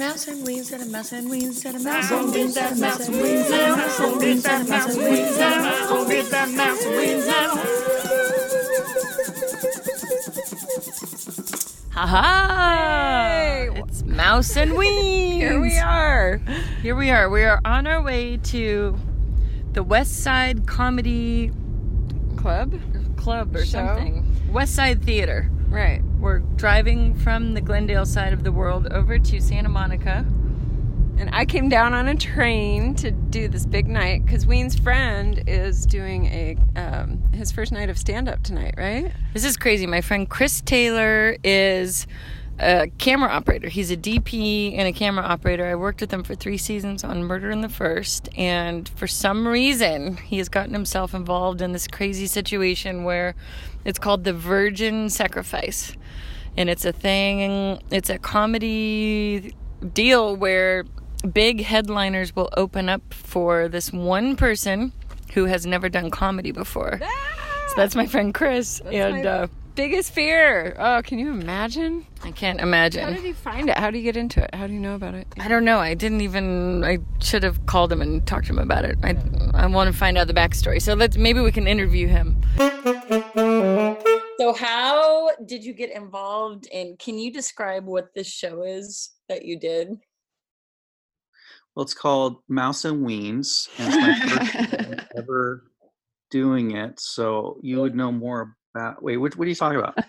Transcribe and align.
Mouse 0.00 0.28
and 0.28 0.42
wings 0.46 0.72
and 0.72 0.82
a 0.82 0.86
mouse 0.86 1.12
and 1.12 1.28
wings 1.28 1.62
and 1.66 1.76
a 1.76 1.80
mouse 1.80 2.10
and 2.10 2.32
wings 2.32 2.56
and 2.56 2.72
a 2.72 2.80
mouse 2.80 3.06
and 3.06 3.16
wings 3.20 3.50
and 3.50 3.68
a 3.68 3.76
mouse 3.76 4.00
and 4.00 4.16
wings 4.16 4.46
and 4.46 4.66
a 4.66 4.70
mouse 4.70 4.88
and 4.88 5.04
wings 5.04 5.36
and 5.36 5.54
a 5.54 5.62
mouse 5.62 5.90
and 5.90 6.08
wings 6.08 6.32
and 6.32 6.50
a 6.50 6.56
mouse 6.56 6.84
and 6.86 6.96
wings 6.96 7.26
and 7.26 7.60
Ha 11.92 12.06
ha! 12.06 13.66
It's 13.74 14.02
Mouse 14.04 14.56
and 14.56 14.72
Wings. 14.72 15.34
Here 15.34 15.60
we 15.60 15.76
are. 15.76 16.40
Here 16.80 16.96
we 16.96 17.10
are. 17.10 17.28
We 17.28 17.42
are 17.42 17.60
on 17.66 17.86
our 17.86 18.00
way 18.00 18.38
to 18.38 18.96
the 19.74 19.82
West 19.82 20.22
Side 20.22 20.66
Comedy 20.66 21.52
Club? 22.38 22.80
Club 23.18 23.54
or 23.54 23.66
Show? 23.66 23.86
something. 23.86 24.24
West 24.50 24.74
Side 24.74 25.04
Theater. 25.04 25.50
Right. 25.68 26.00
We're 26.20 26.40
driving 26.40 27.14
from 27.14 27.54
the 27.54 27.62
Glendale 27.62 28.04
side 28.04 28.34
of 28.34 28.44
the 28.44 28.52
world 28.52 28.92
over 28.92 29.18
to 29.18 29.40
Santa 29.40 29.70
Monica. 29.70 30.26
And 31.16 31.30
I 31.32 31.46
came 31.46 31.70
down 31.70 31.94
on 31.94 32.08
a 32.08 32.14
train 32.14 32.94
to 32.96 33.10
do 33.10 33.48
this 33.48 33.64
big 33.64 33.86
night 33.88 34.26
because 34.26 34.44
Ween's 34.46 34.78
friend 34.78 35.42
is 35.46 35.86
doing 35.86 36.26
a 36.26 36.58
um, 36.76 37.22
his 37.32 37.50
first 37.50 37.72
night 37.72 37.88
of 37.88 37.96
stand 37.96 38.28
up 38.28 38.42
tonight, 38.42 38.74
right? 38.76 39.10
This 39.32 39.46
is 39.46 39.56
crazy. 39.56 39.86
My 39.86 40.02
friend 40.02 40.28
Chris 40.28 40.60
Taylor 40.60 41.38
is 41.42 42.06
a 42.60 42.88
camera 42.98 43.30
operator. 43.30 43.68
He's 43.68 43.90
a 43.90 43.96
DP 43.96 44.74
and 44.76 44.86
a 44.86 44.92
camera 44.92 45.24
operator. 45.24 45.66
I 45.66 45.74
worked 45.74 46.00
with 46.02 46.12
him 46.12 46.22
for 46.22 46.34
three 46.34 46.58
seasons 46.58 47.02
on 47.02 47.24
Murder 47.24 47.50
in 47.50 47.62
the 47.62 47.68
First, 47.68 48.28
and 48.36 48.88
for 48.88 49.06
some 49.06 49.48
reason, 49.48 50.18
he 50.18 50.38
has 50.38 50.48
gotten 50.48 50.74
himself 50.74 51.14
involved 51.14 51.62
in 51.62 51.72
this 51.72 51.86
crazy 51.88 52.26
situation 52.26 53.04
where 53.04 53.34
it's 53.84 53.98
called 53.98 54.24
the 54.24 54.34
Virgin 54.34 55.08
Sacrifice. 55.08 55.96
And 56.56 56.68
it's 56.68 56.84
a 56.84 56.92
thing, 56.92 57.80
it's 57.90 58.10
a 58.10 58.18
comedy 58.18 59.54
deal 59.94 60.36
where 60.36 60.84
big 61.32 61.62
headliners 61.62 62.36
will 62.36 62.50
open 62.56 62.88
up 62.88 63.14
for 63.14 63.68
this 63.68 63.92
one 63.92 64.36
person 64.36 64.92
who 65.32 65.46
has 65.46 65.64
never 65.64 65.88
done 65.88 66.10
comedy 66.10 66.50
before. 66.50 66.98
So 67.68 67.74
that's 67.76 67.94
my 67.94 68.06
friend 68.06 68.34
Chris, 68.34 68.80
and 68.80 69.22
my- 69.24 69.30
uh, 69.30 69.46
Biggest 69.80 70.12
fear. 70.12 70.76
Oh, 70.78 71.00
can 71.02 71.18
you 71.18 71.30
imagine? 71.30 72.04
I 72.22 72.32
can't 72.32 72.60
imagine. 72.60 73.02
How 73.02 73.08
did 73.08 73.20
imagine. 73.20 73.26
he 73.28 73.32
find 73.32 73.70
it? 73.70 73.78
How 73.78 73.90
do 73.90 73.96
you 73.96 74.04
get 74.04 74.14
into 74.14 74.44
it? 74.44 74.54
How 74.54 74.66
do 74.66 74.74
you 74.74 74.78
know 74.78 74.94
about 74.94 75.14
it? 75.14 75.26
I 75.38 75.48
don't 75.48 75.64
know. 75.64 75.78
I 75.78 75.94
didn't 75.94 76.20
even. 76.20 76.84
I 76.84 76.98
should 77.20 77.42
have 77.42 77.64
called 77.64 77.90
him 77.90 78.02
and 78.02 78.26
talked 78.26 78.44
to 78.48 78.52
him 78.52 78.58
about 78.58 78.84
it. 78.84 78.98
I 79.02 79.16
I 79.54 79.64
want 79.68 79.90
to 79.90 79.98
find 79.98 80.18
out 80.18 80.26
the 80.26 80.34
backstory. 80.34 80.82
So 80.82 80.92
let's 80.92 81.16
maybe 81.16 81.40
we 81.40 81.50
can 81.50 81.66
interview 81.66 82.08
him. 82.08 82.36
So 82.58 84.52
how 84.54 85.30
did 85.46 85.64
you 85.64 85.72
get 85.72 85.96
involved? 85.96 86.68
And 86.74 86.98
can 86.98 87.18
you 87.18 87.32
describe 87.32 87.86
what 87.86 88.12
this 88.14 88.26
show 88.26 88.64
is 88.64 89.12
that 89.30 89.46
you 89.46 89.58
did? 89.58 89.88
Well, 91.74 91.84
it's 91.84 91.94
called 91.94 92.42
Mouse 92.50 92.84
and 92.84 93.06
Weens, 93.06 93.70
and 93.78 93.94
it's 93.94 93.96
my 93.96 94.28
first 94.28 94.52
time 94.78 95.06
ever 95.16 95.70
doing 96.30 96.76
it. 96.76 97.00
So 97.00 97.58
you 97.62 97.80
would 97.80 97.94
know 97.94 98.12
more 98.12 98.58
about. 98.74 99.02
Wait, 99.02 99.16
what, 99.16 99.36
what 99.36 99.46
are 99.46 99.48
you 99.48 99.54
talking 99.54 99.78
about? 99.78 99.94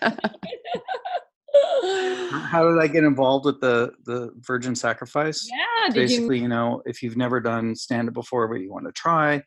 How 2.30 2.68
did 2.68 2.78
I 2.78 2.86
get 2.86 3.04
involved 3.04 3.44
with 3.44 3.60
the 3.60 3.92
the 4.04 4.30
Virgin 4.38 4.74
Sacrifice? 4.74 5.48
yeah. 5.50 5.92
Basically, 5.92 6.38
you 6.38 6.48
know, 6.48 6.82
if 6.86 7.02
you've 7.02 7.16
never 7.16 7.40
done 7.40 7.74
stand 7.74 8.08
up 8.08 8.14
before, 8.14 8.48
but 8.48 8.60
you 8.60 8.70
want 8.70 8.86
to 8.86 8.92
try, 8.92 9.42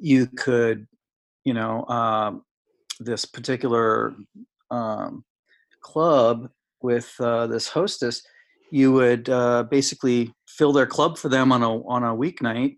you 0.00 0.26
could, 0.26 0.86
you 1.44 1.54
know, 1.54 1.84
um, 1.86 2.42
this 2.98 3.24
particular 3.24 4.14
um, 4.70 5.24
club 5.80 6.50
with 6.82 7.14
uh, 7.20 7.46
this 7.46 7.68
hostess, 7.68 8.22
you 8.70 8.92
would 8.92 9.28
uh, 9.28 9.64
basically 9.64 10.32
fill 10.48 10.72
their 10.72 10.86
club 10.86 11.18
for 11.18 11.28
them 11.28 11.52
on 11.52 11.62
a 11.62 11.82
on 11.86 12.02
a 12.02 12.14
weeknight 12.14 12.76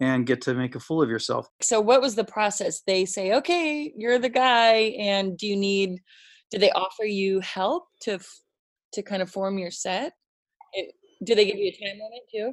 and 0.00 0.26
get 0.26 0.42
to 0.42 0.54
make 0.54 0.74
a 0.74 0.80
fool 0.80 1.02
of 1.02 1.08
yourself. 1.08 1.48
so 1.60 1.80
what 1.80 2.00
was 2.00 2.14
the 2.14 2.24
process 2.24 2.82
they 2.86 3.04
say 3.04 3.34
okay 3.34 3.92
you're 3.96 4.18
the 4.18 4.28
guy 4.28 4.94
and 4.98 5.36
do 5.38 5.46
you 5.46 5.56
need 5.56 6.00
do 6.50 6.58
they 6.58 6.70
offer 6.72 7.04
you 7.04 7.40
help 7.40 7.84
to 8.00 8.18
to 8.92 9.02
kind 9.02 9.22
of 9.22 9.30
form 9.30 9.58
your 9.58 9.70
set 9.70 10.12
it, 10.72 10.92
do 11.24 11.34
they 11.34 11.46
give 11.46 11.56
you 11.56 11.72
a 11.72 11.84
time 11.84 11.98
limit 11.98 12.22
too 12.30 12.52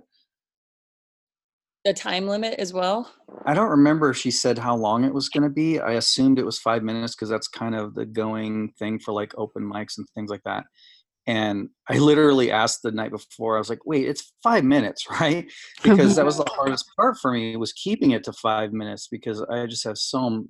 the 1.85 1.93
time 1.93 2.27
limit 2.27 2.53
as 2.59 2.73
well 2.73 3.11
I 3.45 3.53
don't 3.53 3.69
remember 3.69 4.09
if 4.09 4.17
she 4.17 4.31
said 4.31 4.57
how 4.57 4.75
long 4.75 5.03
it 5.03 5.13
was 5.13 5.29
going 5.29 5.43
to 5.43 5.49
be. 5.49 5.79
I 5.79 5.93
assumed 5.93 6.39
it 6.39 6.45
was 6.45 6.59
five 6.59 6.83
minutes 6.83 7.15
because 7.15 7.29
that's 7.29 7.47
kind 7.47 7.75
of 7.75 7.93
the 7.93 8.05
going 8.05 8.71
thing 8.79 8.99
for 8.99 9.11
like 9.13 9.33
open 9.37 9.63
mics 9.63 9.97
and 9.97 10.07
things 10.15 10.29
like 10.29 10.43
that. 10.45 10.65
And 11.25 11.69
I 11.89 12.00
literally 12.00 12.51
asked 12.51 12.81
the 12.84 12.91
night 12.91 13.11
before, 13.11 13.56
I 13.56 13.59
was 13.59 13.69
like, 13.69 13.85
wait, 13.85 14.07
it's 14.07 14.34
five 14.41 14.63
minutes, 14.63 15.09
right? 15.22 15.50
Because 15.81 16.16
that 16.16 16.25
was 16.25 16.38
the 16.38 16.45
hardest 16.51 16.85
part 16.97 17.17
for 17.17 17.31
me 17.31 17.56
was 17.56 17.73
keeping 17.73 18.11
it 18.11 18.23
to 18.25 18.34
five 18.34 18.73
minutes 18.73 19.07
because 19.07 19.41
I 19.41 19.66
just 19.66 19.83
have 19.85 19.97
so 19.97 20.45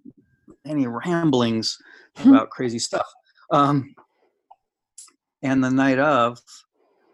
many 0.65 0.87
ramblings 0.87 1.77
about 2.25 2.49
crazy 2.49 2.79
stuff. 2.79 3.07
Um, 3.51 3.93
and 5.43 5.63
the 5.63 5.69
night 5.69 5.99
of, 5.99 6.39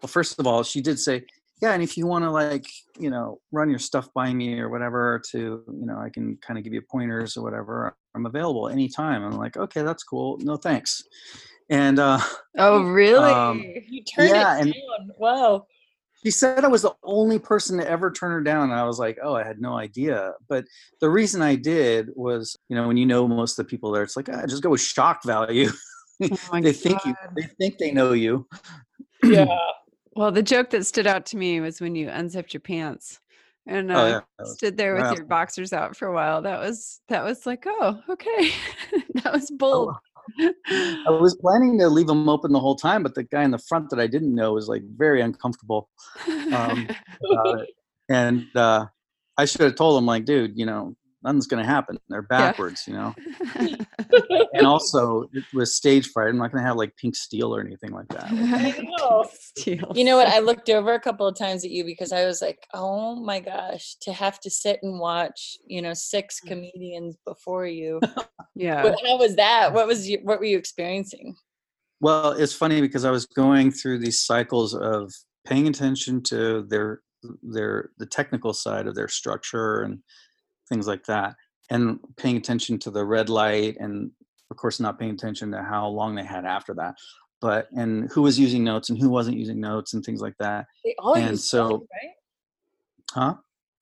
well, 0.02 0.08
first 0.08 0.38
of 0.38 0.46
all, 0.46 0.62
she 0.62 0.80
did 0.80 0.98
say, 0.98 1.24
yeah, 1.60 1.72
and 1.72 1.82
if 1.82 1.98
you 1.98 2.06
want 2.06 2.24
to 2.24 2.30
like, 2.30 2.64
you 2.98 3.10
know, 3.10 3.38
run 3.52 3.68
your 3.68 3.78
stuff 3.78 4.08
by 4.14 4.32
me 4.32 4.58
or 4.58 4.70
whatever 4.70 5.20
to, 5.30 5.38
you 5.38 5.86
know, 5.86 5.98
I 5.98 6.08
can 6.08 6.38
kind 6.38 6.58
of 6.58 6.64
give 6.64 6.72
you 6.72 6.80
pointers 6.80 7.36
or 7.36 7.42
whatever. 7.42 7.94
I'm 8.14 8.24
available 8.24 8.68
anytime. 8.68 9.22
I'm 9.22 9.36
like, 9.36 9.58
okay, 9.58 9.82
that's 9.82 10.02
cool. 10.02 10.38
No 10.38 10.56
thanks. 10.56 11.02
And 11.70 11.98
uh, 11.98 12.20
Oh, 12.58 12.82
really? 12.90 13.32
Um, 13.32 13.64
you 13.88 14.02
turned 14.04 14.28
yeah, 14.30 14.58
it 14.58 14.62
and- 14.62 14.72
down 14.74 15.10
wow 15.18 15.66
she 16.22 16.30
said 16.30 16.64
I 16.66 16.68
was 16.68 16.82
the 16.82 16.94
only 17.02 17.38
person 17.38 17.78
to 17.78 17.88
ever 17.90 18.10
turn 18.10 18.30
her 18.32 18.42
down. 18.42 18.70
And 18.70 18.78
I 18.78 18.84
was 18.84 18.98
like, 18.98 19.16
oh, 19.22 19.34
I 19.34 19.42
had 19.42 19.58
no 19.58 19.78
idea. 19.78 20.32
But 20.50 20.66
the 21.00 21.08
reason 21.08 21.40
I 21.40 21.54
did 21.54 22.10
was, 22.14 22.58
you 22.68 22.76
know, 22.76 22.86
when 22.86 22.98
you 22.98 23.06
know 23.06 23.26
most 23.26 23.58
of 23.58 23.64
the 23.64 23.70
people 23.70 23.90
there, 23.90 24.02
it's 24.02 24.18
like, 24.18 24.28
ah, 24.30 24.42
just 24.46 24.62
go 24.62 24.68
with 24.68 24.82
shock 24.82 25.24
value. 25.24 25.70
Oh 26.22 26.36
my 26.52 26.60
they 26.60 26.74
think 26.74 27.02
you, 27.06 27.14
they 27.34 27.44
think 27.58 27.78
they 27.78 27.92
know 27.92 28.12
you. 28.12 28.46
yeah 29.24 29.46
Well, 30.14 30.30
the 30.30 30.42
joke 30.42 30.68
that 30.70 30.84
stood 30.84 31.06
out 31.06 31.24
to 31.26 31.38
me 31.38 31.58
was 31.62 31.80
when 31.80 31.94
you 31.94 32.10
unzipped 32.10 32.52
your 32.52 32.60
pants 32.60 33.18
and 33.66 33.90
uh, 33.90 33.94
Oh, 33.94 34.06
yeah, 34.06 34.44
stood 34.44 34.76
there 34.76 34.92
with 34.96 35.04
wow. 35.04 35.14
your 35.14 35.24
boxers 35.24 35.72
out 35.72 35.96
for 35.96 36.08
a 36.08 36.12
while. 36.12 36.42
That 36.42 36.60
was 36.60 37.00
that 37.08 37.24
was 37.24 37.46
like, 37.46 37.64
oh, 37.66 38.02
okay, 38.10 38.50
that 39.14 39.32
was 39.32 39.50
Oh, 39.50 39.56
bold. 39.56 39.94
I 40.68 41.10
was 41.10 41.34
planning 41.36 41.78
to 41.78 41.88
leave 41.88 42.06
them 42.06 42.28
open 42.28 42.52
the 42.52 42.60
whole 42.60 42.76
time, 42.76 43.02
but 43.02 43.14
the 43.14 43.24
guy 43.24 43.42
in 43.44 43.50
the 43.50 43.58
front 43.58 43.90
that 43.90 44.00
I 44.00 44.06
didn't 44.06 44.34
know 44.34 44.52
was 44.54 44.68
like 44.68 44.82
very 44.96 45.20
uncomfortable 45.20 45.88
um, 46.52 46.88
about 47.30 47.60
it. 47.60 47.70
And 48.08 48.46
uh, 48.56 48.86
I 49.36 49.44
should 49.44 49.62
have 49.62 49.76
told 49.76 49.98
him, 49.98 50.06
like, 50.06 50.24
dude, 50.24 50.58
you 50.58 50.66
know, 50.66 50.96
nothing's 51.22 51.46
going 51.46 51.62
to 51.62 51.68
happen. 51.68 51.98
They're 52.08 52.22
backwards, 52.22 52.84
you 52.86 52.94
know. 52.94 53.14
And 54.52 54.66
also, 54.66 55.30
with 55.54 55.68
stage 55.68 56.08
fright. 56.08 56.28
I'm 56.28 56.36
not 56.36 56.50
going 56.50 56.62
to 56.62 56.68
have 56.68 56.76
like 56.76 56.96
pink 56.96 57.14
steel 57.14 57.54
or 57.54 57.60
anything 57.60 57.92
like 57.92 58.08
that. 58.08 58.26
I 58.30 58.78
know. 58.82 59.24
Steals. 59.32 59.96
You 59.96 60.04
know 60.04 60.16
what? 60.16 60.26
I 60.26 60.40
looked 60.40 60.68
over 60.68 60.92
a 60.92 61.00
couple 61.00 61.26
of 61.26 61.38
times 61.38 61.64
at 61.64 61.70
you 61.70 61.84
because 61.84 62.12
I 62.12 62.26
was 62.26 62.42
like, 62.42 62.66
"Oh 62.74 63.14
my 63.14 63.40
gosh!" 63.40 63.94
To 64.02 64.12
have 64.12 64.40
to 64.40 64.50
sit 64.50 64.80
and 64.82 64.98
watch, 64.98 65.56
you 65.66 65.80
know, 65.80 65.94
six 65.94 66.40
mm. 66.40 66.48
comedians 66.48 67.16
before 67.24 67.66
you. 67.66 68.00
Yeah. 68.56 68.82
But 68.82 68.96
how 69.06 69.16
was 69.16 69.36
that? 69.36 69.72
What 69.72 69.86
was 69.86 70.08
you? 70.08 70.18
What 70.22 70.38
were 70.38 70.44
you 70.44 70.58
experiencing? 70.58 71.34
Well, 72.00 72.32
it's 72.32 72.52
funny 72.52 72.82
because 72.82 73.06
I 73.06 73.10
was 73.10 73.24
going 73.24 73.70
through 73.70 74.00
these 74.00 74.20
cycles 74.20 74.74
of 74.74 75.10
paying 75.46 75.66
attention 75.66 76.22
to 76.24 76.66
their 76.68 77.00
their 77.42 77.90
the 77.98 78.06
technical 78.06 78.52
side 78.52 78.86
of 78.86 78.94
their 78.94 79.08
structure 79.08 79.82
and 79.82 80.00
things 80.70 80.86
like 80.86 81.04
that, 81.04 81.34
and 81.70 81.98
paying 82.16 82.36
attention 82.36 82.78
to 82.80 82.90
the 82.90 83.04
red 83.04 83.28
light, 83.28 83.76
and 83.78 84.10
of 84.50 84.56
course 84.56 84.80
not 84.80 84.98
paying 84.98 85.12
attention 85.12 85.50
to 85.52 85.62
how 85.62 85.86
long 85.88 86.14
they 86.14 86.24
had 86.24 86.44
after 86.44 86.72
that, 86.74 86.94
but 87.40 87.68
and 87.72 88.10
who 88.12 88.22
was 88.22 88.38
using 88.38 88.64
notes 88.64 88.88
and 88.90 88.98
who 88.98 89.10
wasn't 89.10 89.36
using 89.36 89.60
notes 89.60 89.92
and 89.94 90.04
things 90.04 90.20
like 90.20 90.34
that. 90.38 90.66
They 90.84 90.94
all 90.98 91.14
And 91.14 91.30
used 91.32 91.44
so- 91.44 91.68
notes, 91.68 91.86
right? 92.02 92.10
Huh? 93.12 93.34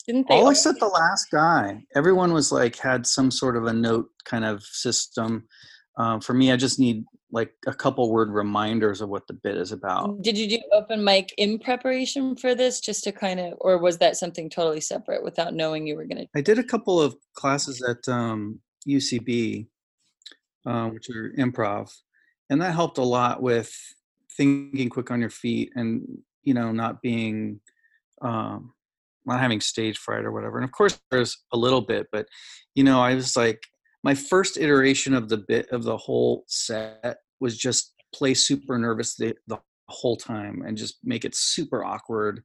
Didn't 0.06 0.26
they? 0.28 0.34
All 0.36 0.44
all 0.44 0.50
except 0.50 0.80
the 0.80 0.86
last 0.86 1.30
guy. 1.30 1.84
Everyone 1.94 2.32
was 2.32 2.50
like 2.50 2.76
had 2.76 3.06
some 3.06 3.30
sort 3.30 3.56
of 3.58 3.66
a 3.66 3.72
note 3.74 4.08
kind 4.24 4.44
of 4.44 4.62
system. 4.62 5.46
Um, 5.98 6.20
for 6.22 6.32
me, 6.32 6.50
I 6.50 6.56
just 6.56 6.78
need 6.78 7.04
like 7.30 7.52
a 7.66 7.74
couple 7.74 8.10
word 8.10 8.30
reminders 8.30 9.00
of 9.00 9.08
what 9.08 9.26
the 9.26 9.34
bit 9.34 9.56
is 9.56 9.72
about. 9.72 10.22
Did 10.22 10.38
you 10.38 10.48
do 10.48 10.58
open 10.72 11.04
mic 11.04 11.34
in 11.36 11.58
preparation 11.58 12.36
for 12.36 12.54
this, 12.54 12.80
just 12.80 13.04
to 13.04 13.12
kind 13.12 13.38
of, 13.38 13.54
or 13.60 13.78
was 13.78 13.98
that 13.98 14.16
something 14.16 14.48
totally 14.48 14.80
separate 14.80 15.22
without 15.22 15.54
knowing 15.54 15.86
you 15.86 15.96
were 15.96 16.06
going 16.06 16.18
to? 16.18 16.28
I 16.34 16.40
did 16.40 16.58
a 16.58 16.64
couple 16.64 17.00
of 17.00 17.16
classes 17.34 17.82
at 17.82 18.08
um, 18.12 18.60
UCB, 18.88 19.66
uh, 20.64 20.88
which 20.88 21.10
are 21.10 21.32
improv, 21.38 21.92
and 22.48 22.62
that 22.62 22.74
helped 22.74 22.98
a 22.98 23.02
lot 23.02 23.42
with 23.42 23.74
thinking 24.36 24.88
quick 24.88 25.10
on 25.10 25.20
your 25.20 25.30
feet 25.30 25.72
and 25.74 26.06
you 26.44 26.54
know 26.54 26.70
not 26.70 27.02
being 27.02 27.60
um, 28.22 28.72
not 29.26 29.40
having 29.40 29.60
stage 29.60 29.98
fright 29.98 30.24
or 30.24 30.32
whatever. 30.32 30.56
And 30.56 30.64
of 30.64 30.72
course, 30.72 30.98
there's 31.10 31.36
a 31.52 31.58
little 31.58 31.82
bit, 31.82 32.06
but 32.10 32.26
you 32.74 32.84
know, 32.84 33.00
I 33.00 33.14
was 33.14 33.36
like, 33.36 33.62
my 34.04 34.14
first 34.14 34.56
iteration 34.56 35.14
of 35.14 35.28
the 35.28 35.38
bit 35.48 35.68
of 35.70 35.82
the 35.84 35.96
whole 35.96 36.44
set 36.46 37.18
was 37.40 37.56
just 37.56 37.94
play 38.14 38.34
super 38.34 38.78
nervous 38.78 39.16
the, 39.16 39.34
the 39.46 39.58
whole 39.88 40.16
time 40.16 40.62
and 40.66 40.76
just 40.76 40.98
make 41.04 41.24
it 41.24 41.34
super 41.34 41.84
awkward 41.84 42.42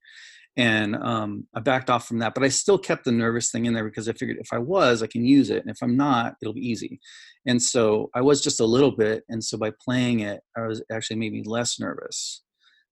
and 0.56 0.96
um, 0.96 1.48
I 1.56 1.60
backed 1.62 1.90
off 1.90 2.08
from 2.08 2.20
that. 2.20 2.36
But 2.36 2.44
I 2.44 2.50
still 2.50 2.78
kept 2.78 3.06
the 3.06 3.12
nervous 3.12 3.52
thing 3.52 3.66
in 3.66 3.74
there 3.74 3.86
because 3.86 4.08
I 4.08 4.14
figured 4.14 4.38
if 4.40 4.50
I 4.54 4.60
was, 4.60 5.02
I 5.02 5.08
can 5.08 5.26
use 5.26 5.50
it, 5.50 5.62
and 5.62 5.70
if 5.72 5.78
I'm 5.82 5.98
not, 5.98 6.36
it'll 6.42 6.54
be 6.54 6.68
easy. 6.68 7.00
And 7.48 7.62
so 7.62 8.10
I 8.14 8.22
was 8.22 8.42
just 8.42 8.60
a 8.60 8.66
little 8.66 8.92
bit, 8.92 9.24
and 9.30 9.44
so 9.44 9.58
by 9.58 9.72
playing 9.84 10.20
it, 10.22 10.42
I 10.56 10.68
was 10.68 10.84
actually 10.92 11.18
maybe 11.18 11.42
less 11.44 11.80
nervous. 11.80 12.44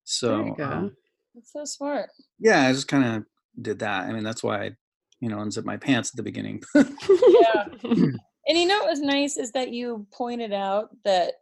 So 0.04 0.38
There 0.38 0.46
you 0.46 0.54
go. 0.56 0.64
um, 0.64 0.96
That's 1.34 1.52
so 1.52 1.64
smart. 1.64 2.08
yeah, 2.40 2.66
I 2.66 2.72
just 2.72 2.88
kind 2.88 3.04
of 3.04 3.24
did 3.60 3.78
that. 3.78 4.06
I 4.08 4.12
mean, 4.12 4.24
that's 4.24 4.42
why 4.42 4.64
I, 4.64 4.70
you 5.20 5.28
know, 5.28 5.38
unzipped 5.38 5.66
my 5.66 5.76
pants 5.76 6.10
at 6.10 6.16
the 6.16 6.22
beginning. 6.24 6.62
Yeah. 6.74 7.66
and 8.48 8.58
you 8.58 8.66
know 8.66 8.78
what 8.80 8.90
was 8.90 9.00
nice 9.00 9.36
is 9.36 9.52
that 9.52 9.72
you 9.72 10.06
pointed 10.12 10.52
out 10.52 10.90
that 11.04 11.34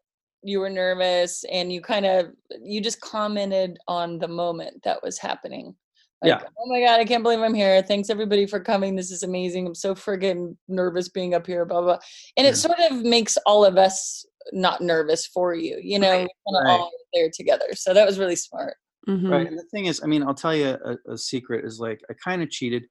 you 0.42 0.58
were 0.60 0.70
nervous 0.70 1.44
and 1.50 1.72
you 1.72 1.80
kind 1.80 2.06
of 2.06 2.30
you 2.62 2.80
just 2.80 3.00
commented 3.00 3.78
on 3.88 4.18
the 4.18 4.28
moment 4.28 4.82
that 4.84 5.02
was 5.02 5.18
happening. 5.18 5.74
Like, 6.22 6.40
Yeah. 6.40 6.48
oh 6.58 6.66
my 6.66 6.80
god, 6.80 7.00
I 7.00 7.04
can't 7.04 7.22
believe 7.22 7.40
I'm 7.40 7.54
here. 7.54 7.82
Thanks 7.82 8.10
everybody 8.10 8.46
for 8.46 8.60
coming. 8.60 8.94
This 8.96 9.10
is 9.10 9.22
amazing. 9.22 9.66
I'm 9.66 9.74
so 9.74 9.94
friggin' 9.94 10.56
nervous 10.68 11.08
being 11.08 11.34
up 11.34 11.46
here, 11.46 11.64
blah 11.64 11.80
blah. 11.82 11.98
And 12.36 12.44
Yeah. 12.46 12.52
it 12.52 12.56
sort 12.56 12.78
of 12.78 13.02
makes 13.02 13.36
all 13.46 13.64
of 13.64 13.76
us 13.76 14.24
not 14.52 14.80
nervous 14.80 15.26
for 15.26 15.54
you. 15.54 15.78
You 15.82 15.98
know, 15.98 16.10
Right. 16.10 16.28
we're 16.46 16.54
kind 16.54 16.66
of 16.66 16.70
Right. 16.74 16.80
all 16.80 16.92
there 17.12 17.30
together. 17.34 17.74
So 17.74 17.92
that 17.94 18.06
was 18.06 18.18
really 18.18 18.36
smart. 18.36 18.76
Mhm. 19.08 19.30
Right. 19.30 19.46
And 19.46 19.58
the 19.58 19.64
thing 19.64 19.86
is, 19.86 20.02
I 20.02 20.06
mean, 20.06 20.22
I'll 20.22 20.34
tell 20.34 20.54
you 20.54 20.76
a, 20.84 21.12
a 21.12 21.18
secret 21.18 21.64
is 21.64 21.80
like 21.80 22.00
I 22.10 22.14
kind 22.14 22.42
of 22.42 22.50
cheated. 22.50 22.84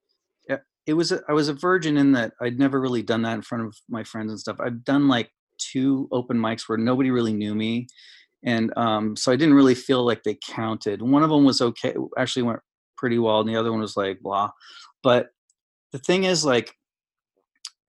It 0.85 0.93
was 0.93 1.11
a, 1.11 1.21
I 1.29 1.33
was 1.33 1.49
a 1.49 1.53
virgin 1.53 1.97
in 1.97 2.13
that 2.13 2.33
I'd 2.41 2.59
never 2.59 2.79
really 2.79 3.03
done 3.03 3.21
that 3.23 3.35
in 3.35 3.41
front 3.41 3.65
of 3.65 3.75
my 3.89 4.03
friends 4.03 4.31
and 4.31 4.39
stuff. 4.39 4.57
I've 4.59 4.83
done 4.83 5.07
like 5.07 5.31
two 5.57 6.07
open 6.11 6.37
mics 6.37 6.67
where 6.67 6.77
nobody 6.77 7.11
really 7.11 7.33
knew 7.33 7.53
me, 7.53 7.87
and 8.43 8.75
um, 8.77 9.15
so 9.15 9.31
I 9.31 9.35
didn't 9.35 9.55
really 9.55 9.75
feel 9.75 10.05
like 10.05 10.23
they 10.23 10.37
counted. 10.47 11.01
One 11.01 11.23
of 11.23 11.29
them 11.29 11.45
was 11.45 11.61
okay, 11.61 11.93
actually 12.17 12.43
went 12.43 12.59
pretty 12.97 13.19
well, 13.19 13.41
and 13.41 13.49
the 13.49 13.55
other 13.55 13.71
one 13.71 13.81
was 13.81 13.97
like 13.97 14.19
blah. 14.21 14.49
But 15.03 15.29
the 15.91 15.99
thing 15.99 16.23
is, 16.23 16.45
like, 16.45 16.75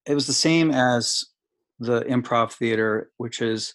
it 0.07 0.15
was 0.15 0.27
the 0.27 0.33
same 0.33 0.71
as 0.71 1.25
the 1.79 2.03
improv 2.03 2.53
theater, 2.53 3.11
which 3.17 3.41
is 3.41 3.73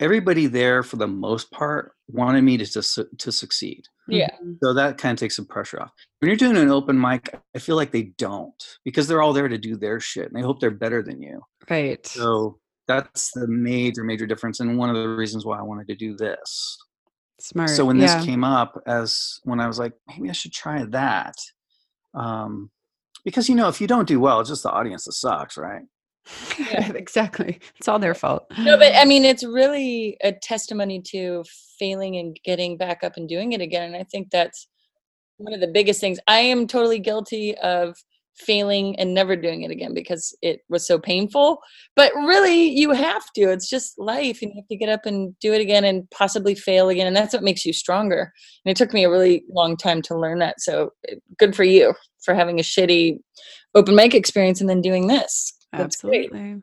everybody 0.00 0.46
there 0.46 0.82
for 0.82 0.96
the 0.96 1.06
most 1.06 1.50
part 1.52 1.92
wanted 2.08 2.42
me 2.42 2.56
to 2.56 2.66
to, 2.66 3.06
to 3.18 3.30
succeed. 3.32 3.84
Yeah. 4.08 4.30
Mhm. 4.42 4.56
So 4.62 4.74
that 4.74 4.98
kind 4.98 5.12
of 5.12 5.20
takes 5.20 5.36
some 5.36 5.46
pressure 5.46 5.80
off. 5.80 5.92
When 6.18 6.28
you're 6.28 6.36
doing 6.36 6.56
an 6.56 6.70
open 6.70 7.00
mic, 7.00 7.32
I 7.54 7.58
feel 7.58 7.76
like 7.76 7.92
they 7.92 8.12
don't 8.18 8.78
because 8.84 9.06
they're 9.06 9.22
all 9.22 9.32
there 9.32 9.48
to 9.48 9.58
do 9.58 9.76
their 9.76 10.00
shit 10.00 10.26
and 10.26 10.34
they 10.34 10.44
hope 10.44 10.58
they're 10.60 10.70
better 10.70 11.02
than 11.02 11.22
you. 11.22 11.40
Right. 11.68 12.04
So 12.06 12.58
that's 12.88 13.30
the 13.32 13.46
major, 13.46 14.02
major 14.02 14.26
difference. 14.26 14.58
And 14.58 14.76
one 14.76 14.90
of 14.90 14.96
the 14.96 15.08
reasons 15.08 15.44
why 15.44 15.58
I 15.58 15.62
wanted 15.62 15.86
to 15.88 15.94
do 15.94 16.16
this. 16.16 16.78
Smart. 17.38 17.70
So 17.70 17.84
when 17.84 17.98
yeah. 17.98 18.16
this 18.16 18.24
came 18.26 18.42
up 18.42 18.82
as 18.86 19.38
when 19.44 19.60
I 19.60 19.66
was 19.66 19.78
like, 19.78 19.92
maybe 20.08 20.28
I 20.28 20.32
should 20.32 20.52
try 20.52 20.84
that. 20.86 21.36
Um, 22.14 22.70
because 23.24 23.48
you 23.48 23.54
know, 23.54 23.68
if 23.68 23.80
you 23.80 23.86
don't 23.86 24.08
do 24.08 24.18
well, 24.18 24.40
it's 24.40 24.50
just 24.50 24.62
the 24.62 24.70
audience 24.70 25.04
that 25.04 25.12
sucks, 25.12 25.56
right? 25.56 25.82
exactly. 26.94 27.60
It's 27.76 27.88
all 27.88 27.98
their 27.98 28.14
fault. 28.14 28.46
No, 28.58 28.76
but 28.76 28.94
I 28.94 29.04
mean, 29.04 29.24
it's 29.24 29.44
really 29.44 30.16
a 30.22 30.32
testimony 30.32 31.00
to 31.08 31.44
failing 31.78 32.16
and 32.16 32.38
getting 32.44 32.76
back 32.76 33.02
up 33.02 33.16
and 33.16 33.28
doing 33.28 33.52
it 33.52 33.60
again. 33.60 33.82
And 33.84 33.96
I 33.96 34.04
think 34.04 34.30
that's 34.30 34.68
one 35.38 35.54
of 35.54 35.60
the 35.60 35.68
biggest 35.68 36.00
things. 36.00 36.18
I 36.28 36.40
am 36.40 36.66
totally 36.66 36.98
guilty 36.98 37.56
of 37.58 37.96
failing 38.36 38.98
and 38.98 39.12
never 39.12 39.36
doing 39.36 39.62
it 39.62 39.70
again 39.70 39.92
because 39.94 40.36
it 40.42 40.60
was 40.68 40.86
so 40.86 40.98
painful. 40.98 41.60
But 41.96 42.12
really, 42.14 42.68
you 42.68 42.92
have 42.92 43.24
to. 43.36 43.50
It's 43.50 43.68
just 43.68 43.98
life, 43.98 44.42
and 44.42 44.52
you 44.52 44.60
have 44.60 44.68
to 44.68 44.76
get 44.76 44.88
up 44.88 45.06
and 45.06 45.38
do 45.40 45.52
it 45.52 45.60
again 45.60 45.84
and 45.84 46.10
possibly 46.10 46.54
fail 46.54 46.88
again. 46.88 47.06
And 47.06 47.16
that's 47.16 47.34
what 47.34 47.42
makes 47.42 47.64
you 47.64 47.72
stronger. 47.72 48.32
And 48.64 48.70
it 48.70 48.76
took 48.76 48.92
me 48.92 49.04
a 49.04 49.10
really 49.10 49.44
long 49.50 49.76
time 49.76 50.02
to 50.02 50.18
learn 50.18 50.38
that. 50.38 50.60
So 50.60 50.90
eh, 51.08 51.16
good 51.38 51.54
for 51.54 51.64
you 51.64 51.94
for 52.24 52.34
having 52.34 52.58
a 52.58 52.62
shitty 52.62 53.18
open 53.74 53.94
mic 53.94 54.14
experience 54.14 54.60
and 54.60 54.68
then 54.68 54.80
doing 54.80 55.06
this. 55.06 55.56
That's 55.72 56.00
great. 56.00 56.26
Absolutely. 56.32 56.62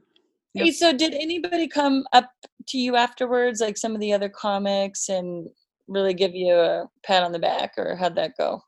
Hey, 0.54 0.71
so 0.71 0.92
did 0.92 1.13
anybody 1.13 1.68
come 1.68 2.06
up 2.13 2.31
to 2.69 2.77
you 2.77 2.95
afterwards, 2.95 3.62
like 3.62 3.77
some 3.77 3.94
of 3.94 4.01
the 4.01 4.13
other 4.13 4.30
comics, 4.30 5.09
and 5.09 5.48
really 5.88 6.13
give 6.13 6.33
you 6.33 6.54
a 6.54 6.89
pat 7.04 7.24
on 7.24 7.31
the 7.31 7.39
back, 7.39 7.74
or 7.77 7.95
how'd 7.95 8.15
that 8.15 8.33
go? 8.38 8.62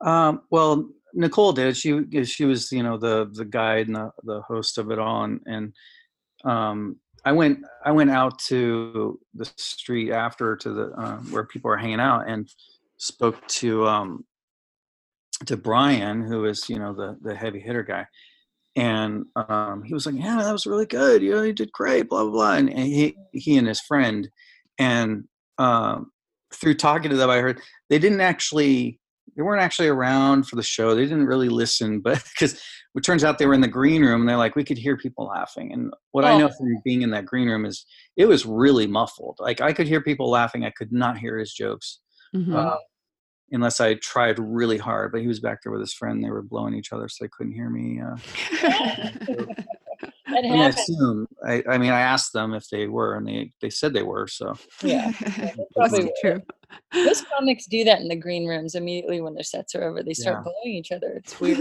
Um, 0.00 0.42
well, 0.50 0.88
Nicole 1.12 1.52
did. 1.52 1.76
She 1.76 2.04
she 2.24 2.44
was 2.44 2.70
you 2.70 2.82
know 2.82 2.98
the 2.98 3.30
the 3.32 3.44
guide 3.44 3.88
and 3.88 3.96
the, 3.96 4.10
the 4.22 4.42
host 4.42 4.78
of 4.78 4.90
it 4.90 4.98
all, 4.98 5.24
and, 5.24 5.40
and 5.46 5.72
um, 6.44 6.96
I 7.24 7.32
went 7.32 7.60
I 7.84 7.92
went 7.92 8.10
out 8.10 8.38
to 8.46 9.18
the 9.34 9.50
street 9.56 10.12
after 10.12 10.56
to 10.56 10.72
the 10.72 10.86
uh, 10.92 11.16
where 11.30 11.44
people 11.44 11.70
are 11.70 11.76
hanging 11.76 12.00
out 12.00 12.28
and 12.28 12.48
spoke 12.96 13.46
to 13.48 13.86
um, 13.86 14.24
to 15.46 15.56
Bryan, 15.56 16.22
who 16.22 16.44
is 16.44 16.68
you 16.68 16.78
know 16.78 16.94
the 16.94 17.16
the 17.22 17.34
heavy 17.34 17.60
hitter 17.60 17.82
guy, 17.82 18.06
and 18.76 19.24
um, 19.36 19.82
he 19.84 19.94
was 19.94 20.06
like, 20.06 20.16
"Yeah, 20.16 20.42
that 20.42 20.52
was 20.52 20.66
really 20.66 20.86
good. 20.86 21.22
You 21.22 21.32
know, 21.32 21.42
you 21.42 21.52
did 21.52 21.72
great." 21.72 22.08
Blah 22.08 22.24
blah 22.24 22.32
blah. 22.32 22.54
And, 22.54 22.68
he 22.70 23.16
he 23.32 23.56
and 23.56 23.68
his 23.68 23.80
friend, 23.80 24.28
and 24.78 25.24
um, 25.58 26.10
through 26.52 26.74
talking 26.74 27.10
to 27.10 27.16
them, 27.16 27.30
I 27.30 27.38
heard 27.38 27.60
they 27.90 27.98
didn't 27.98 28.20
actually 28.20 28.98
they 29.36 29.42
weren't 29.42 29.62
actually 29.62 29.88
around 29.88 30.46
for 30.46 30.56
the 30.56 30.62
show. 30.62 30.94
They 30.94 31.02
didn't 31.04 31.26
really 31.26 31.48
listen, 31.48 32.00
but 32.04 32.22
because 32.34 32.60
it 32.94 33.02
turns 33.02 33.24
out 33.24 33.38
they 33.38 33.46
were 33.46 33.54
in 33.54 33.60
the 33.60 33.66
green 33.68 34.02
room 34.04 34.20
and 34.20 34.28
they're 34.28 34.36
like, 34.36 34.54
we 34.54 34.62
could 34.62 34.78
hear 34.78 34.96
people 34.96 35.26
laughing. 35.26 35.72
And 35.72 35.92
what 36.12 36.24
I 36.24 36.38
know 36.38 36.46
Oh. 36.46 36.52
from 36.56 36.80
being 36.84 37.02
in 37.02 37.10
that 37.10 37.26
green 37.26 37.48
room 37.48 37.66
is 37.66 37.84
it 38.16 38.26
was 38.26 38.46
really 38.46 38.86
muffled. 38.86 39.36
Like 39.40 39.60
I 39.60 39.72
could 39.72 39.88
hear 39.88 40.00
people 40.00 40.30
laughing. 40.30 40.64
I 40.64 40.70
could 40.70 40.92
not 40.92 41.18
hear 41.18 41.36
his 41.38 41.52
jokes 41.52 41.98
Mhm. 42.34 42.54
uh, 42.54 42.76
unless 43.54 43.80
I 43.80 43.94
tried 43.94 44.38
really 44.38 44.78
hard. 44.78 45.12
But 45.12 45.22
he 45.22 45.26
was 45.28 45.40
back 45.40 45.62
there 45.62 45.72
with 45.72 45.80
his 45.80 45.94
friend. 45.94 46.22
They 46.22 46.30
were 46.30 46.42
blowing 46.42 46.74
each 46.74 46.92
other, 46.92 47.08
so 47.08 47.24
they 47.24 47.28
couldn't 47.28 47.52
hear 47.54 47.70
me. 47.70 48.00
Uh, 48.00 48.16
That 50.26 50.38
I, 50.38 50.42
mean, 50.42 50.62
I 50.62 50.68
assume. 50.68 51.28
I, 51.46 51.62
I 51.68 51.78
mean, 51.78 51.92
I 51.92 52.00
asked 52.00 52.32
them 52.32 52.54
if 52.54 52.68
they 52.70 52.86
were, 52.88 53.14
and 53.16 53.28
they 53.28 53.52
they 53.60 53.68
said 53.70 53.92
they 53.92 54.02
were. 54.02 54.26
So 54.26 54.56
Yeah, 54.82 55.12
That's 55.20 55.54
probably 55.76 56.10
true. 56.20 56.40
Most 56.94 57.26
comics 57.28 57.66
do 57.66 57.84
that 57.84 58.00
in 58.00 58.08
the 58.08 58.16
green 58.16 58.46
rooms 58.46 58.74
immediately 58.74 59.20
when 59.20 59.34
their 59.34 59.44
sets 59.44 59.74
are 59.74 59.84
over. 59.84 60.02
They 60.02 60.14
start 60.14 60.38
Yeah. 60.38 60.42
blowing 60.42 60.76
each 60.78 60.92
other. 60.92 61.12
It's 61.18 61.38
weird. 61.40 61.58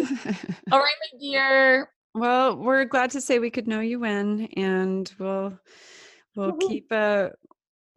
All 0.71 0.79
right, 0.79 0.95
my 1.13 1.19
dear. 1.19 1.89
well, 2.15 2.55
we're 2.55 2.85
glad 2.85 3.11
to 3.11 3.21
say 3.21 3.37
we 3.39 3.51
could 3.51 3.67
know 3.67 3.81
you 3.81 3.99
win, 3.99 4.47
and 4.55 5.13
we'll 5.19 5.59
we'll 6.35 6.53
Woohoo. 6.53 6.67
keep 6.67 6.87
uh 6.91 7.29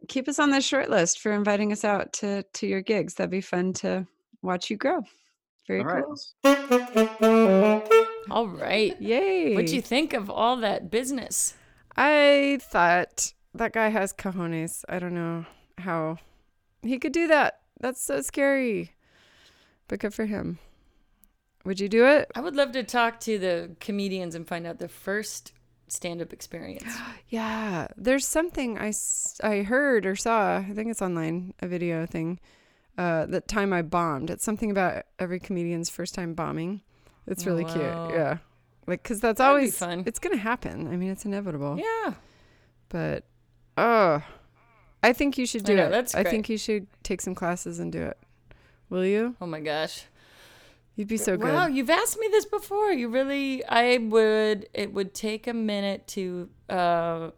keep 0.07 0.27
us 0.27 0.39
on 0.39 0.51
the 0.51 0.61
short 0.61 0.89
list 0.89 1.19
for 1.19 1.31
inviting 1.31 1.71
us 1.71 1.83
out 1.83 2.13
to 2.13 2.43
to 2.43 2.67
your 2.67 2.81
gigs. 2.81 3.15
That'd 3.15 3.31
be 3.31 3.41
fun 3.41 3.73
to 3.73 4.07
watch 4.41 4.69
you 4.69 4.77
grow. 4.77 5.03
Very 5.67 5.81
all 5.81 5.85
right. 5.85 6.03
cool. 7.21 7.83
All 8.29 8.47
right. 8.47 8.99
Yay! 9.01 9.55
What'd 9.55 9.71
you 9.71 9.81
think 9.81 10.13
of 10.13 10.29
all 10.29 10.57
that 10.57 10.89
business? 10.89 11.55
I 11.95 12.59
thought 12.61 13.33
that 13.53 13.73
guy 13.73 13.89
has 13.89 14.13
cojones. 14.13 14.83
I 14.87 14.99
don't 14.99 15.15
know 15.15 15.45
how 15.77 16.17
he 16.81 16.99
could 16.99 17.11
do 17.11 17.27
that. 17.27 17.59
That's 17.79 18.01
so 18.01 18.21
scary. 18.21 18.93
But 19.87 19.99
good 19.99 20.13
for 20.13 20.25
him. 20.25 20.59
Would 21.65 21.79
you 21.79 21.89
do 21.89 22.05
it? 22.05 22.31
I 22.35 22.41
would 22.41 22.55
love 22.55 22.71
to 22.73 22.83
talk 22.83 23.19
to 23.21 23.37
the 23.37 23.71
comedians 23.79 24.35
and 24.35 24.47
find 24.47 24.65
out 24.65 24.79
the 24.79 24.87
first 24.87 25.51
stand-up 25.87 26.33
experience. 26.33 26.83
Yeah, 27.29 27.87
there's 27.97 28.25
something 28.25 28.77
I, 28.77 28.93
I 29.43 29.63
heard 29.63 30.05
or 30.05 30.15
saw. 30.15 30.57
I 30.57 30.71
think 30.73 30.89
it's 30.89 31.01
online, 31.01 31.53
a 31.61 31.67
video 31.67 32.05
thing. 32.05 32.39
Uh, 32.97 33.25
the 33.25 33.41
time 33.41 33.73
I 33.73 33.81
bombed. 33.81 34.29
It's 34.29 34.43
something 34.45 34.71
about 34.71 35.03
every 35.19 35.39
comedian's 35.39 35.89
first 35.89 36.15
time 36.15 36.33
bombing. 36.33 36.81
It's 37.27 37.45
really 37.45 37.65
Wow. 37.65 37.73
cute. 38.07 38.15
Yeah, 38.17 38.37
like 38.87 39.03
because 39.03 39.19
that's 39.19 39.39
That'd 39.39 39.49
always 39.49 39.77
fun. 39.77 40.03
It's 40.05 40.19
gonna 40.19 40.37
happen. 40.37 40.87
I 40.87 40.95
mean, 40.95 41.11
it's 41.11 41.25
inevitable. 41.25 41.77
Yeah. 41.77 42.13
But 42.89 43.25
oh, 43.77 44.23
I 45.03 45.11
think 45.13 45.37
you 45.37 45.45
should 45.45 45.63
I 45.63 45.65
do 45.65 45.75
know, 45.75 45.87
it. 45.87 45.89
that's 45.89 46.15
I 46.15 46.23
think 46.23 46.47
you 46.47 46.57
should 46.57 46.87
take 47.03 47.19
some 47.21 47.35
classes 47.35 47.79
and 47.79 47.91
do 47.91 48.01
it. 48.01 48.17
Will 48.89 49.05
you? 49.05 49.35
Oh 49.41 49.45
my 49.45 49.59
gosh. 49.59 50.05
You'd 50.97 51.07
be 51.07 51.17
so 51.17 51.37
good. 51.37 51.53
Wow, 51.53 51.67
you've 51.67 51.91
asked 51.91 52.19
me 52.19 52.27
this 52.31 52.45
before. 52.45 52.91
You 52.91 53.07
really 53.07 53.63
I 53.63 53.99
would 53.99 54.67
it 54.73 54.91
would 54.91 55.13
take 55.13 55.45
a 55.47 55.53
minute 55.53 56.07
to 56.09 56.49
uh 56.69 57.29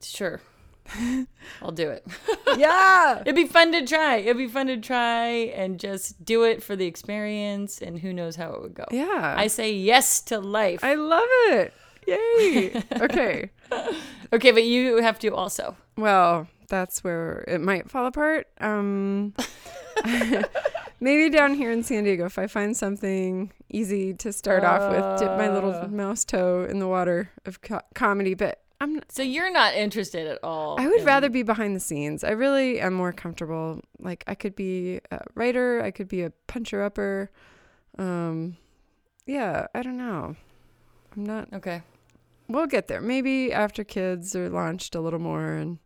sure. 0.00 0.40
I'll 1.60 1.72
do 1.72 1.90
it. 1.90 2.06
Yeah. 2.56 3.20
It'd 3.20 3.36
be 3.36 3.46
fun 3.46 3.70
to 3.72 3.86
try. 3.86 4.16
It'd 4.16 4.38
be 4.38 4.48
fun 4.48 4.68
to 4.68 4.78
try 4.78 5.26
and 5.54 5.78
just 5.78 6.24
do 6.24 6.44
it 6.44 6.62
for 6.62 6.74
the 6.74 6.86
experience 6.86 7.80
and 7.82 7.98
who 8.00 8.12
knows 8.12 8.34
how 8.36 8.52
it 8.52 8.62
would 8.62 8.74
go. 8.74 8.86
Yeah. 8.90 9.34
I 9.36 9.46
say 9.46 9.70
yes 9.72 10.22
to 10.22 10.40
life. 10.40 10.82
I 10.82 10.94
love 10.94 11.28
it. 11.50 11.72
Yay. 12.06 12.82
okay. 13.02 13.50
okay, 14.32 14.50
but 14.50 14.64
you 14.64 14.96
have 14.96 15.18
to 15.20 15.34
also. 15.34 15.76
Well, 15.96 16.48
that's 16.68 17.04
where 17.04 17.44
it 17.46 17.60
might 17.60 17.90
fall 17.90 18.06
apart. 18.06 18.48
Um, 18.60 19.34
maybe 21.00 21.30
down 21.30 21.54
here 21.54 21.70
in 21.70 21.82
San 21.82 22.04
Diego, 22.04 22.24
if 22.26 22.38
I 22.38 22.46
find 22.46 22.76
something 22.76 23.52
easy 23.70 24.14
to 24.14 24.32
start 24.32 24.64
off 24.64 24.90
with, 24.90 25.20
dip 25.20 25.36
my 25.38 25.48
Uh. 25.48 25.52
little 25.52 25.88
mouse 25.90 26.24
toe 26.24 26.64
in 26.64 26.78
the 26.78 26.88
water 26.88 27.30
of 27.46 27.60
co- 27.62 27.80
comedy. 27.94 28.34
But 28.34 28.60
I'm 28.80 28.94
not, 28.94 29.10
So 29.10 29.22
you're 29.22 29.50
not 29.52 29.74
interested 29.74 30.26
at 30.26 30.38
all. 30.42 30.80
I 30.80 30.86
would 30.86 31.00
in- 31.00 31.04
rather 31.06 31.28
be 31.28 31.42
behind 31.42 31.74
the 31.74 31.80
scenes. 31.80 32.22
I 32.24 32.30
really 32.30 32.80
am 32.80 32.94
more 32.94 33.12
comfortable. 33.12 33.80
Like 33.98 34.24
I 34.26 34.34
could 34.34 34.54
be 34.54 35.00
a 35.10 35.20
writer, 35.34 35.82
I 35.82 35.90
could 35.90 36.08
be 36.08 36.22
a 36.22 36.30
puncher 36.46 36.82
upper. 36.82 37.30
Um 37.98 38.56
yeah, 39.26 39.66
I 39.74 39.82
don't 39.82 39.98
know. 39.98 40.36
I'm 41.16 41.24
not 41.26 41.52
Okay. 41.52 41.82
we'll 42.48 42.66
get 42.66 42.86
there. 42.88 43.00
Maybe 43.00 43.52
after 43.52 43.84
kids 43.84 44.34
are 44.36 44.48
launched 44.48 44.94
a 44.94 45.00
little 45.00 45.18
more 45.18 45.52
and 45.52 45.78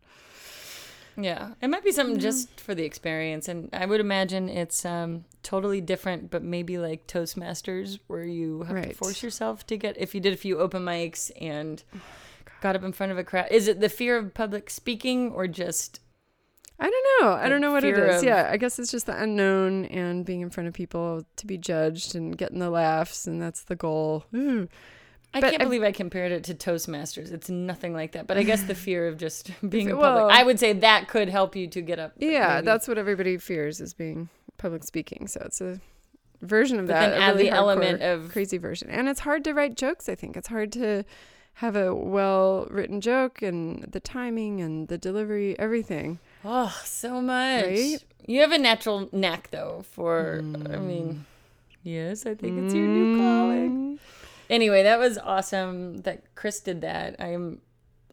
Yeah, 1.15 1.49
it 1.61 1.67
might 1.69 1.83
be 1.83 1.91
something 1.91 2.15
Yeah. 2.15 2.21
just 2.21 2.59
for 2.59 2.73
the 2.73 2.83
experience, 2.83 3.47
and 3.47 3.69
I 3.73 3.85
would 3.85 3.99
imagine 3.99 4.49
it's 4.49 4.83
um, 4.85 5.25
totally 5.43 5.79
different, 5.81 6.31
but 6.31 6.43
maybe 6.43 6.77
like 6.77 7.05
Toastmasters, 7.07 7.99
where 8.07 8.23
you 8.25 8.63
have 8.63 8.81
to 8.81 8.93
force 8.93 9.21
yourself 9.21 9.65
to 9.67 9.77
get. 9.77 9.95
If 9.97 10.15
you 10.15 10.21
did 10.21 10.33
a 10.33 10.37
few 10.37 10.59
open 10.59 10.83
mics 10.83 11.31
and 11.39 11.83
got 12.61 12.75
up 12.75 12.83
in 12.83 12.93
front 12.93 13.11
of 13.11 13.17
a 13.17 13.23
crowd, 13.23 13.47
is 13.51 13.67
it 13.67 13.79
the 13.79 13.89
fear 13.89 14.17
of 14.17 14.33
public 14.33 14.69
speaking 14.69 15.31
or 15.31 15.47
just? 15.47 15.99
I 16.79 16.89
don't 16.89 17.21
know. 17.21 17.33
I 17.33 17.47
don't 17.47 17.61
know 17.61 17.71
what 17.71 17.83
it 17.83 17.97
is. 17.97 18.17
of- 18.17 18.23
Yeah, 18.23 18.49
I 18.51 18.57
guess 18.57 18.79
it's 18.79 18.91
just 18.91 19.05
the 19.05 19.15
unknown 19.21 19.85
and 19.85 20.25
being 20.25 20.41
in 20.41 20.49
front 20.49 20.67
of 20.67 20.73
people 20.73 21.23
to 21.35 21.45
be 21.45 21.57
judged 21.57 22.15
and 22.15 22.35
getting 22.37 22.59
the 22.59 22.69
laughs, 22.71 23.27
and 23.27 23.39
that's 23.41 23.63
the 23.63 23.75
goal. 23.75 24.25
Ooh. 24.35 24.67
I 25.33 25.41
But 25.41 25.49
can't 25.51 25.61
I- 25.61 25.65
believe 25.65 25.83
I 25.83 25.91
compared 25.91 26.31
it 26.31 26.43
to 26.45 26.53
Toastmasters. 26.53 27.31
It's 27.31 27.49
nothing 27.49 27.93
like 27.93 28.11
that. 28.11 28.27
But 28.27 28.37
I 28.37 28.43
guess 28.43 28.63
the 28.63 28.75
fear 28.87 29.07
of 29.07 29.17
just 29.17 29.49
being 29.67 29.89
in 29.89 29.97
Well- 29.97 30.19
public. 30.19 30.35
I 30.35 30.43
would 30.43 30.59
say 30.59 30.73
that 30.73 31.07
could 31.07 31.29
help 31.29 31.55
you 31.55 31.67
to 31.67 31.81
get 31.81 31.99
up. 31.99 32.13
Yeah, 32.17 32.55
maybe- 32.55 32.65
that's 32.65 32.87
what 32.87 32.97
everybody 32.97 33.37
fears 33.37 33.81
is 33.81 33.93
being 33.93 34.29
public 34.57 34.83
speaking. 34.83 35.27
So 35.27 35.41
it's 35.45 35.59
a 35.61 35.79
version 36.41 36.79
of 36.79 36.87
But 36.87 36.93
that. 36.93 37.09
then 37.09 37.19
a 37.19 37.21
add 37.23 37.35
really 37.35 37.49
the 37.49 37.55
element 37.55 38.01
of 38.03 38.29
crazy 38.31 38.57
version, 38.57 38.89
and 38.89 39.07
it's 39.09 39.21
hard 39.21 39.43
to 39.45 39.53
write 39.53 39.75
jokes. 39.75 40.07
I 40.09 40.15
think 40.15 40.37
it's 40.37 40.49
hard 40.49 40.71
to 40.73 41.03
have 41.57 41.75
a 41.75 41.93
well 41.95 42.67
written 42.69 42.99
joke 43.01 43.41
and 43.41 43.83
the 43.83 43.99
timing 43.99 44.59
and 44.61 44.87
the 44.87 44.97
delivery, 44.97 45.57
everything. 45.59 46.19
Oh, 46.43 46.75
so 46.83 47.21
much. 47.21 47.65
Right? 47.65 48.03
You 48.27 48.41
have 48.41 48.51
a 48.51 48.57
natural 48.57 49.07
knack 49.11 49.49
though 49.51 49.83
for 49.91 50.39
I 50.39 50.41
Mm. 50.41 50.83
mean, 50.85 51.25
yes, 51.83 52.25
I 52.25 52.33
think 52.35 52.63
it's 52.65 52.73
your 52.73 52.87
new 52.87 53.17
calling. 53.17 53.99
Anyway, 54.49 54.83
that 54.83 54.99
was 54.99 55.17
awesome 55.17 56.01
that 56.01 56.35
Chris 56.35 56.59
did 56.59 56.81
that. 56.81 57.15
I'm 57.19 57.61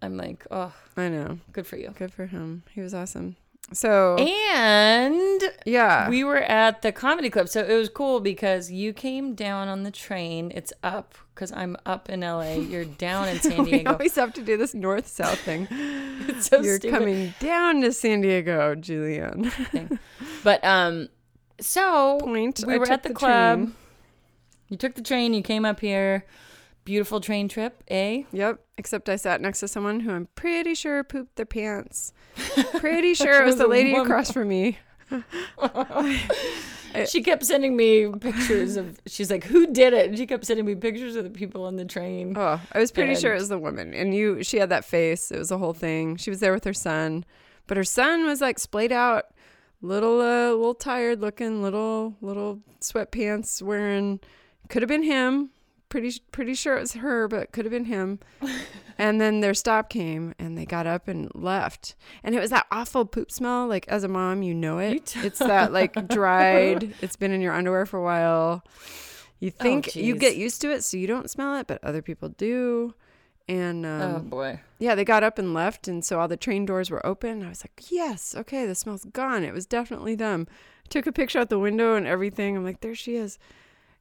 I'm 0.03 0.17
like, 0.17 0.47
oh, 0.51 0.73
I 0.97 1.09
know. 1.09 1.39
good 1.53 1.67
for 1.67 1.77
you. 1.77 1.93
Good 1.99 2.13
for 2.13 2.27
him. 2.27 2.63
He 2.73 2.81
was 2.81 2.95
awesome. 2.95 3.37
So 3.73 4.17
And 4.17 5.43
yeah, 5.65 6.09
we 6.09 6.25
were 6.25 6.39
at 6.39 6.83
the 6.83 6.91
comedy 6.91 7.31
club, 7.31 7.49
so 7.49 7.63
it 7.63 7.75
was 7.77 7.89
cool 7.89 8.19
because 8.19 8.71
you 8.73 8.93
came 8.93 9.35
down 9.35 9.69
on 9.69 9.85
the 9.85 9.91
train. 9.93 10.51
It's 10.55 10.73
up 10.83 11.15
because 11.35 11.53
I'm 11.53 11.77
up 11.87 12.09
in 12.09 12.21
LA. 12.21 12.55
You're 12.55 12.85
down 13.07 13.29
in 13.29 13.39
San 13.39 13.65
Diego. 13.65 13.71
we 13.79 13.87
always 13.87 14.15
have 14.17 14.33
to 14.35 14.43
do 14.43 14.57
this 14.57 14.75
north 14.75 15.07
south 15.07 15.39
thing. 15.41 15.69
It's 16.29 16.49
so 16.49 16.61
You're 16.61 16.77
stupid. 16.77 16.99
coming 16.99 17.35
down 17.41 17.81
to 17.81 17.93
San 17.93 18.21
Diego, 18.21 18.75
Julian. 18.75 19.51
But 20.45 20.63
um, 20.65 21.09
so 21.61 22.19
Point. 22.21 22.63
we 22.67 22.75
I 22.75 22.79
were 22.79 22.91
at 22.91 23.03
the, 23.03 23.09
the 23.11 23.15
club. 23.15 23.59
train. 23.59 23.75
You 24.71 24.77
took 24.77 24.95
the 24.95 25.03
train. 25.03 25.35
You 25.35 25.43
came 25.43 25.67
up 25.67 25.81
here. 25.81 26.25
Beautiful 26.85 27.21
train 27.21 27.49
trip, 27.49 27.85
eh? 27.89 28.23
Yep. 28.33 28.61
Except 28.79 29.09
I 29.11 29.17
sat 29.17 29.43
next 29.43 29.61
to 29.61 29.69
someone 29.69 30.01
who 30.01 30.13
I'm 30.13 30.29
pretty 30.35 30.75
sure 30.75 31.05
pooped 31.05 31.37
their 31.37 31.45
pants. 31.45 32.15
Pretty 32.79 33.13
sure 33.13 33.43
it 33.43 33.45
was 33.45 33.57
the 33.57 33.67
lady 33.67 33.93
woman. 33.93 34.07
across 34.07 34.31
from 34.33 34.49
me. 34.49 34.79
She 37.07 37.23
kept 37.23 37.45
sending 37.45 37.77
me 37.77 38.11
pictures 38.21 38.77
of. 38.77 39.01
She's 39.07 39.31
like, 39.31 39.45
"Who 39.45 39.69
did 39.69 39.93
it?" 39.93 40.09
And 40.09 40.19
she 40.19 40.27
kept 40.27 40.45
sending 40.45 40.67
me 40.67 40.75
pictures 40.75 41.15
of 41.15 41.25
the 41.25 41.31
people 41.31 41.65
on 41.65 41.77
the 41.77 41.85
train. 41.85 42.35
Oh, 42.37 42.61
I 42.73 42.79
was 42.79 42.91
pretty 42.91 43.15
sure 43.15 43.33
it 43.33 43.39
was 43.39 43.49
the 43.49 43.59
woman. 43.59 43.95
And 43.95 44.13
you, 44.15 44.43
she 44.43 44.57
had 44.59 44.71
that 44.71 44.85
face. 44.85 45.31
It 45.31 45.39
was 45.39 45.51
a 45.53 45.59
whole 45.59 45.73
thing. 45.73 46.17
She 46.17 46.31
was 46.31 46.41
there 46.41 46.53
with 46.53 46.65
her 46.65 46.75
son, 46.75 47.25
but 47.69 47.77
her 47.77 47.85
son 47.85 48.27
was 48.27 48.41
like 48.41 48.59
splayed 48.59 48.91
out, 48.91 49.27
little, 49.81 50.21
uh, 50.21 50.51
little 50.51 50.75
tired 50.75 51.21
looking, 51.21 51.63
little, 51.63 52.17
little 52.21 52.61
sweatpants 52.81 53.63
wearing. 53.63 54.19
Could 54.71 54.83
have 54.83 54.89
been 54.89 55.03
him. 55.03 55.51
Pretty, 55.89 56.23
pretty 56.31 56.55
sure 56.55 56.77
it 56.77 56.81
was 56.81 56.93
her, 56.95 57.27
but 57.27 57.51
could 57.51 57.65
have 57.65 57.73
been 57.73 57.87
him. 57.87 58.21
and 58.99 59.21
then 59.21 59.41
their 59.41 59.55
stop 59.55 59.91
came, 59.91 60.33
and 60.39 60.57
they 60.57 60.65
got 60.65 60.87
up 60.87 61.09
and 61.09 61.29
left. 61.35 61.97
And 62.23 62.33
it 62.35 62.41
was 62.41 62.51
that 62.51 62.67
awful 62.71 63.05
poop 63.05 63.33
smell. 63.33 63.67
Like 63.67 63.89
as 63.89 64.05
a 64.05 64.09
mom, 64.09 64.43
you 64.43 64.55
know 64.55 64.79
it. 64.79 65.07
t- 65.07 65.21
it's 65.27 65.41
that 65.41 65.73
like 65.73 66.09
dried. 66.09 66.95
It's 67.03 67.17
been 67.17 67.33
in 67.33 67.41
your 67.41 67.53
underwear 67.53 67.85
for 67.85 67.99
a 67.99 68.03
while. 68.05 68.65
You 69.41 69.51
think 69.51 69.97
you 69.97 70.15
get 70.15 70.37
used 70.37 70.61
to 70.61 70.71
it, 70.71 70.85
so 70.85 70.97
you 70.97 71.09
don't 71.09 71.29
smell 71.29 71.57
it, 71.57 71.67
but 71.67 71.83
other 71.83 72.03
people 72.03 72.29
do. 72.29 72.95
And 73.49 73.85
um, 73.85 74.15
oh 74.15 74.19
boy. 74.21 74.61
yeah, 74.79 74.95
they 74.95 75.05
got 75.05 75.25
up 75.25 75.37
and 75.37 75.53
left, 75.53 75.89
and 75.89 76.05
so 76.05 76.21
all 76.21 76.29
the 76.29 76.37
train 76.37 76.65
doors 76.65 76.89
were 76.89 77.05
open. 77.05 77.43
I 77.43 77.49
was 77.49 77.65
like, 77.65 77.91
yes, 77.91 78.37
okay, 78.37 78.65
the 78.67 78.77
smell's 78.77 79.07
gone. 79.07 79.43
It 79.43 79.53
was 79.53 79.67
definitely 79.67 80.15
them. 80.15 80.47
Took 80.89 81.09
a 81.09 81.13
picture 81.13 81.41
out 81.41 81.49
the 81.49 81.59
window 81.59 81.97
and 81.97 82.07
everything. 82.07 82.57
I'm 82.57 82.63
like, 82.63 82.81
there 82.81 82.95
she 82.95 83.17
is. 83.17 83.41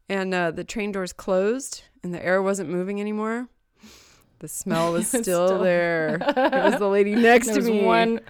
And 0.10 0.34
uh, 0.34 0.52
the 0.52 0.64
train 0.64 0.92
doors 0.92 1.14
closed, 1.14 1.84
and 2.04 2.14
the 2.14 2.26
air 2.26 2.42
wasn't 2.42 2.70
moving 2.70 3.00
anymore. 3.00 3.48
The 4.40 4.48
smell 4.48 4.92
was 4.94 5.08
still, 5.10 5.24
Still. 5.24 5.60
there. 5.60 6.16
It 6.16 6.64
was 6.64 6.80
the 6.80 6.88
lady 6.90 7.14
next 7.16 7.48
There 7.48 7.56
to 7.56 7.62
was 7.62 7.70
me. 7.70 7.84
one, 7.84 8.22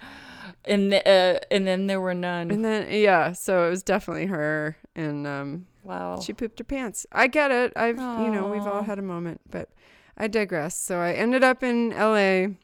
and 0.64 0.92
the, 0.92 1.08
uh, 1.08 1.38
and 1.50 1.66
then 1.66 1.86
there 1.86 2.00
were 2.00 2.14
none. 2.14 2.50
And 2.50 2.64
then 2.64 2.88
yeah, 2.90 3.32
so 3.32 3.66
it 3.66 3.70
was 3.70 3.82
definitely 3.82 4.26
her, 4.26 4.76
and 4.94 5.26
um, 5.26 5.66
wow. 5.82 6.20
she 6.20 6.32
pooped 6.32 6.58
her 6.58 6.64
pants. 6.64 7.06
I 7.12 7.28
get 7.28 7.50
it. 7.50 7.72
I've 7.76 7.96
you 7.96 8.30
know 8.30 8.48
we've 8.52 8.66
all 8.66 8.82
had 8.82 8.98
a 8.98 9.02
moment, 9.02 9.40
but 9.50 9.70
I 10.16 10.26
digress. 10.28 10.76
So 10.76 10.98
I 10.98 11.12
ended 11.12 11.42
up 11.42 11.62
in 11.62 11.92
L.A. 11.92 12.56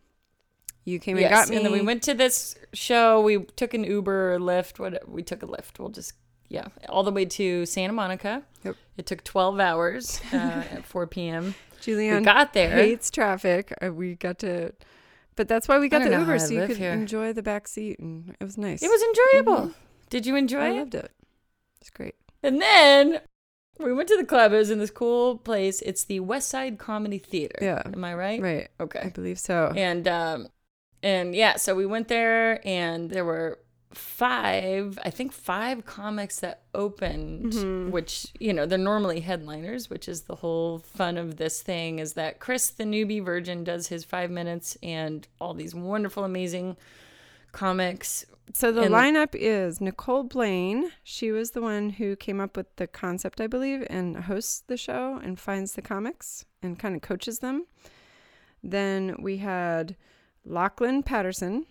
You 0.85 0.99
came 1.01 1.17
yes, 1.17 1.25
and 1.25 1.35
got 1.35 1.49
me, 1.49 1.57
and 1.57 1.65
then 1.65 1.73
we 1.73 1.83
went 1.83 2.03
to 2.05 2.15
this 2.15 2.55
show. 2.73 3.21
We 3.21 3.39
took 3.57 3.75
an 3.75 3.83
Uber 3.83 4.35
or 4.35 4.39
Lyft. 4.39 4.79
What 4.79 5.09
we 5.09 5.23
took 5.23 5.43
a 5.43 5.47
Lyft. 5.47 5.79
We'll 5.79 5.89
just 5.89 6.13
yeah, 6.49 6.67
all 6.89 7.03
the 7.03 7.13
way 7.13 7.25
to 7.25 7.67
Santa 7.67 7.93
Monica. 7.93 8.43
Yep. 8.65 8.77
It 8.97 9.07
took 9.07 9.23
12 9.25 9.61
hours 9.61 10.21
uh, 10.33 10.37
at 10.37 10.85
4 10.85 11.07
p.m. 11.07 11.55
We 11.87 11.93
Julianne 11.93 12.25
got 12.25 12.53
there. 12.55 12.71
hates 12.75 13.11
traffic. 13.11 13.73
Uh, 13.85 13.93
we 13.93 14.15
got 14.17 14.39
to, 14.41 14.73
but 15.37 15.47
that's 15.47 15.69
why 15.69 15.79
we 15.79 15.89
got 15.89 16.03
the 16.03 16.11
Uber 16.19 16.39
so 16.39 16.55
you 16.55 16.67
could 16.67 16.79
here. 16.79 16.91
enjoy 16.93 17.33
the 17.33 17.43
back 17.43 17.69
seat, 17.69 17.99
and 18.01 18.35
it 18.41 18.45
was 18.45 18.57
nice. 18.59 18.83
It 18.83 18.89
was 18.89 19.03
enjoyable. 19.03 19.73
Did 20.11 20.25
you 20.27 20.35
enjoy 20.37 20.59
Mm-hmm. 20.59 20.73
I 20.73 20.77
it? 20.77 20.79
loved 20.81 20.95
it. 20.95 21.11
It's 21.81 21.91
great. 21.91 22.15
And 22.43 22.61
then 22.61 23.21
we 23.79 23.93
went 23.93 24.09
to 24.09 24.17
the 24.17 24.25
club. 24.25 24.53
It 24.53 24.57
was 24.57 24.71
in 24.71 24.79
this 24.79 24.91
cool 24.91 25.37
place. 25.37 25.81
It's 25.83 26.05
the 26.05 26.21
West 26.21 26.49
Side 26.49 26.79
Comedy 26.79 27.19
Theater. 27.19 27.59
Yeah. 27.61 27.83
Am 27.85 28.03
I 28.05 28.15
right? 28.15 28.41
Right. 28.41 28.69
Okay. 28.81 29.01
I 29.05 29.09
believe 29.11 29.39
so. 29.39 29.73
And 29.77 30.09
um 30.09 30.49
and 31.03 31.35
yeah, 31.37 31.57
so 31.57 31.75
we 31.75 31.87
went 31.87 32.09
there 32.09 32.67
and 32.67 33.11
there 33.11 33.25
were 33.25 33.59
five, 33.93 34.99
I 35.05 35.11
think 35.11 35.33
five 35.33 35.85
comics 35.87 36.41
that 36.41 36.63
opened, 36.75 37.53
Mhm. 37.53 37.91
which, 37.91 38.27
you 38.39 38.53
know, 38.53 38.67
they're 38.67 38.79
normally 38.79 39.21
headliners, 39.21 39.89
which 39.89 40.09
is 40.09 40.23
the 40.23 40.37
whole 40.37 40.79
fun 40.81 41.17
of 41.17 41.37
this 41.37 41.63
thing 41.63 41.99
is 41.99 42.13
that 42.15 42.39
Chris 42.41 42.69
the 42.71 42.85
newbie 42.85 43.25
virgin 43.25 43.65
does 43.65 43.89
his 43.89 44.05
5 44.05 44.31
minutes 44.31 44.77
and 44.83 45.27
all 45.41 45.55
these 45.55 45.75
wonderful 45.75 46.25
amazing 46.25 46.77
comics 47.53 48.27
So 48.55 48.71
the 48.71 48.83
And- 48.83 48.95
lineup 48.95 49.35
is 49.35 49.81
Nicole 49.81 50.23
Blaine. 50.23 50.93
She 51.03 51.33
was 51.33 51.51
the 51.51 51.61
one 51.61 51.91
who 51.91 52.15
came 52.15 52.41
up 52.41 52.57
with 52.57 52.75
the 52.77 52.87
concept, 52.87 53.41
I 53.41 53.49
believe, 53.49 53.85
and 53.91 54.17
hosts 54.17 54.63
the 54.69 54.77
show 54.77 55.17
and 55.17 55.37
finds 55.37 55.73
the 55.73 55.83
comics 55.83 56.45
and 56.63 56.79
kind 56.79 56.95
of 56.95 57.03
coaches 57.03 57.41
them. 57.41 57.67
Then 58.63 59.17
we 59.19 59.39
had 59.39 59.97
Lachlan 60.45 61.03
Patterson, 61.03 61.67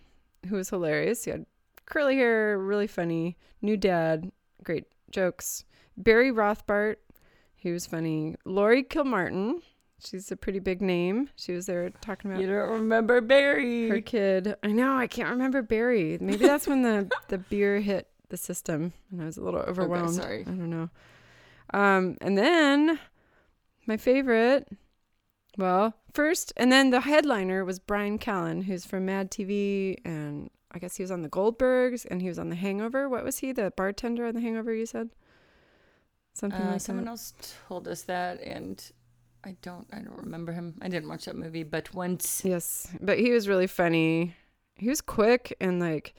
who 0.49 0.57
was 0.57 0.69
hilarious. 0.69 1.23
He 1.23 1.31
had 1.31 1.45
curly 1.85 2.15
hair, 2.15 2.57
really 2.57 2.87
funny. 2.87 3.37
New 3.61 3.77
dad, 3.77 4.31
great 4.63 4.85
jokes. 5.11 5.65
Barry 5.97 6.31
Rothbart, 6.31 6.97
he 7.55 7.71
was 7.71 7.85
funny. 7.85 8.35
Laurie 8.45 8.83
Kilmartin, 8.83 9.61
she's 10.03 10.31
a 10.31 10.35
pretty 10.35 10.59
big 10.59 10.81
name. 10.81 11.29
She 11.35 11.53
was 11.53 11.65
there 11.65 11.89
talking 12.01 12.31
about 12.31 12.41
You 12.41 12.47
don't 12.47 12.69
remember 12.69 13.21
Barry? 13.21 13.89
her 13.89 14.01
kid. 14.01 14.55
I 14.63 14.67
know. 14.71 14.97
I 14.97 15.07
can't 15.07 15.29
remember 15.29 15.61
Barry. 15.61 16.17
Maybe 16.19 16.45
that's 16.47 16.67
when 16.67 16.81
the 16.83 17.09
the 17.29 17.37
beer 17.37 17.79
hit 17.79 18.07
the 18.29 18.37
system, 18.37 18.91
and 19.11 19.21
I 19.21 19.25
was 19.25 19.37
a 19.37 19.41
little 19.43 19.61
overwhelmed. 19.61 20.15
sorry. 20.15 20.41
I 20.41 20.45
don't 20.45 20.69
know. 20.69 20.89
Um, 21.73 22.17
and 22.21 22.37
then 22.37 22.99
my 23.87 23.97
favorite. 23.97 24.67
Well, 25.57 25.93
first, 26.13 26.51
and 26.57 26.71
then 26.71 26.89
the 26.89 27.01
headliner 27.01 27.63
was 27.63 27.79
Bryan 27.79 28.19
Callen, 28.19 28.63
who's 28.65 28.85
from 28.85 29.05
Mad 29.05 29.31
TV, 29.31 29.97
and 30.03 30.49
I 30.71 30.79
guess 30.79 30.97
he 30.97 31.03
was 31.03 31.11
on 31.11 31.21
the 31.21 31.29
Goldbergs, 31.29 32.05
and 32.09 32.21
he 32.21 32.27
was 32.27 32.37
on 32.39 32.49
The 32.49 32.55
Hangover. 32.55 33.07
What 33.07 33.23
was 33.23 33.37
he? 33.39 33.51
The 33.53 33.71
bartender 33.77 34.25
on 34.25 34.33
The 34.35 34.41
Hangover? 34.41 34.73
You 34.73 34.85
said 34.85 35.11
something 36.33 36.61
Uh, 36.61 36.71
like 36.71 36.81
someone 36.81 37.05
that. 37.05 37.11
else 37.11 37.33
told 37.69 37.87
us 37.87 38.01
that, 38.03 38.41
and 38.41 38.83
I 39.45 39.55
don't. 39.61 39.87
I 39.93 39.99
don't 39.99 40.17
remember 40.17 40.51
him. 40.51 40.75
I 40.81 40.89
didn't 40.89 41.07
watch 41.07 41.25
that 41.25 41.37
movie, 41.37 41.63
but 41.63 41.93
once. 41.93 42.43
Yes, 42.43 42.89
but 42.99 43.17
he 43.19 43.31
was 43.31 43.47
really 43.47 43.67
funny. 43.67 44.35
He 44.75 44.89
was 44.89 44.99
quick 44.99 45.55
and 45.61 45.79
like 45.79 46.15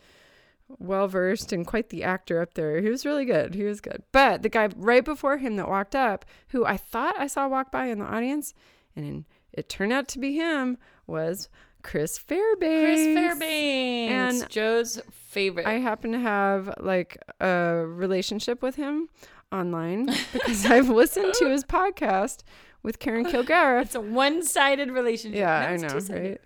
well 0.79 1.07
versed 1.09 1.53
and 1.53 1.67
quite 1.67 1.91
the 1.91 2.03
actor 2.05 2.41
up 2.41 2.55
there. 2.55 2.81
He 2.81 2.89
was 2.89 3.05
really 3.05 3.25
good. 3.27 3.55
He 3.55 3.65
was 3.65 3.81
good. 3.83 4.03
But 4.13 4.43
the 4.43 4.49
guy 4.49 4.69
right 4.77 5.05
before 5.05 5.37
him 5.37 5.57
that 5.57 5.69
walked 5.69 5.95
up, 5.95 6.25
who 6.49 6.65
I 6.65 6.77
thought 6.79 7.15
I 7.19 7.27
saw 7.27 7.47
walk 7.49 7.71
by 7.71 7.87
in 7.87 7.99
the 7.99 8.05
audience, 8.07 8.55
and 8.97 9.25
it 9.53 9.69
turned 9.69 9.93
out 9.93 10.09
to 10.09 10.19
be 10.19 10.35
him, 10.35 10.79
was 11.07 11.49
Chris 11.83 12.19
Fairbanks. 12.19 13.03
Chris 13.03 13.15
Fairbanks, 13.15 14.43
And 14.43 14.51
Joe's 14.51 15.01
favorite. 15.11 15.67
I 15.67 15.75
happen 15.75 16.13
to 16.13 16.19
have 16.19 16.75
like 16.81 17.17
a 17.41 17.85
relationship 17.87 18.63
with 18.63 18.75
him 18.77 19.09
online 19.53 20.07
because 20.33 20.67
I've 20.67 20.89
listened 20.89 21.35
to 21.35 21.49
his 21.51 21.65
podcast 21.65 22.43
with 22.83 22.99
Karen 22.99 23.25
Kilgariff. 23.27 23.83
it's 23.83 23.95
a 23.95 24.01
one-sided 24.01 24.91
relationship. 24.91 25.39
Yeah, 25.39 25.61
No, 25.61 25.67
I 25.67 25.77
know, 25.77 25.89
two-sided. 25.89 26.39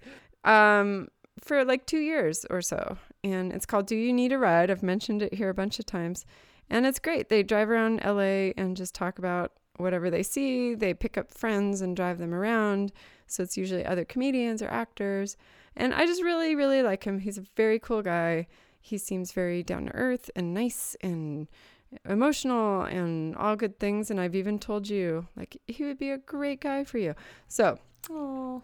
right? 0.44 0.80
Um, 0.80 1.08
for 1.42 1.64
like 1.64 1.86
two 1.86 1.98
years 2.00 2.44
or 2.50 2.60
so, 2.62 2.98
and 3.24 3.52
it's 3.52 3.64
called 3.66 3.86
"Do 3.86 3.96
You 3.96 4.12
Need 4.12 4.32
a 4.32 4.38
Ride?" 4.38 4.70
I've 4.70 4.82
mentioned 4.82 5.22
it 5.22 5.34
here 5.34 5.48
a 5.48 5.54
bunch 5.54 5.78
of 5.78 5.86
times, 5.86 6.24
and 6.68 6.84
it's 6.86 6.98
great. 6.98 7.28
They 7.30 7.42
drive 7.42 7.70
around 7.70 8.00
LA 8.04 8.52
and 8.58 8.76
just 8.76 8.94
talk 8.94 9.18
about 9.18 9.52
whatever 9.80 10.10
they 10.10 10.22
see. 10.22 10.74
They 10.74 10.94
pick 10.94 11.16
up 11.18 11.30
friends 11.32 11.80
and 11.80 11.96
drive 11.96 12.18
them 12.18 12.32
around. 12.34 12.92
So 13.26 13.42
it's 13.42 13.56
usually 13.56 13.84
other 13.86 14.04
comedians 14.04 14.60
or 14.62 14.68
actors, 14.68 15.36
and 15.76 15.94
I 15.94 16.04
just 16.06 16.22
really, 16.22 16.54
really 16.56 16.82
like 16.82 17.04
him. 17.04 17.20
He's 17.20 17.38
a 17.38 17.44
very 17.56 17.78
cool 17.78 18.02
guy. 18.02 18.46
He 18.80 18.98
seems 18.98 19.30
very 19.32 19.62
down 19.62 19.86
to 19.86 19.94
earth 19.94 20.30
and 20.34 20.52
nice 20.52 20.96
and 21.00 21.46
emotional 22.08 22.82
and 22.82 23.36
all 23.36 23.54
good 23.56 23.78
things. 23.78 24.10
And 24.10 24.20
I've 24.20 24.34
even 24.34 24.58
told 24.58 24.88
you 24.88 25.28
like 25.36 25.60
he 25.68 25.84
would 25.84 25.98
be 25.98 26.10
a 26.10 26.18
great 26.18 26.60
guy 26.60 26.82
for 26.84 26.98
you. 26.98 27.14
So 27.48 27.78
Oh, 28.10 28.62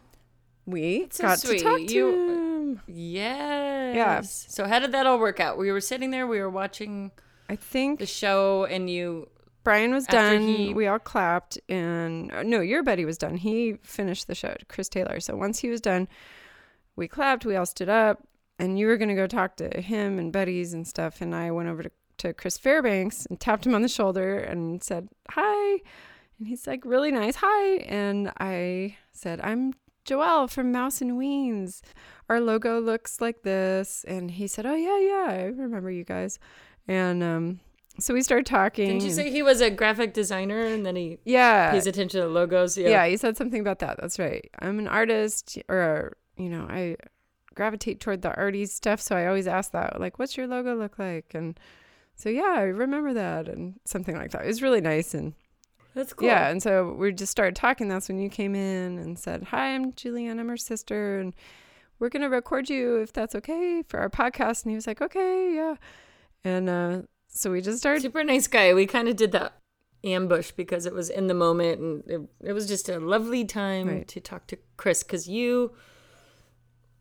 we 0.64 1.06
so 1.11 1.23
got 1.25 1.38
sweet. 1.38 1.58
to 1.58 1.64
talk 1.64 1.78
to 1.87 1.94
You- 1.94 2.11
him. 2.11 2.80
yes. 2.87 3.94
Yeah. 3.96 4.20
So 4.23 4.66
how 4.66 4.78
did 4.78 4.92
that 4.92 5.06
all 5.06 5.18
work 5.18 5.38
out? 5.40 5.58
We 5.58 5.70
were 5.70 5.80
sitting 5.80 6.11
there. 6.11 6.26
We 6.26 6.40
were 6.40 6.50
watching 6.50 7.12
I 7.49 7.54
think 7.56 8.00
the 8.00 8.06
show, 8.06 8.64
and 8.64 8.90
you. 8.90 9.28
Bryan 9.66 9.92
was 9.92 10.04
after 10.04 10.16
done. 10.16 10.46
he- 10.46 10.73
we 10.75 10.87
all 10.87 10.99
clapped, 10.99 11.58
and 11.68 12.32
uh, 12.32 12.42
no, 12.42 12.61
your 12.61 12.82
buddy 12.82 13.04
was 13.04 13.18
done. 13.18 13.37
He 13.37 13.75
finished 13.82 14.26
the 14.28 14.35
show, 14.35 14.54
Chris 14.68 14.88
Taylor. 14.88 15.20
So 15.20 15.37
once 15.37 15.58
he 15.58 15.68
was 15.68 15.80
done, 15.80 16.08
we 16.94 17.08
clapped. 17.08 17.44
We 17.44 17.56
all 17.56 17.66
stood 17.66 17.88
up, 17.88 18.23
and 18.58 18.78
you 18.78 18.87
were 18.87 18.96
gonna 18.96 19.14
go 19.14 19.26
talk 19.26 19.56
to 19.56 19.80
him 19.80 20.18
and 20.18 20.32
buddies 20.32 20.73
and 20.73 20.87
stuff. 20.87 21.20
And 21.20 21.35
I 21.35 21.50
went 21.50 21.68
over 21.68 21.82
to, 21.82 21.90
to 22.18 22.32
Chris 22.32 22.56
Fairbanks 22.58 23.26
and 23.26 23.38
tapped 23.40 23.66
him 23.66 23.75
on 23.75 23.82
the 23.82 23.88
shoulder 23.88 24.38
and 24.38 24.82
said 24.82 25.08
hi. 25.30 25.80
And 26.38 26.46
he's 26.46 26.66
like 26.66 26.85
really 26.85 27.11
nice, 27.11 27.37
hi. 27.37 27.76
And 27.88 28.30
I 28.38 28.96
said, 29.12 29.40
I'm 29.42 29.73
Joelle 30.06 30.49
from 30.49 30.70
Mouse 30.70 31.00
and 31.00 31.12
Weens. 31.18 31.80
Our 32.28 32.40
logo 32.40 32.80
looks 32.80 33.20
like 33.20 33.42
this. 33.42 34.04
And 34.06 34.30
he 34.30 34.46
said, 34.46 34.64
Oh 34.64 34.75
yeah, 34.76 34.99
yeah, 35.00 35.26
I 35.28 35.42
remember 35.46 35.90
you 35.90 36.04
guys. 36.04 36.38
And 36.87 37.23
um, 37.23 37.61
so 37.98 38.14
we 38.14 38.22
started 38.22 38.46
talking. 38.46 38.88
Didn't 38.88 39.02
you 39.04 39.10
say 39.10 39.30
he 39.30 39.42
was 39.42 39.60
a 39.60 39.70
graphic 39.70 40.12
designer, 40.12 40.60
and 40.60 40.84
then 40.84 40.96
he 40.96 41.18
yeah. 41.24 41.70
pays 41.70 41.86
attention 41.86 42.20
to 42.20 42.26
logos? 42.28 42.76
Yeah. 42.76 42.88
yeah. 42.88 43.06
he 43.06 43.16
said 43.16 43.36
something 43.36 43.60
about 43.60 43.78
that. 43.80 43.98
That's 44.00 44.18
right. 44.18 44.50
I'm 44.60 44.78
an 44.78 44.88
artist, 44.88 45.58
or, 45.68 46.16
you 46.36 46.48
know, 46.48 46.66
I 46.68 46.96
gravitate 47.54 48.00
toward 48.00 48.22
the 48.22 48.34
arty 48.34 48.66
stuff. 48.66 49.00
So 49.00 49.16
I 49.16 49.26
always 49.26 49.46
ask 49.46 49.72
that, 49.72 49.98
like, 50.00 50.18
what's 50.18 50.36
your 50.36 50.46
logo 50.46 50.76
look 50.76 50.98
like? 50.98 51.34
And 51.34 51.58
so, 52.14 52.28
yeah, 52.28 52.54
I 52.56 52.62
remember 52.62 53.14
that 53.14 53.48
and 53.48 53.80
something 53.84 54.16
like 54.16 54.30
that. 54.32 54.44
It 54.44 54.48
was 54.48 54.62
really 54.62 54.80
nice. 54.80 55.14
And 55.14 55.34
That's 55.94 56.12
cool. 56.12 56.28
yeah. 56.28 56.48
And 56.48 56.62
so 56.62 56.92
we 56.92 57.12
just 57.12 57.32
started 57.32 57.56
talking. 57.56 57.88
That's 57.88 58.08
when 58.08 58.18
you 58.18 58.28
came 58.28 58.54
in 58.54 58.98
and 58.98 59.18
said, 59.18 59.44
Hi, 59.44 59.74
I'm 59.74 59.92
Julianne. 59.92 60.38
I'm 60.38 60.48
her 60.48 60.56
sister. 60.56 61.18
And 61.18 61.34
we're 61.98 62.10
going 62.10 62.22
to 62.22 62.28
record 62.28 62.68
you 62.68 62.96
if 62.96 63.12
that's 63.12 63.34
okay 63.34 63.82
for 63.88 64.00
our 64.00 64.10
podcast. 64.10 64.64
And 64.64 64.70
he 64.70 64.76
was 64.76 64.86
like, 64.86 65.00
Okay, 65.00 65.54
yeah. 65.54 65.76
And 66.44 66.68
uh, 66.68 67.02
so 67.37 67.52
we 67.52 67.61
just 67.61 67.78
started. 67.78 68.02
Super 68.02 68.25
nice 68.25 68.47
guy. 68.47 68.73
We 68.75 68.87
kind 68.87 69.09
of 69.09 69.16
did 69.16 69.33
that 69.33 69.55
ambush 70.05 70.50
because 70.52 70.87
it 70.87 70.93
was 70.95 71.11
in 71.11 71.26
the 71.26 71.35
moment, 71.35 71.81
and 71.81 72.02
it, 72.07 72.21
it 72.49 72.52
was 72.52 72.66
just 72.66 72.88
a 72.88 72.99
lovely 73.00 73.45
time 73.45 73.88
Right. 73.88 74.09
to 74.09 74.21
talk 74.21 74.47
to 74.49 74.59
Chris 74.76 75.02
because 75.02 75.28
you 75.28 75.73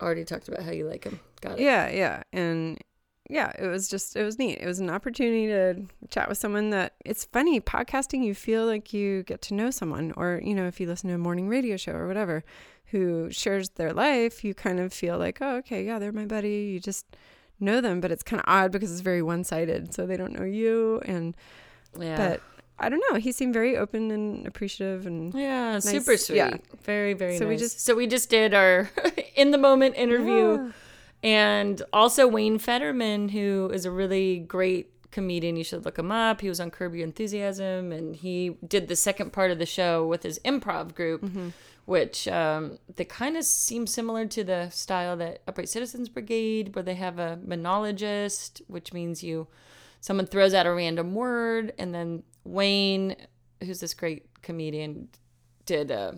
already 0.01 0.25
talked 0.25 0.47
about 0.47 0.63
how 0.63 0.71
you 0.71 0.87
like 0.87 1.03
him. 1.03 1.19
Got 1.41 1.59
it. 1.59 1.63
Yeah, 1.63 1.89
yeah. 1.89 2.23
And 2.33 2.77
yeah, 3.29 3.51
it 3.57 3.67
was 3.67 3.87
just 3.87 4.15
it 4.15 4.23
was 4.23 4.37
neat. 4.37 4.59
It 4.59 4.65
was 4.67 4.79
an 4.79 4.89
opportunity 4.89 5.47
to 5.47 5.85
chat 6.09 6.29
with 6.29 6.37
someone 6.37 6.69
that 6.71 6.93
it's 7.05 7.25
funny, 7.25 7.59
podcasting 7.61 8.23
you 8.23 8.35
feel 8.35 8.65
like 8.65 8.93
you 8.93 9.23
get 9.23 9.41
to 9.43 9.53
know 9.53 9.71
someone 9.71 10.13
or, 10.17 10.41
you 10.43 10.53
know, 10.53 10.67
if 10.67 10.79
you 10.79 10.87
listen 10.87 11.09
to 11.09 11.15
a 11.15 11.19
morning 11.19 11.47
radio 11.47 11.77
show 11.77 11.93
or 11.93 12.07
whatever 12.07 12.43
who 12.89 13.31
shares 13.31 13.69
their 13.69 13.93
life, 13.93 14.43
you 14.43 14.53
kind 14.53 14.79
of 14.79 14.93
feel 14.93 15.17
like, 15.17 15.39
"Oh, 15.41 15.55
okay, 15.57 15.83
yeah, 15.83 15.97
they're 15.97 16.11
my 16.11 16.25
buddy." 16.25 16.69
You 16.73 16.79
just 16.79 17.05
know 17.59 17.81
them, 17.81 18.01
but 18.01 18.11
it's 18.11 18.23
kind 18.23 18.39
of 18.39 18.45
odd 18.47 18.71
because 18.71 18.91
it's 18.91 19.01
very 19.01 19.21
one-sided. 19.21 19.93
So 19.93 20.05
they 20.05 20.17
don't 20.17 20.33
know 20.33 20.45
you 20.45 21.01
and 21.05 21.35
Yeah. 21.99 22.17
but 22.17 22.41
I 22.77 22.89
don't 22.89 23.01
know, 23.09 23.17
he 23.17 23.31
seemed 23.31 23.53
very 23.53 23.77
open 23.77 24.11
and 24.11 24.45
appreciative 24.45 25.05
and 25.07 25.33
yeah, 25.33 25.79
super 25.79 26.17
sweet. 26.17 26.35
yeah. 26.37 26.57
Very, 26.83 27.13
very 27.13 27.37
So 27.37 27.47
we 27.47 27.55
just- 27.57 27.79
so 27.79 27.95
we 27.95 28.05
just 28.07 28.29
did 28.29 28.53
our 28.53 28.89
in 29.35 29.51
the 29.51 29.57
moment 29.57 29.95
interview. 29.95 30.57
Yeah. 30.65 30.71
And 31.23 31.81
also 31.93 32.27
Wayne 32.27 32.59
Federman, 32.59 33.29
who 33.29 33.71
is 33.73 33.85
a 33.85 33.91
really 33.91 34.37
great 34.39 34.91
comedian. 35.11 35.55
You 35.55 35.63
should 35.63 35.85
look 35.85 35.97
him 35.97 36.11
up. 36.11 36.41
He 36.41 36.49
was 36.49 36.59
on 36.59 36.69
Curb 36.69 36.93
Your 36.93 37.05
Enthusiasm, 37.05 37.91
and 37.93 38.15
he 38.15 38.57
did 38.67 38.89
the 38.89 38.95
second 38.97 39.31
part 39.33 39.49
of 39.49 39.57
the 39.57 39.65
show 39.65 40.05
with 40.05 40.23
his 40.23 40.37
improv 40.45 40.93
group, 40.93 41.21
Mm-hmm. 41.23 41.49
Which 41.85 42.27
um, 42.27 42.79
they 42.95 43.05
kind 43.05 43.37
of 43.37 43.45
seem 43.45 43.87
similar 43.87 44.25
to 44.25 44.43
the 44.43 44.69
style 44.69 45.15
that 45.17 45.41
Upright 45.47 45.69
Citizens 45.69 46.09
Brigade, 46.09 46.75
where 46.75 46.83
they 46.83 46.95
have 46.95 47.19
a 47.19 47.39
monologist, 47.45 48.61
which 48.67 48.91
means 48.91 49.23
you 49.23 49.47
someone 50.01 50.27
throws 50.27 50.53
out 50.53 50.67
a 50.67 50.73
random 50.73 51.15
word, 51.15 51.73
and 51.79 51.93
then 51.93 52.23
Wayne, 52.43 53.15
who's 53.63 53.79
this 53.79 53.93
great 53.93 54.25
comedian, 54.41 55.09
did 55.65 55.91
uh, 55.91 56.13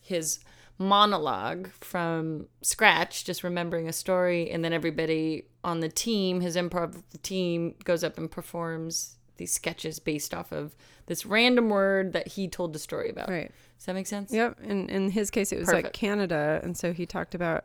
his 0.00 0.40
monologue 0.78 1.68
from 1.80 2.46
scratch, 2.62 3.24
just 3.24 3.42
remembering 3.42 3.88
a 3.88 3.92
story, 3.92 4.50
and 4.50 4.64
then 4.64 4.72
everybody 4.72 5.44
on 5.64 5.80
the 5.80 5.88
team, 5.88 6.40
his 6.40 6.56
improv 6.56 7.02
team, 7.22 7.74
goes 7.84 8.04
up 8.04 8.18
and 8.18 8.30
performs 8.30 9.16
these 9.36 9.52
sketches 9.52 9.98
based 9.98 10.32
off 10.32 10.52
of 10.52 10.76
this 11.06 11.26
random 11.26 11.70
word 11.70 12.12
that 12.12 12.28
he 12.28 12.46
told 12.48 12.72
the 12.72 12.78
story 12.78 13.10
about. 13.10 13.28
Right. 13.28 13.50
Does 13.78 13.86
that 13.86 13.94
make 13.94 14.08
sense? 14.08 14.32
Yep. 14.32 14.58
And 14.62 14.90
in 14.90 15.10
his 15.10 15.30
case, 15.30 15.52
it 15.52 15.58
was 15.58 15.72
like 15.72 15.92
Canada. 15.92 16.60
And 16.64 16.76
so 16.76 16.92
he 16.92 17.06
talked 17.06 17.34
about 17.34 17.64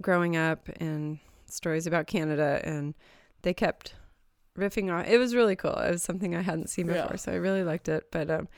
growing 0.00 0.36
up 0.36 0.68
and 0.80 1.20
stories 1.46 1.86
about 1.86 2.08
Canada. 2.08 2.60
And 2.64 2.94
they 3.42 3.54
kept 3.54 3.94
riffing 4.58 4.92
on 4.92 5.04
it. 5.04 5.16
was 5.18 5.36
really 5.36 5.54
cool. 5.54 5.76
It 5.76 5.92
was 5.92 6.02
something 6.02 6.34
I 6.34 6.42
hadn't 6.42 6.68
seen 6.68 6.88
before. 6.88 7.10
Yeah. 7.12 7.16
So 7.16 7.30
I 7.30 7.36
really 7.36 7.62
liked 7.62 7.88
it. 7.88 8.08
But 8.10 8.28
um, 8.28 8.48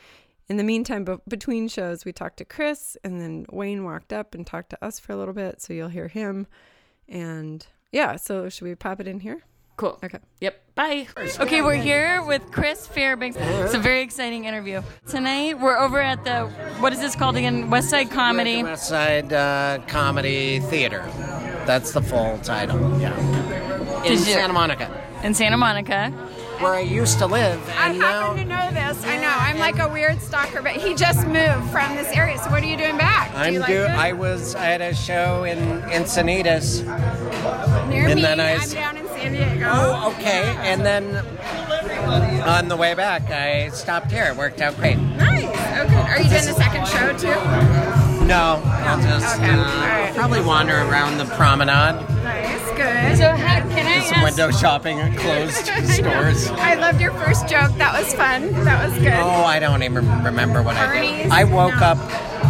in 0.48 0.56
the 0.56 0.64
meantime, 0.64 1.04
be- 1.04 1.16
between 1.28 1.68
shows, 1.68 2.06
we 2.06 2.12
talked 2.12 2.38
to 2.38 2.46
Chris. 2.46 2.96
And 3.04 3.20
then 3.20 3.44
Wayne 3.50 3.84
walked 3.84 4.14
up 4.14 4.34
and 4.34 4.46
talked 4.46 4.70
to 4.70 4.82
us 4.82 4.98
for 4.98 5.12
a 5.12 5.16
little 5.16 5.34
bit. 5.34 5.60
So 5.60 5.74
you'll 5.74 5.88
hear 5.88 6.08
him. 6.08 6.46
And 7.06 7.66
yeah. 7.92 8.16
So 8.16 8.48
should 8.48 8.64
we 8.64 8.74
pop 8.74 8.98
it 8.98 9.06
in 9.06 9.20
here? 9.20 9.42
Cool. 9.78 9.96
Okay. 10.02 10.18
Yep. 10.40 10.60
Bye. 10.74 11.06
Okay, 11.38 11.62
we're 11.62 11.74
here 11.76 12.20
with 12.24 12.50
Chris 12.50 12.84
Fairbanks. 12.88 13.36
It's 13.40 13.74
a 13.74 13.78
very 13.78 14.00
exciting 14.02 14.44
interview. 14.44 14.82
Tonight, 15.06 15.60
we're 15.60 15.78
over 15.78 16.00
at 16.00 16.24
the, 16.24 16.46
what 16.80 16.92
is 16.92 16.98
this 17.00 17.14
called 17.14 17.36
again? 17.36 17.70
West 17.70 17.88
Side 17.88 18.10
Comedy. 18.10 18.64
West 18.64 18.88
Side 18.88 19.32
uh, 19.32 19.78
Comedy 19.86 20.58
Theater. 20.58 21.04
That's 21.64 21.92
the 21.92 22.02
full 22.02 22.38
title. 22.38 22.76
Yeah. 23.00 23.16
In 23.98 24.02
Did 24.02 24.10
you- 24.10 24.16
Santa 24.18 24.52
Monica, 24.52 25.04
in 25.22 25.32
Santa 25.34 25.56
Monica. 25.56 26.10
where 26.60 26.74
I 26.74 26.80
used 26.80 27.18
to 27.18 27.26
live, 27.26 27.60
I 27.78 27.90
and 27.90 27.98
now 28.00 28.34
happen 28.34 28.36
to 28.38 28.44
know 28.44 28.70
this. 28.72 29.04
I 29.04 29.16
know. 29.18 29.32
I'm 29.32 29.58
like 29.58 29.78
a 29.78 29.88
weird 29.88 30.20
stalker, 30.20 30.60
but 30.60 30.72
he 30.72 30.94
just 30.94 31.24
moved 31.26 31.70
from 31.70 31.94
this 31.94 32.08
area. 32.16 32.36
So 32.38 32.50
what 32.50 32.62
are 32.64 32.66
you 32.66 32.76
doing 32.76 32.96
back? 32.98 33.30
do 33.30 33.36
I'm 33.38 33.54
you 33.54 33.60
like 33.60 33.68
do. 33.68 33.82
it? 33.82 33.90
I 33.90 34.12
was. 34.12 34.54
I 34.56 34.64
had 34.64 34.80
a 34.80 34.92
show 34.94 35.44
in 35.44 35.58
Encinitas. 35.82 36.82
Near 37.88 38.06
and 38.06 38.16
me. 38.16 38.22
then 38.22 38.40
I 38.40 38.52
I'm 38.54 38.60
s- 38.60 38.72
down 38.74 38.96
in 38.96 39.07
San 39.34 39.50
Diego. 39.54 39.66
Oh, 39.70 40.14
okay. 40.18 40.54
And 40.60 40.84
then 40.84 41.16
on 42.46 42.68
the 42.68 42.76
way 42.76 42.94
back, 42.94 43.30
I 43.30 43.68
stopped 43.70 44.10
here. 44.10 44.24
It 44.26 44.36
worked 44.36 44.60
out 44.60 44.76
great. 44.76 44.96
Nice. 44.98 45.44
Okay. 45.44 45.94
Are 46.00 46.18
you 46.20 46.28
doing 46.28 46.44
the 46.46 46.54
second 46.54 46.86
show 46.88 47.12
too? 47.16 48.24
No, 48.26 48.60
I'll 48.64 49.00
just 49.00 49.36
Okay. 49.38 49.50
uh, 49.50 49.56
All 49.58 49.64
right. 49.86 50.14
probably 50.14 50.40
wander 50.42 50.74
around 50.76 51.18
the 51.18 51.24
promenade, 51.24 52.06
Nice. 52.22 52.58
Good. 52.76 53.16
So, 53.18 53.30
how, 53.34 53.60
can 53.68 53.86
I 53.86 53.94
do 54.00 54.06
some 54.06 54.18
ask? 54.18 54.24
window 54.24 54.50
shopping 54.56 55.00
at 55.00 55.16
closed 55.18 55.68
I 55.68 55.82
stores. 55.84 56.46
I 56.50 56.74
loved 56.74 57.00
your 57.00 57.12
first 57.12 57.48
joke. 57.48 57.72
That 57.78 57.98
was 57.98 58.12
fun. 58.14 58.52
That 58.64 58.88
was 58.88 58.98
good. 58.98 59.12
Oh, 59.14 59.44
I 59.44 59.58
don't 59.58 59.82
even 59.82 60.06
remember 60.22 60.62
what 60.62 60.76
I 60.76 60.86
Barney's? 60.86 61.22
did. 61.24 61.32
I 61.32 61.44
woke 61.44 61.74
No. 61.80 61.86
up. 61.86 61.98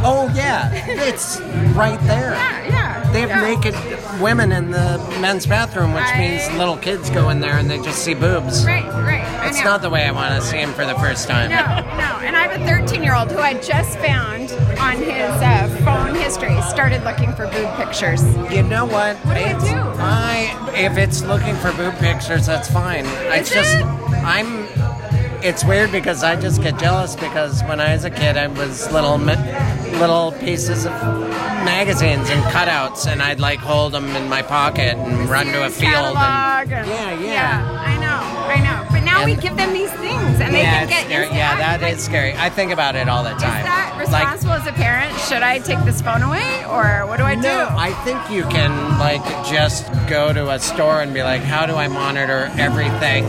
Oh 0.04 0.30
yeah, 0.34 0.70
it's 0.86 1.40
right 1.74 1.98
there. 2.02 2.32
Yeah. 2.32 2.66
Yeah. 2.68 3.12
They 3.12 3.20
have 3.22 3.30
yeah. 3.30 3.40
naked 3.54 3.74
women 4.20 4.52
in 4.52 4.70
the 4.70 4.98
men's 5.20 5.46
bathroom, 5.46 5.94
which 5.94 6.02
Right. 6.04 6.18
means 6.18 6.50
little 6.58 6.76
kids 6.76 7.10
go 7.10 7.28
in 7.30 7.40
there 7.40 7.56
and 7.58 7.70
they 7.70 7.78
just 7.78 8.00
see 8.04 8.14
boobs. 8.14 8.64
Right. 8.66 8.84
Right. 8.92 9.24
It's 9.46 9.62
not 9.64 9.80
the 9.82 9.90
way 9.90 10.04
I 10.06 10.10
want 10.10 10.34
to 10.34 10.42
see 10.42 10.58
them 10.58 10.72
for 10.74 10.84
the 10.84 10.94
first 10.96 11.28
time. 11.28 11.50
No, 11.50 11.56
no. 11.56 12.18
And 12.26 12.36
I 12.36 12.46
have 12.48 12.60
a 12.60 12.64
13 12.66 13.02
year 13.02 13.14
old 13.14 13.30
who 13.30 13.38
I 13.38 13.54
just 13.54 13.98
found 13.98 14.50
on 14.78 14.96
his 14.96 15.30
uh, 15.42 15.68
phone 15.84 16.14
history, 16.14 16.60
started 16.62 17.02
looking 17.04 17.32
for 17.34 17.46
boob 17.46 17.74
pictures. 17.76 18.22
You 18.52 18.62
know 18.62 18.84
what? 18.84 19.16
What 19.24 19.34
do 19.36 19.40
I 19.44 19.52
do? 19.58 19.76
I 20.00 20.72
if 20.74 20.96
it's 20.98 21.22
looking 21.24 21.54
for 21.56 21.72
boob 21.72 21.94
pictures, 21.96 22.46
that's 22.46 22.70
fine. 22.70 23.06
I 23.06 23.38
Is 23.38 23.50
just 23.50 23.74
it? 23.76 23.84
I'm 23.84 24.66
it's 25.42 25.64
weird 25.64 25.92
because 25.92 26.22
I 26.22 26.36
just 26.36 26.62
get 26.62 26.78
jealous 26.78 27.14
because 27.16 27.62
when 27.64 27.80
I 27.80 27.94
was 27.94 28.04
a 28.04 28.10
kid, 28.10 28.36
I 28.36 28.46
was 28.48 28.90
little 28.92 29.18
little 29.18 30.32
pieces 30.40 30.86
of 30.86 30.92
magazines 31.64 32.28
and 32.30 32.42
cutouts, 32.44 33.06
and 33.06 33.22
I'd 33.22 33.40
like 33.40 33.58
hold 33.58 33.92
them 33.92 34.06
in 34.16 34.28
my 34.28 34.42
pocket 34.42 34.96
and 34.96 35.28
run 35.28 35.46
to 35.46 35.64
a 35.66 35.70
field. 35.70 36.16
And, 36.16 36.72
and- 36.72 36.86
Yeah, 36.86 37.20
yeah. 37.20 37.80
I 37.80 37.96
know, 37.96 38.20
I 38.54 38.82
know. 38.82 38.87
Now 39.18 39.24
we 39.26 39.34
give 39.34 39.56
them 39.56 39.72
these 39.72 39.90
things, 39.94 40.40
and 40.40 40.54
they 40.54 40.62
can 40.62 40.88
get. 40.88 41.06
scary. 41.06 41.26
yeah, 41.26 41.56
that 41.56 41.82
access. 41.82 41.98
is 41.98 42.04
scary. 42.04 42.34
I 42.34 42.50
think 42.50 42.70
about 42.70 42.94
it 42.94 43.08
all 43.08 43.24
the 43.24 43.30
time. 43.30 43.40
Is 43.40 43.64
that 43.64 43.92
like, 43.96 44.28
responsible 44.28 44.52
as 44.52 44.66
a 44.68 44.72
parent? 44.72 45.18
Should 45.20 45.42
I 45.42 45.58
take 45.58 45.84
this 45.84 46.00
phone 46.00 46.22
away, 46.22 46.64
or 46.66 47.04
what 47.06 47.16
do 47.16 47.24
I 47.24 47.34
do? 47.34 47.42
No, 47.42 47.68
I 47.72 47.92
think 48.04 48.30
you 48.30 48.44
can 48.44 48.98
like 49.00 49.24
just 49.44 49.90
go 50.08 50.32
to 50.32 50.50
a 50.50 50.60
store 50.60 51.02
and 51.02 51.12
be 51.12 51.24
like, 51.24 51.42
how 51.42 51.66
do 51.66 51.74
I 51.74 51.88
monitor 51.88 52.48
everything? 52.58 53.24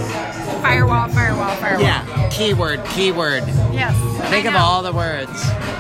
Firewall, 0.62 1.08
firewall, 1.10 1.56
firewall. 1.56 1.82
Yeah, 1.82 2.30
keyword, 2.30 2.86
keyword. 2.86 3.48
Yes. 3.74 3.96
Think 4.30 4.46
of 4.46 4.56
all 4.56 4.84
the 4.84 4.94
words. 4.94 5.32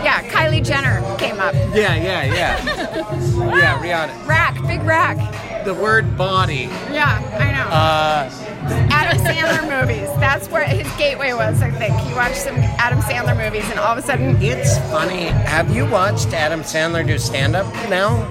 Yeah, 0.01 0.23
Kylie 0.29 0.65
Jenner 0.65 1.01
came 1.17 1.39
up. 1.39 1.53
Yeah, 1.53 1.93
yeah, 1.95 2.23
yeah. 2.23 2.65
yeah, 3.05 3.79
Rihanna. 3.79 4.27
Rack, 4.27 4.55
big 4.65 4.81
rack. 4.81 5.17
The 5.65 5.73
word 5.73 6.17
body. 6.17 6.69
Yeah, 6.91 7.21
I 7.37 7.51
know. 7.51 7.67
Uh, 7.69 8.89
Adam 8.91 9.17
Sandler 9.19 9.81
movies. 9.81 10.07
That's 10.19 10.49
where 10.49 10.63
his 10.63 10.87
gateway 10.97 11.33
was, 11.33 11.61
I 11.61 11.69
think. 11.71 11.95
He 11.99 12.13
watched 12.13 12.37
some 12.37 12.55
Adam 12.55 12.99
Sandler 12.99 13.37
movies, 13.37 13.69
and 13.69 13.79
all 13.79 13.91
of 13.91 13.97
a 13.97 14.01
sudden, 14.01 14.37
it's 14.41 14.77
funny. 14.89 15.25
Have 15.25 15.75
you 15.75 15.85
watched 15.85 16.33
Adam 16.33 16.61
Sandler 16.61 17.05
do 17.05 17.17
stand 17.17 17.55
up 17.55 17.71
now? 17.89 18.27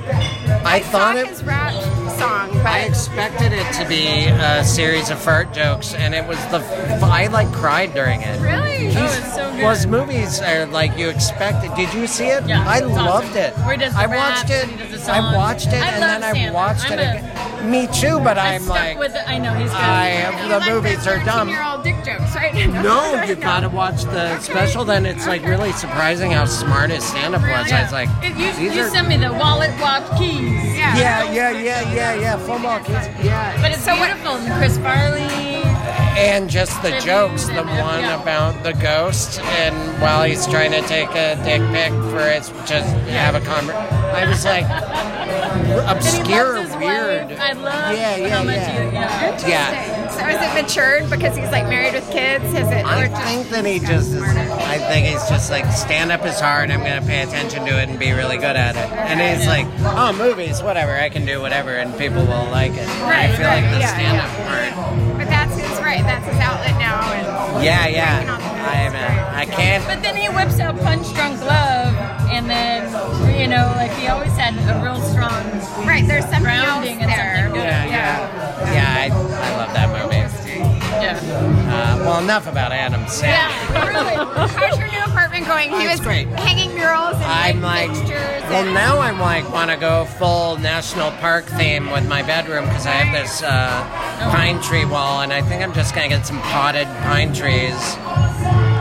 I, 0.64 0.80
saw 0.80 0.90
thought 0.90 1.16
it. 1.16 1.28
his 1.28 1.44
rap 1.44 1.72
song, 2.18 2.50
but 2.54 2.66
I 2.66 2.80
expected 2.80 3.52
it 3.52 3.70
to 3.74 3.86
be 3.88 4.26
a 4.26 4.64
series 4.64 5.10
of 5.10 5.18
fart 5.20 5.52
jokes, 5.52 5.94
and 5.94 6.14
it 6.14 6.26
was 6.26 6.38
the. 6.46 6.58
I 7.04 7.26
like 7.28 7.52
cried 7.52 7.94
during 7.94 8.22
it. 8.22 8.40
really, 8.40 8.67
Oh, 8.80 9.04
it's 9.04 9.34
so 9.34 9.50
good. 9.50 9.62
Well, 9.62 9.70
his 9.74 9.86
movies 9.86 10.40
are 10.40 10.66
like 10.66 10.96
you 10.96 11.08
expected. 11.08 11.74
Did 11.74 11.92
you 11.94 12.06
see 12.06 12.26
it? 12.28 12.46
Yeah, 12.46 12.64
I 12.66 12.78
it's 12.78 12.86
awesome. 12.86 13.04
loved 13.06 13.36
it. 13.36 13.54
Where 13.58 13.72
he 13.72 13.78
does 13.78 13.92
the 13.94 13.98
I 14.00 14.06
watched 14.06 14.50
it. 14.50 14.62
and 14.68 14.70
he 14.80 14.88
does 14.88 15.06
the 15.06 15.12
I 15.12 15.34
watched 15.34 15.66
it, 15.68 15.74
I 15.74 15.86
and 15.88 16.02
then 16.02 16.22
I 16.24 16.50
watched 16.52 16.86
I'm 16.90 16.98
it 16.98 17.02
a- 17.02 17.10
again. 17.18 17.70
Me 17.70 17.88
too, 17.88 18.20
but 18.20 18.38
I'm 18.38 18.62
I'm 18.62 18.68
like, 18.68 18.98
with 18.98 19.14
it. 19.16 19.28
I 19.28 19.36
know 19.38 19.52
he's 19.54 19.68
good. 19.70 19.80
I 19.80 20.48
the 20.60 20.70
movies 20.70 21.06
are 21.08 21.18
dumb. 21.24 21.48
Year-old 21.48 21.82
dick 21.82 21.96
jokes, 22.04 22.34
right? 22.36 22.54
No, 22.70 23.20
you 23.28 23.34
gotta 23.34 23.68
watch 23.68 24.02
the 24.04 24.38
special. 24.40 24.84
Then 24.84 25.04
it's 25.06 25.26
like 25.26 25.42
really 25.44 25.72
surprising 25.72 26.30
how 26.30 26.44
smart 26.44 26.90
his 26.90 27.02
stand-up 27.04 27.42
was. 27.42 27.72
I 27.72 27.82
was 27.82 27.92
like, 27.92 28.08
It- 28.22 28.36
you 28.38 28.70
you 28.70 28.82
are. 28.82 28.88
sent 28.90 29.08
me 29.08 29.16
the 29.16 29.32
wallet, 29.32 29.70
watch, 29.80 30.06
keys. 30.18 30.40
Yeah. 30.76 30.96
Yeah, 30.96 31.32
yeah, 31.32 31.50
yeah, 31.50 31.92
yeah, 31.94 32.14
yeah. 32.14 32.36
Football 32.38 32.78
kids. 32.80 33.08
Yeah. 33.24 33.60
But 33.60 33.72
it's 33.72 33.84
beautiful. 33.84 34.36
And 34.36 34.52
Chris 34.58 34.78
Farley. 34.78 35.57
And 36.18 36.50
just 36.50 36.80
the 36.82 36.90
jokes. 37.00 37.46
The 37.46 37.62
one 37.64 38.04
about 38.04 38.62
the 38.64 38.72
ghost, 38.74 39.40
and 39.40 39.74
while 40.02 40.24
he's 40.24 40.46
trying 40.46 40.72
to 40.72 40.82
take 40.82 41.10
a 41.10 41.36
dick 41.44 41.62
pic 41.70 41.92
for 42.10 42.20
it, 42.28 42.42
just 42.66 42.88
have 43.08 43.34
a 43.36 43.40
conver 43.40 43.74
I 44.12 44.28
was 44.28 44.44
like, 44.44 44.64
obscure, 45.88 46.56
And 46.56 46.68
he 46.68 46.68
loves 46.68 46.68
his 46.72 46.76
weird. 46.76 47.28
wife. 47.28 47.40
I 47.40 47.52
love 47.52 47.94
Yeah, 47.96 48.16
yeah, 48.16 48.28
how 48.28 48.42
much 48.44 48.54
yeah. 48.56 48.82
you, 48.84 48.90
yeah. 48.92 49.48
Yeah. 49.48 50.08
So 50.08 50.26
is 50.26 50.40
it 50.42 50.62
matured 50.62 51.10
because 51.10 51.36
he's 51.36 51.50
like 51.50 51.64
married 51.68 51.94
with 51.94 52.10
kids? 52.10 52.44
Is 52.46 52.54
it? 52.68 52.84
I 52.84 53.04
or 53.04 53.08
just- 53.08 53.22
think 53.22 53.48
that 53.50 53.64
he 53.64 53.78
just 53.78 54.12
is. 54.12 54.22
I 54.22 54.78
think 54.78 55.06
he's 55.06 55.28
just 55.28 55.50
like 55.50 55.66
stand 55.72 56.10
up 56.10 56.24
is 56.24 56.40
hard. 56.40 56.70
I'm 56.70 56.80
gonna 56.82 57.02
pay 57.02 57.22
attention 57.22 57.64
to 57.66 57.80
it 57.80 57.88
and 57.88 57.98
be 57.98 58.12
really 58.12 58.36
good 58.38 58.56
at 58.56 58.74
it. 58.76 58.90
And 58.92 59.20
he's 59.20 59.46
like, 59.46 59.66
oh, 59.96 60.12
movies, 60.12 60.62
whatever. 60.62 60.92
I 60.96 61.08
can 61.10 61.24
do 61.24 61.40
whatever, 61.40 61.76
and 61.76 61.96
people 61.96 62.24
will 62.26 62.46
like 62.50 62.72
it. 62.72 62.88
I 62.88 63.28
feel 63.36 63.46
right, 63.46 63.62
like 63.62 63.72
the 63.72 63.78
yeah, 63.80 63.94
stand 63.94 64.16
up 64.18 64.38
yeah. 64.38 64.74
part. 64.74 65.17
But 65.96 66.04
that's 66.04 66.26
his 66.26 66.36
right. 66.36 66.36
That's 66.36 66.36
his 66.36 66.40
outlet 66.40 66.76
now. 66.78 67.12
And 67.12 67.64
Yeah, 67.64 67.86
yeah. 67.86 68.24
out 68.28 68.40
the 68.40 68.48
movies, 68.48 68.62
I, 68.62 68.88
right. 68.92 68.94
Uh, 68.94 69.36
I 69.36 69.44
can't. 69.46 69.84
But 69.86 70.02
then 70.02 70.16
he 70.16 70.28
whips 70.28 70.60
out 70.60 70.78
Punch 70.80 71.12
Drunk 71.14 71.40
Love, 71.40 71.94
and 72.28 72.48
then, 72.50 72.84
you 73.40 73.46
know, 73.48 73.72
like 73.76 73.92
he 73.92 74.08
always 74.08 74.32
had 74.36 74.54
a 74.54 74.82
real 74.82 75.00
strong 75.00 75.44
right, 75.86 76.06
there's 76.06 76.24
something 76.24 76.42
grounding 76.42 77.00
else 77.00 77.02
and 77.02 77.10
there. 77.10 77.34
something 77.36 77.52
good. 77.54 77.64
Yeah, 77.64 77.84
yeah, 77.86 78.72
yeah. 78.72 78.94
I, 78.98 79.06
I 79.06 79.56
love 79.56 79.72
that 79.72 79.88
movie. 79.88 80.17
Uh, 81.30 81.96
well, 82.00 82.22
enough 82.22 82.46
about 82.46 82.72
Adam 82.72 83.02
Sandler. 83.02 83.22
Yeah, 83.24 83.86
really. 83.88 84.14
How's 84.14 84.78
your 84.78 84.88
new 84.90 85.02
apartment 85.04 85.46
going? 85.46 85.70
He 85.78 85.86
was 85.86 86.00
great. 86.00 86.26
hanging 86.28 86.74
murals 86.74 87.14
and 87.16 87.24
I'm 87.24 87.60
like, 87.60 87.90
fixtures. 87.90 88.10
well, 88.50 88.64
and- 88.64 88.74
now 88.74 88.98
I'm 89.00 89.18
like, 89.20 89.50
want 89.52 89.70
to 89.70 89.76
go 89.76 90.04
full 90.04 90.56
national 90.58 91.10
park 91.12 91.44
theme 91.46 91.90
with 91.90 92.08
my 92.08 92.22
bedroom 92.22 92.64
because 92.66 92.86
I 92.86 92.92
have 92.92 93.14
this 93.22 93.42
uh, 93.42 93.84
pine 94.32 94.60
tree 94.62 94.84
wall, 94.84 95.20
and 95.22 95.32
I 95.32 95.42
think 95.42 95.62
I'm 95.62 95.72
just 95.74 95.94
gonna 95.94 96.08
get 96.08 96.26
some 96.26 96.40
potted 96.42 96.86
pine 97.04 97.32
trees, 97.34 97.74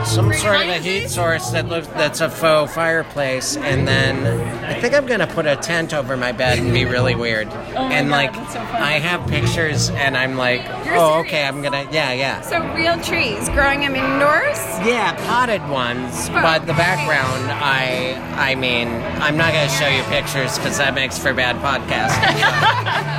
some 0.08 0.32
sort 0.32 0.56
of 0.56 0.68
a 0.68 0.78
heat 0.78 1.08
source 1.08 1.50
that 1.50 1.68
looks 1.68 1.86
that's 1.88 2.20
a 2.20 2.30
faux 2.30 2.72
fireplace, 2.74 3.56
and 3.56 3.86
then 3.86 4.26
I 4.64 4.80
think 4.80 4.94
I'm 4.94 5.06
gonna 5.06 5.26
put 5.26 5.46
a 5.46 5.56
tent 5.56 5.92
over 5.92 6.16
my 6.16 6.32
bed 6.32 6.58
and 6.58 6.72
be 6.72 6.84
really 6.84 7.14
weird. 7.14 7.48
Oh 7.48 7.88
and 7.88 8.10
like. 8.10 8.34
I 8.78 8.92
have 9.00 9.28
pictures, 9.28 9.90
and 9.90 10.16
I'm 10.16 10.36
like, 10.36 10.62
You're 10.86 10.96
oh, 10.96 11.20
okay, 11.20 11.30
serious? 11.30 11.48
I'm 11.48 11.62
gonna, 11.62 11.88
yeah, 11.90 12.12
yeah. 12.12 12.40
So 12.42 12.60
real 12.74 12.98
trees, 13.02 13.48
growing 13.50 13.80
them 13.80 13.96
indoors. 13.96 14.58
Yeah, 14.86 15.14
potted 15.26 15.66
ones, 15.68 16.28
Oh, 16.30 16.34
but 16.34 16.60
the 16.66 16.72
okay. 16.72 16.78
background, 16.78 17.50
I, 17.50 18.14
I 18.36 18.54
mean, 18.54 18.88
I'm 19.20 19.36
not 19.36 19.52
gonna 19.52 19.68
show 19.68 19.88
you 19.88 20.02
pictures 20.04 20.56
because 20.58 20.78
that 20.78 20.94
makes 20.94 21.18
for 21.18 21.34
bad 21.34 21.56
podcasting. 21.56 22.38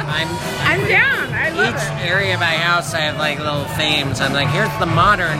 I'm 0.09 0.27
I'm 0.65 0.87
down. 0.87 1.33
I 1.33 1.49
love 1.49 1.75
each 1.75 1.81
it. 2.05 2.09
area 2.09 2.33
of 2.35 2.39
my 2.39 2.55
house, 2.57 2.93
I 2.93 3.01
have 3.01 3.17
like 3.17 3.37
little 3.39 3.65
themes. 3.77 4.21
I'm 4.21 4.33
like, 4.33 4.47
here's 4.49 4.73
the 4.79 4.85
modern 4.87 5.37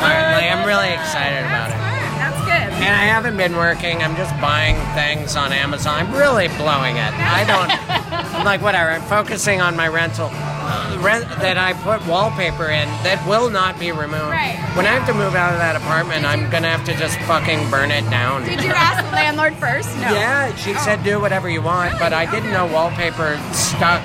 Like, 0.00 0.50
I'm 0.52 0.66
really 0.66 0.92
excited 0.92 1.44
about 1.44 1.70
it. 1.70 1.76
That's 2.20 2.40
good. 2.44 2.72
And 2.82 2.94
I 2.94 3.04
haven't 3.04 3.36
been 3.36 3.56
working. 3.56 4.02
I'm 4.02 4.16
just 4.16 4.32
buying 4.40 4.76
things 4.94 5.36
on 5.36 5.52
Amazon. 5.52 5.94
I'm 6.06 6.12
really 6.14 6.48
blowing 6.56 6.96
it. 6.96 7.12
I 7.12 7.44
don't. 7.44 7.70
I'm 8.40 8.44
like 8.44 8.62
whatever. 8.62 8.90
I'm 8.90 9.02
focusing 9.02 9.60
on 9.60 9.76
my 9.76 9.88
rental. 9.88 10.30
uh, 10.32 10.98
Rent 11.00 11.24
that 11.40 11.56
I 11.58 11.72
put 11.74 12.06
wallpaper 12.06 12.68
in 12.68 12.88
that 13.04 13.20
will 13.28 13.50
not 13.50 13.78
be 13.78 13.90
removed. 13.92 14.30
Right. 14.32 14.56
When 14.76 14.86
I 14.86 14.90
have 14.96 15.06
to 15.08 15.14
move 15.14 15.34
out 15.34 15.52
of 15.52 15.58
that 15.58 15.76
apartment, 15.76 16.24
I'm 16.24 16.48
gonna 16.50 16.68
have 16.68 16.84
to 16.86 16.94
just 16.96 17.18
fucking 17.28 17.70
burn 17.70 17.90
it 17.90 18.08
down. 18.10 18.44
Did 18.44 18.62
you 18.62 18.70
ask 18.72 19.04
the 19.04 19.12
landlord 19.12 19.54
first? 19.56 19.88
No. 19.96 20.12
Yeah, 20.12 20.54
she 20.56 20.74
said 20.74 21.02
do 21.04 21.20
whatever 21.20 21.48
you 21.50 21.60
want, 21.62 21.98
but 21.98 22.12
I 22.12 22.30
didn't 22.30 22.52
know 22.52 22.66
wallpaper 22.66 23.36
stuck. 23.52 24.00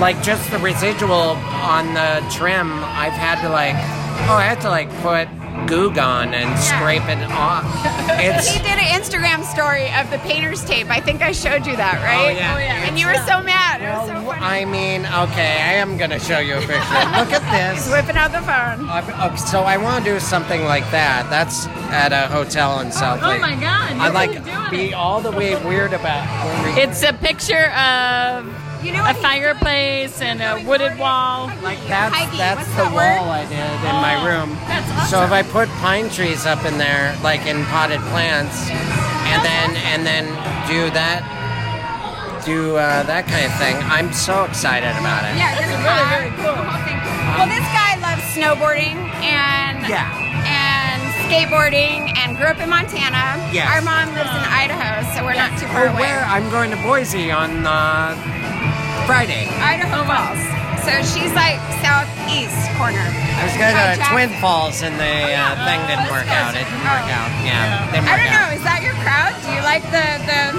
Like 0.00 0.20
just 0.22 0.50
the 0.50 0.58
residual 0.58 1.36
on 1.62 1.94
the 1.94 2.24
trim, 2.34 2.72
I've 2.84 3.12
had 3.14 3.40
to 3.42 3.48
like, 3.48 3.76
oh, 4.28 4.34
I 4.34 4.44
had 4.44 4.60
to 4.62 4.68
like 4.70 4.90
put 5.00 5.28
Goo 5.68 5.90
Gone 5.92 6.34
and 6.34 6.58
scrape 6.58 7.06
it 7.08 7.22
off. 7.30 7.64
It's 8.20 8.48
He 8.48 8.58
did 8.58 8.78
an 8.78 9.00
Instagram 9.00 9.44
story 9.44 9.92
of 9.94 10.10
the 10.10 10.18
painter's 10.18 10.64
tape. 10.64 10.90
I 10.90 10.98
think 11.00 11.22
I 11.22 11.30
showed 11.30 11.66
you 11.66 11.76
that, 11.76 12.02
right? 12.02 12.34
Oh, 12.34 12.36
yeah. 12.36 12.54
Oh, 12.56 12.58
yeah. 12.58 12.84
And 12.88 12.98
you 12.98 13.06
were 13.06 13.14
so 13.14 13.40
mad. 13.40 13.80
It 13.80 13.88
was 13.96 14.08
so 14.08 14.14
funny. 14.26 14.42
I 14.42 14.64
mean, 14.64 15.02
okay, 15.06 15.62
I 15.62 15.74
am 15.74 15.96
gonna 15.96 16.18
show 16.18 16.40
you 16.40 16.54
a 16.56 16.60
picture. 16.60 16.74
Look 17.14 17.30
at 17.32 17.46
this. 17.76 17.88
Whipping 17.92 18.16
out 18.16 18.32
the 18.32 18.40
phone. 18.42 18.88
Uh, 18.90 19.28
okay, 19.28 19.36
so 19.36 19.60
I 19.62 19.76
want 19.76 20.04
to 20.04 20.14
do 20.14 20.18
something 20.18 20.64
like 20.64 20.82
that. 20.90 21.30
That's 21.30 21.66
at 21.94 22.12
a 22.12 22.26
hotel 22.26 22.80
in 22.80 22.90
South 22.90 23.20
Oh 23.22 23.28
Lake. 23.28 23.40
my 23.40 23.52
God! 23.54 23.92
I 23.92 24.04
you're 24.06 24.12
like 24.14 24.32
doing 24.44 24.70
be 24.70 24.90
it. 24.90 24.94
all 24.94 25.20
the 25.20 25.30
way 25.30 25.54
weird 25.64 25.92
about. 25.92 26.26
when 26.44 26.74
we- 26.74 26.80
It's 26.82 27.04
a 27.04 27.12
picture 27.12 27.70
of 27.70 28.46
You 28.82 28.92
know 28.92 29.04
a 29.04 29.14
fireplace 29.14 30.20
and 30.20 30.40
a 30.40 30.62
wooded 30.64 30.98
wall. 30.98 31.48
Like 31.62 31.78
that's 31.88 32.14
Hiking, 32.14 32.38
that's 32.38 32.60
what's 32.60 32.70
the 32.70 32.84
that 32.86 32.92
wall 32.94 33.26
word? 33.26 33.42
I 33.42 33.44
did 33.50 33.74
in 33.90 33.96
my 33.98 34.14
Oh, 34.22 34.26
room. 34.26 34.50
that's 34.70 35.10
So 35.10 35.22
if 35.24 35.32
I 35.32 35.42
put 35.42 35.68
pine 35.82 36.08
trees 36.10 36.46
up 36.46 36.64
in 36.64 36.78
there, 36.78 37.16
like 37.22 37.44
in 37.46 37.64
potted 37.66 38.00
plants, 38.14 38.70
and 38.70 39.42
then 39.42 39.74
and 39.90 40.06
then 40.06 40.26
do 40.70 40.90
that, 40.94 41.26
do 42.46 42.76
uh, 42.76 43.02
that 43.02 43.26
kind 43.26 43.44
of 43.50 43.54
thing, 43.58 43.74
I'm 43.90 44.12
so 44.12 44.44
excited 44.44 44.94
about 44.94 45.26
it. 45.26 45.34
Yeah, 45.34 45.58
you're 45.58 45.74
really, 45.82 46.06
really 46.14 46.32
cool. 46.38 46.54
The 46.54 46.70
whole 46.70 46.84
thing. 46.86 46.98
Well, 47.34 47.50
this 47.50 47.66
guy 47.74 47.98
loves 47.98 48.22
snowboarding 48.30 48.96
and 49.26 49.82
Yeah. 49.90 50.06
and 50.46 50.67
skateboarding 51.28 52.08
and 52.16 52.36
grew 52.36 52.46
up 52.48 52.58
in 52.58 52.68
Montana. 52.72 53.36
Yes. 53.52 53.68
Our 53.68 53.82
mom 53.84 54.08
lives 54.16 54.32
in 54.32 54.44
Idaho, 54.48 55.04
so 55.12 55.20
we're 55.24 55.36
not 55.36 55.52
too 55.60 55.68
far 55.68 55.88
Oh, 55.88 55.92
away. 55.92 56.08
where 56.08 56.24
I'm 56.24 56.48
going 56.48 56.70
to 56.72 56.80
Boise 56.80 57.30
on 57.30 57.66
uh, 57.68 58.16
Friday. 59.04 59.44
Idaho 59.60 60.08
Falls. 60.08 60.40
So 60.88 60.92
she's 61.04 61.32
like 61.36 61.60
southeast 61.84 62.56
corner. 62.80 63.04
I 63.36 63.44
was 63.44 63.52
going 63.60 63.76
to 63.76 63.92
Twin 64.08 64.30
Falls, 64.40 64.80
and 64.80 64.96
the 64.96 65.36
uh, 65.36 65.52
thing 65.68 65.84
didn't 65.84 66.08
work 66.08 66.32
out. 66.32 66.56
It 66.56 66.64
didn't 66.64 66.88
work 66.88 67.08
out. 67.12 67.28
Yeah, 67.44 67.84
didn't 67.92 68.08
I 68.08 68.16
don't 68.16 68.32
out. 68.32 68.48
know. 68.48 68.56
Is 68.56 68.64
that 68.64 68.80
your 68.80 68.96
crowd? 69.04 69.36
Do 69.44 69.52
you 69.52 69.60
like 69.60 69.84
the 69.92 70.06
the? 70.24 70.56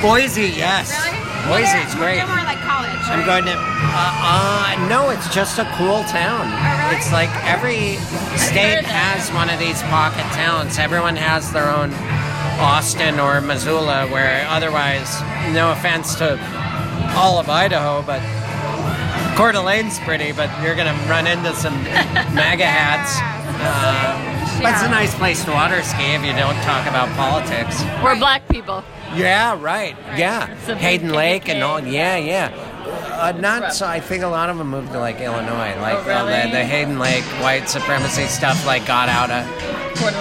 Boise, 0.00 0.48
yes. 0.48 0.96
Really? 1.04 1.25
Boise's 1.48 1.94
Well, 1.94 2.02
great. 2.02 2.16
they're 2.16 2.26
more 2.26 2.44
like 2.44 2.58
college. 2.66 2.90
I'm 3.06 3.24
going 3.24 3.44
to. 3.44 3.54
Uh, 3.54 4.76
uh, 4.76 4.86
no, 4.88 5.10
it's 5.10 5.32
just 5.34 5.58
a 5.58 5.64
cool 5.78 6.02
town. 6.04 6.46
really? 6.50 6.96
It's 6.96 7.12
like 7.12 7.30
every 7.46 7.96
state 8.36 8.84
has 8.84 9.30
one 9.32 9.48
of 9.50 9.58
these 9.58 9.80
pocket 9.84 10.26
towns. 10.34 10.78
Everyone 10.78 11.14
has 11.16 11.52
their 11.52 11.70
own 11.70 11.92
Austin 12.58 13.20
or 13.20 13.40
Missoula, 13.40 14.06
where 14.08 14.44
otherwise, 14.48 15.20
no 15.52 15.70
offense 15.72 16.14
to 16.16 16.34
all 17.16 17.38
of 17.38 17.48
Idaho, 17.48 18.02
but 18.02 18.20
Coeur 19.36 19.52
d'Alene's 19.52 19.98
pretty, 20.00 20.32
but 20.32 20.50
you're 20.62 20.74
gonna 20.74 20.96
run 21.08 21.26
into 21.26 21.54
some 21.54 21.74
MAGA 22.34 22.64
hats. 22.66 23.20
Uh, 23.60 24.60
but 24.62 24.72
it's 24.72 24.82
a 24.82 24.88
nice 24.88 25.14
place 25.14 25.44
to 25.44 25.50
water 25.52 25.82
ski 25.82 26.14
if 26.14 26.24
you 26.24 26.32
don't 26.32 26.56
talk 26.62 26.86
about 26.88 27.08
politics. 27.16 27.82
We're 28.02 28.18
black 28.18 28.46
people. 28.48 28.82
Yeah, 29.14 29.58
right. 29.60 29.96
Yeah, 30.16 30.48
It's 30.52 30.66
Hayden 30.80 31.10
Lake 31.12 31.48
and 31.48 31.62
all. 31.62 31.80
Yeah, 31.80 32.16
yeah. 32.16 32.52
Uh, 33.18 33.32
not 33.32 33.72
so. 33.72 33.86
I 33.86 33.98
think 34.00 34.22
a 34.22 34.28
lot 34.28 34.50
of 34.50 34.58
them 34.58 34.68
moved 34.68 34.92
to 34.92 34.98
like 34.98 35.20
Illinois, 35.20 35.74
like 35.80 36.06
Oh, 36.06 36.12
all 36.12 36.26
the, 36.26 36.48
the 36.52 36.64
Hayden 36.64 36.98
Lake 36.98 37.24
white 37.42 37.68
supremacy 37.68 38.26
stuff. 38.26 38.64
Like 38.66 38.86
got 38.86 39.08
out 39.08 39.30
of, 39.30 39.46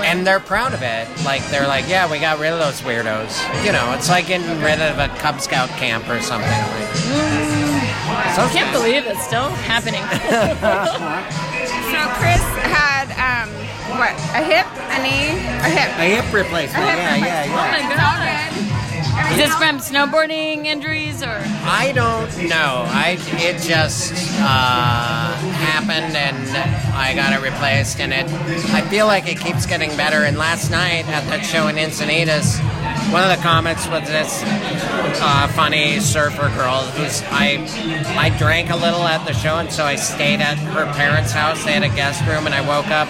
and 0.05 0.25
they're 0.25 0.39
proud 0.39 0.73
of 0.73 0.81
it. 0.81 1.07
Like 1.25 1.45
they're 1.49 1.67
like, 1.67 1.87
yeah, 1.89 2.09
we 2.09 2.19
got 2.19 2.39
rid 2.39 2.53
of 2.53 2.59
those 2.59 2.81
weirdos. 2.81 3.35
You 3.65 3.73
know, 3.73 3.93
it's 3.93 4.09
like 4.09 4.27
getting 4.27 4.47
rid 4.61 4.79
of 4.81 4.97
a 4.97 5.09
Cub 5.19 5.41
Scout 5.41 5.69
camp 5.71 6.07
or 6.09 6.21
something. 6.21 6.49
Like, 6.49 6.95
so 8.33 8.41
I 8.43 8.49
can't 8.53 8.71
believe 8.71 9.05
it's 9.05 9.23
still 9.25 9.49
happening. 9.67 10.01
So 11.85 12.01
Chris 12.19 12.41
had 12.73 13.07
um, 13.15 13.47
what? 13.97 14.11
A 14.35 14.43
hip, 14.43 14.67
a 14.67 14.97
knee, 14.99 15.31
a 15.63 15.69
hip. 15.69 15.89
a 15.95 16.07
hip 16.17 16.27
replacement. 16.33 16.83
A 16.83 16.91
hip 16.91 16.97
Yeah, 16.97 17.15
yeah, 17.15 17.41
replacement. 17.45 17.55
yeah. 17.55 17.93
It's 17.93 18.03
all 18.03 18.17
good. 18.19 18.34
Is 19.31 19.37
this 19.37 19.55
from 19.55 19.79
snowboarding 19.79 20.65
injuries 20.65 21.21
or? 21.21 21.41
I 21.63 21.91
don't 21.93 22.49
know. 22.49 22.85
I 22.87 23.17
it 23.33 23.61
just 23.61 24.13
uh, 24.39 25.35
happened 25.35 26.15
and 26.15 26.47
I 26.93 27.13
got 27.13 27.33
it 27.33 27.43
replaced, 27.43 27.99
and 27.99 28.13
it. 28.13 28.25
I 28.73 28.81
feel 28.87 29.07
like 29.07 29.27
it 29.27 29.39
keeps 29.39 29.65
getting 29.65 29.89
better. 29.97 30.23
And 30.23 30.37
last 30.37 30.69
night 30.71 31.07
at 31.07 31.27
that 31.27 31.45
show 31.45 31.67
in 31.67 31.75
Encinitas, 31.75 32.59
one 33.11 33.23
of 33.23 33.29
the 33.35 33.41
comments 33.41 33.87
was 33.87 34.07
this 34.07 34.41
uh, 34.43 35.47
funny 35.55 35.99
surfer 35.99 36.49
girl 36.55 36.81
who's 36.97 37.21
I 37.27 37.63
I 38.17 38.35
drank 38.37 38.69
a 38.69 38.75
little 38.75 39.03
at 39.03 39.25
the 39.25 39.33
show, 39.33 39.57
and 39.57 39.71
so 39.71 39.85
I 39.85 39.95
stayed 39.95 40.41
at 40.41 40.57
her 40.57 40.85
parents' 40.93 41.31
house. 41.31 41.63
They 41.63 41.73
had 41.73 41.83
a 41.83 41.89
guest 41.89 42.25
room, 42.27 42.45
and 42.45 42.55
I 42.55 42.61
woke 42.61 42.87
up, 42.87 43.07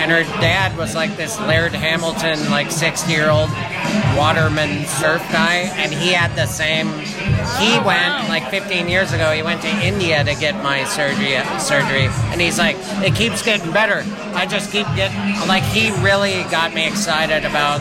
and 0.00 0.10
her 0.10 0.24
dad 0.40 0.76
was 0.76 0.94
like 0.94 1.16
this 1.16 1.38
Laird 1.40 1.72
Hamilton, 1.72 2.50
like 2.50 2.70
sixty 2.70 3.12
year 3.12 3.30
old 3.30 3.50
waterman 4.16 4.84
surf 4.86 5.22
guy, 5.30 5.70
and 5.76 5.92
he 5.92 6.12
had 6.12 6.34
the 6.34 6.46
same. 6.46 6.88
He 7.58 7.78
went 7.84 8.28
like 8.28 8.50
15 8.50 8.88
years 8.88 9.12
ago. 9.12 9.32
He 9.32 9.42
went 9.42 9.62
to 9.62 9.68
India 9.68 10.24
to 10.24 10.34
get 10.34 10.62
my 10.62 10.84
surgery, 10.84 11.36
surgery, 11.60 12.08
and 12.32 12.40
he's 12.40 12.58
like, 12.58 12.76
it 13.04 13.14
keeps 13.14 13.42
getting 13.42 13.72
better. 13.72 14.04
I 14.34 14.46
just 14.46 14.72
keep 14.72 14.86
getting 14.96 15.18
like 15.48 15.62
he 15.62 15.90
really 16.02 16.42
got 16.50 16.74
me 16.74 16.86
excited 16.86 17.44
about 17.44 17.80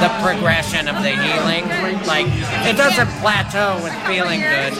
the 0.00 0.10
progression 0.22 0.88
of 0.88 0.96
the 1.02 1.10
healing. 1.14 1.64
Like 2.06 2.26
it 2.66 2.76
doesn't 2.76 3.08
plateau 3.20 3.80
with 3.82 3.92
feeling 4.06 4.40
good. 4.40 4.72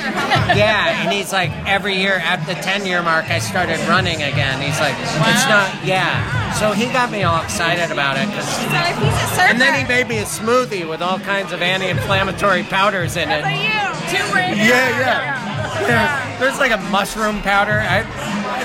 Yeah, 0.57 1.03
and 1.03 1.13
he's 1.13 1.33
like 1.33 1.51
every 1.67 1.97
year 1.97 2.15
at 2.17 2.45
the 2.47 2.55
10 2.55 2.87
year 2.87 3.03
mark, 3.03 3.31
I 3.31 3.39
started 3.39 3.79
running 3.89 4.23
again. 4.23 4.61
He's 4.61 4.79
like, 4.81 4.95
it's 4.99 5.49
not. 5.49 5.69
Yeah. 5.85 6.53
So 6.55 6.73
he 6.73 6.87
got 6.87 7.11
me 7.11 7.23
all 7.25 7.43
excited 7.43 7.91
about 7.91 8.17
it 8.17 8.27
'cause 8.33 8.49
So 8.49 8.63
if 8.65 8.99
he's 8.99 9.13
a 9.13 9.27
surfer, 9.35 9.43
and 9.51 9.61
then 9.61 9.75
he 9.75 9.85
made 9.87 10.09
me 10.09 10.19
a 10.19 10.25
smoothie 10.25 10.89
with 10.89 11.03
all 11.03 11.19
kinds 11.19 11.53
of 11.53 11.61
anti-inflammatory 11.63 12.63
powders 12.65 13.17
in 13.17 13.31
it. 13.31 13.43
so 13.45 13.49
you, 13.51 14.17
turmeric. 14.19 14.57
Yeah, 14.57 14.99
yeah. 15.01 15.87
yeah. 15.87 16.39
There's 16.39 16.59
like 16.59 16.73
a 16.73 16.79
mushroom 16.91 17.41
powder. 17.43 17.81
I, 17.87 18.03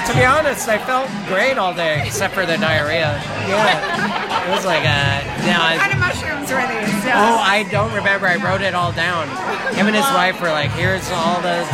to 0.08 0.14
be 0.18 0.24
honest, 0.26 0.68
I 0.70 0.78
felt 0.78 1.10
great 1.28 1.58
all 1.58 1.74
day 1.74 2.04
except 2.06 2.34
for 2.34 2.46
the 2.46 2.58
diarrhea. 2.58 3.22
Yeah, 3.48 4.21
it 4.46 4.50
was 4.50 4.66
like 4.66 4.84
a. 4.84 5.22
Yeah, 5.46 5.58
What 5.58 5.80
kind 5.82 5.94
of 5.94 6.00
mushrooms 6.00 6.52
were 6.52 6.66
these? 6.68 7.06
oh, 7.14 7.38
I 7.40 7.68
don't 7.72 7.94
remember. 7.94 8.28
I 8.28 8.36
wrote 8.38 8.62
it 8.62 8.74
all 8.74 8.92
down. 8.92 9.28
Him 9.76 9.88
and 9.88 9.96
his 9.96 10.06
wife 10.14 10.42
were 10.42 10.50
like, 10.50 10.72
"Here's 10.72 11.10
all 11.12 11.42
the." 11.42 11.66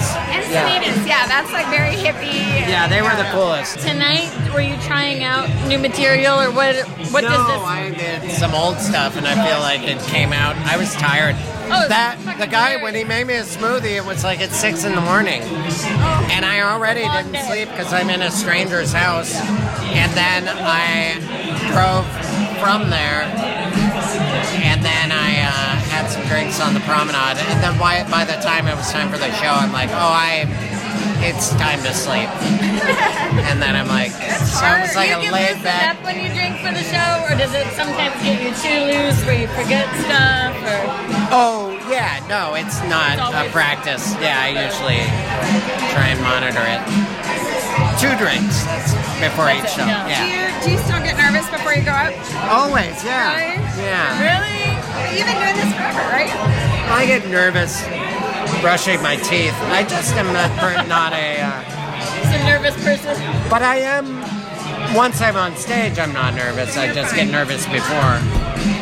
Yeah, 0.47 0.69
Encinitas, 0.69 1.07
yeah, 1.07 1.27
that's 1.27 1.51
like 1.51 1.67
very 1.67 1.95
hippie. 1.95 2.33
yeah, 2.67 2.87
they 2.87 3.01
were 3.01 3.15
the 3.15 3.29
coolest. 3.31 3.79
Tonight, 3.79 4.31
were 4.53 4.61
you 4.61 4.77
trying 4.81 5.23
out 5.23 5.49
new 5.67 5.79
material 5.79 6.39
or 6.39 6.51
what? 6.51 6.75
What 7.11 7.23
no, 7.23 7.29
does 7.29 7.47
this? 7.47 7.61
I 7.63 7.89
did 7.91 8.31
some 8.31 8.53
old 8.53 8.77
stuff, 8.79 9.17
and 9.17 9.27
I 9.27 9.35
feel 9.47 9.59
like 9.59 9.83
it 9.87 9.99
came 10.07 10.33
out. 10.33 10.55
I 10.57 10.77
was 10.77 10.93
tired. 10.95 11.35
Oh, 11.69 11.85
that 11.89 12.17
the 12.39 12.47
guy 12.47 12.79
hilarious. 12.79 12.83
when 12.83 12.95
he 12.95 13.03
made 13.03 13.27
me 13.27 13.35
a 13.35 13.43
smoothie, 13.43 13.97
it 13.97 14.05
was 14.05 14.23
like 14.23 14.39
at 14.39 14.51
six 14.51 14.85
in 14.85 14.95
the 14.95 15.01
morning, 15.01 15.41
oh. 15.43 16.27
and 16.31 16.45
I 16.45 16.61
already 16.61 17.01
didn't 17.01 17.33
day. 17.33 17.43
sleep 17.47 17.69
because 17.69 17.91
I'm 17.91 18.09
in 18.09 18.21
a 18.21 18.31
stranger's 18.31 18.93
house, 18.93 19.35
and 19.35 20.11
then 20.13 20.47
I 20.47 21.19
drove 21.73 22.05
from 22.59 22.89
there, 22.89 23.23
and 24.63 24.83
then 24.83 25.11
I 25.11 25.41
uh, 25.45 25.75
had 25.93 26.07
some 26.07 26.25
drinks 26.27 26.59
on 26.59 26.73
the 26.73 26.79
promenade, 26.81 27.37
and 27.37 27.61
then 27.63 27.77
by, 27.79 28.03
by 28.09 28.25
the 28.25 28.37
time 28.41 28.67
it 28.67 28.75
was 28.75 28.91
time 28.91 29.09
for 29.09 29.17
the 29.17 29.31
show, 29.35 29.51
I'm 29.51 29.71
like, 29.71 29.89
oh, 29.91 30.11
I. 30.13 30.45
It's 31.19 31.49
time 31.57 31.81
to 31.81 31.93
sleep, 31.97 32.29
and 33.49 33.57
then 33.59 33.75
I'm 33.75 33.87
like, 33.89 34.11
so 34.13 34.61
it 34.69 34.81
was 34.85 34.95
like 34.95 35.09
you 35.09 35.17
a 35.17 35.33
laid 35.33 35.57
back. 35.65 35.97
up 35.97 36.05
when 36.05 36.13
you 36.21 36.29
drink 36.29 36.61
for 36.61 36.69
the 36.69 36.85
show, 36.85 37.25
or 37.25 37.33
does 37.33 37.49
it 37.57 37.65
sometimes 37.73 38.13
get 38.21 38.37
you 38.37 38.53
too 38.53 38.85
loose 38.85 39.17
where 39.25 39.33
you 39.33 39.49
forget 39.57 39.89
stuff? 40.05 40.53
Or 40.61 40.77
Oh, 41.33 41.73
yeah, 41.89 42.21
no, 42.29 42.53
it's 42.53 42.77
not 42.85 43.17
It's 43.17 43.49
a 43.49 43.51
practice. 43.51 44.13
Yeah, 44.21 44.37
I 44.45 44.61
usually 44.69 45.01
try 45.89 46.13
and 46.13 46.21
monitor 46.21 46.61
it. 46.61 46.85
Two 47.97 48.13
drinks 48.21 48.61
before 49.19 49.45
That's 49.49 49.73
each 49.73 49.77
it, 49.77 49.81
show. 49.81 49.85
yeah. 49.87 50.21
Do 50.21 50.25
you, 50.29 50.45
do 50.63 50.67
you 50.71 50.79
still 50.85 51.01
get 51.01 51.17
nervous 51.17 51.47
before 51.49 51.73
you 51.73 51.83
go 51.83 51.91
up? 51.91 52.13
Always, 52.49 52.97
yeah. 53.03 53.33
Really? 53.35 53.83
Yeah. 53.83 54.21
really? 54.21 54.57
You've 55.17 55.27
been 55.27 55.39
doing 55.41 55.57
this 55.57 55.71
forever, 55.73 56.03
right? 56.13 56.31
I 56.89 57.05
get 57.05 57.27
nervous 57.27 57.81
brushing 58.61 59.01
my 59.01 59.15
teeth. 59.17 59.53
I 59.73 59.83
just 59.83 60.13
am 60.15 60.31
not, 60.33 60.87
not 60.87 61.13
a. 61.13 61.41
Uh, 61.41 61.63
Just 62.17 62.33
a 62.33 62.43
nervous 62.45 62.75
person. 62.83 63.13
but 63.49 63.61
I 63.61 63.77
am. 63.83 64.17
Once 64.95 65.21
I'm 65.21 65.35
on 65.35 65.55
stage, 65.57 65.99
I'm 65.99 66.13
not 66.13 66.33
nervous. 66.33 66.77
I 66.77 66.85
You're 66.85 66.95
just 66.95 67.11
fine. 67.13 67.25
get 67.25 67.31
nervous 67.31 67.65
before. 67.67 68.17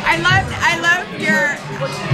I 0.06 0.16
love, 0.22 0.46
I 0.54 0.78
love 0.80 1.20
your. 1.20 1.56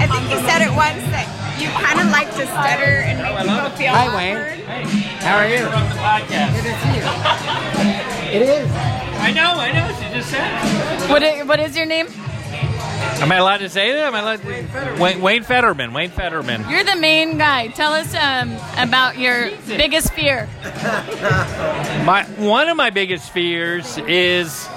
I 0.01 0.07
think 0.09 0.31
you 0.31 0.39
said 0.49 0.63
it 0.63 0.73
once 0.75 1.03
that 1.13 1.29
you 1.63 1.69
kind 1.71 2.01
of 2.01 2.09
like 2.11 2.29
to 2.35 2.45
stutter 2.47 3.07
and 3.07 3.23
make 3.23 3.39
people 3.39 3.71
feel 3.79 3.93
Hi, 3.95 4.07
awkward. 4.09 4.59
Wayne. 4.59 4.87
How 5.23 5.37
are 5.39 5.47
you? 5.49 5.63
From 5.71 5.87
the 5.89 5.97
podcast. 6.03 6.59
It 8.33 8.43
is. 8.43 8.69
I 9.21 9.31
know, 9.33 9.53
I 9.55 9.71
know. 9.73 9.87
She 9.95 10.15
just 10.15 10.31
said. 10.31 11.11
What 11.11 11.23
is, 11.23 11.47
what 11.47 11.61
is 11.61 11.77
your 11.77 11.87
name? 11.87 12.09
Am 13.23 13.31
I 13.31 13.37
allowed 13.37 13.59
to 13.59 13.69
say 13.69 13.93
that? 13.93 14.05
Am 14.05 14.15
I 14.15 14.21
allowed 14.21 14.43
to? 14.43 14.97
Wayne, 15.01 15.21
Wayne 15.21 15.43
Federman. 15.45 15.93
Wayne 15.93 16.11
Federman. 16.11 16.69
You're 16.69 16.83
the 16.85 16.97
main 16.97 17.39
guy. 17.39 17.69
Tell 17.69 17.93
us 17.93 18.15
um, 18.15 18.57
about 18.77 19.17
your 19.19 19.51
biggest 19.69 20.13
fear. 20.13 20.49
My 22.05 22.25
one 22.39 22.69
of 22.69 22.77
my 22.77 22.91
biggest 22.91 23.31
fears 23.31 23.97
is 23.99 24.69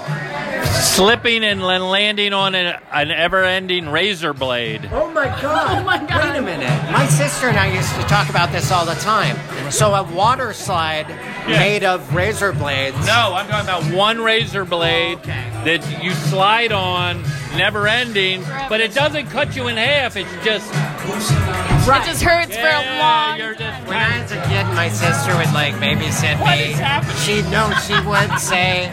slipping 0.94 1.42
and 1.44 1.60
then 1.60 1.82
landing 1.82 2.32
on 2.32 2.54
an, 2.54 2.78
an 2.92 3.10
ever-ending 3.10 3.88
razor 3.88 4.32
blade. 4.32 4.88
Oh 4.92 5.10
my 5.10 5.24
god! 5.42 5.66
Oh 5.76 5.84
my 5.84 5.98
God. 5.98 6.24
Wait 6.32 6.38
a 6.38 6.42
minute. 6.42 6.92
My 6.92 7.06
sister 7.06 7.48
and 7.48 7.58
I 7.58 7.72
used 7.74 7.92
to 7.94 8.02
talk 8.02 8.28
about 8.28 8.50
this 8.52 8.70
all 8.72 8.84
the 8.86 8.94
time. 8.94 9.36
So 9.70 9.94
a 9.94 10.02
water 10.14 10.52
slide 10.52 11.08
Yeah. 11.08 11.58
made 11.58 11.84
of 11.84 12.14
razor 12.14 12.52
blades. 12.52 12.96
No, 13.06 13.34
I'm 13.34 13.48
talking 13.48 13.68
about 13.68 13.84
one 13.96 14.20
razor 14.20 14.64
blade 14.64 15.22
that 15.22 16.02
you 16.02 16.12
slide 16.12 16.72
on, 16.72 17.22
never 17.56 17.86
ending, 17.88 18.42
but 18.68 18.80
it 18.80 18.94
doesn't 18.94 19.26
cut 19.30 19.56
you 19.56 19.68
in 19.68 19.76
half. 19.76 20.16
It's 20.16 20.30
just 20.44 20.70
It 20.72 22.04
just 22.04 22.22
hurts 22.22 22.54
for 22.56 22.66
a 22.66 22.82
yeah, 22.82 23.00
long. 23.00 23.38
you're 23.38 23.54
just 23.54 23.86
When 23.86 23.96
I 23.96 24.20
was 24.22 24.32
a 24.32 24.42
kid, 24.48 24.64
my 24.74 24.88
sister 24.88 25.36
would 25.36 25.52
like 25.52 25.74
babysit 25.74 26.38
What 26.40 26.58
me. 26.58 26.72
is 26.72 26.78
happening? 26.78 27.16
She 27.18 27.42
no, 27.50 27.70
she 27.86 27.98
would 28.06 28.38
say 28.40 28.90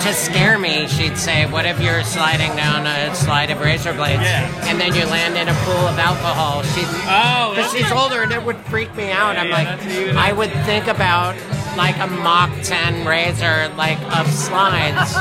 to 0.00 0.12
scare 0.12 0.58
me. 0.58 0.86
She'd 0.88 1.16
say, 1.16 1.46
"What 1.46 1.64
if 1.64 1.80
you're 1.80 2.02
sliding 2.02 2.54
down 2.56 2.86
a 2.86 3.14
slide 3.14 3.50
of 3.50 3.60
razor 3.60 3.92
blades, 3.94 4.22
Yeah. 4.22 4.50
and 4.68 4.80
then 4.80 4.94
you 4.94 5.04
land 5.06 5.36
in 5.36 5.48
a 5.48 5.54
pool 5.64 5.86
of 5.88 5.98
alcohol?" 5.98 6.62
She 6.74 6.82
Oh, 7.08 7.52
because 7.54 7.72
she's 7.72 7.90
older 7.92 8.22
and 8.22 8.32
it 8.32 8.42
would 8.42 8.56
freak 8.68 8.94
me 8.96 9.10
out. 9.10 9.36
I'm 9.36 9.48
yeah, 9.48 9.56
like, 9.56 10.16
I 10.16 10.32
would 10.32 10.52
think 10.64 10.86
about 10.88 11.36
like 11.78 11.96
a 11.98 12.06
Mach 12.08 12.50
10 12.64 13.06
razor, 13.06 13.72
like 13.76 13.98
of 14.18 14.26
slides, 14.30 15.14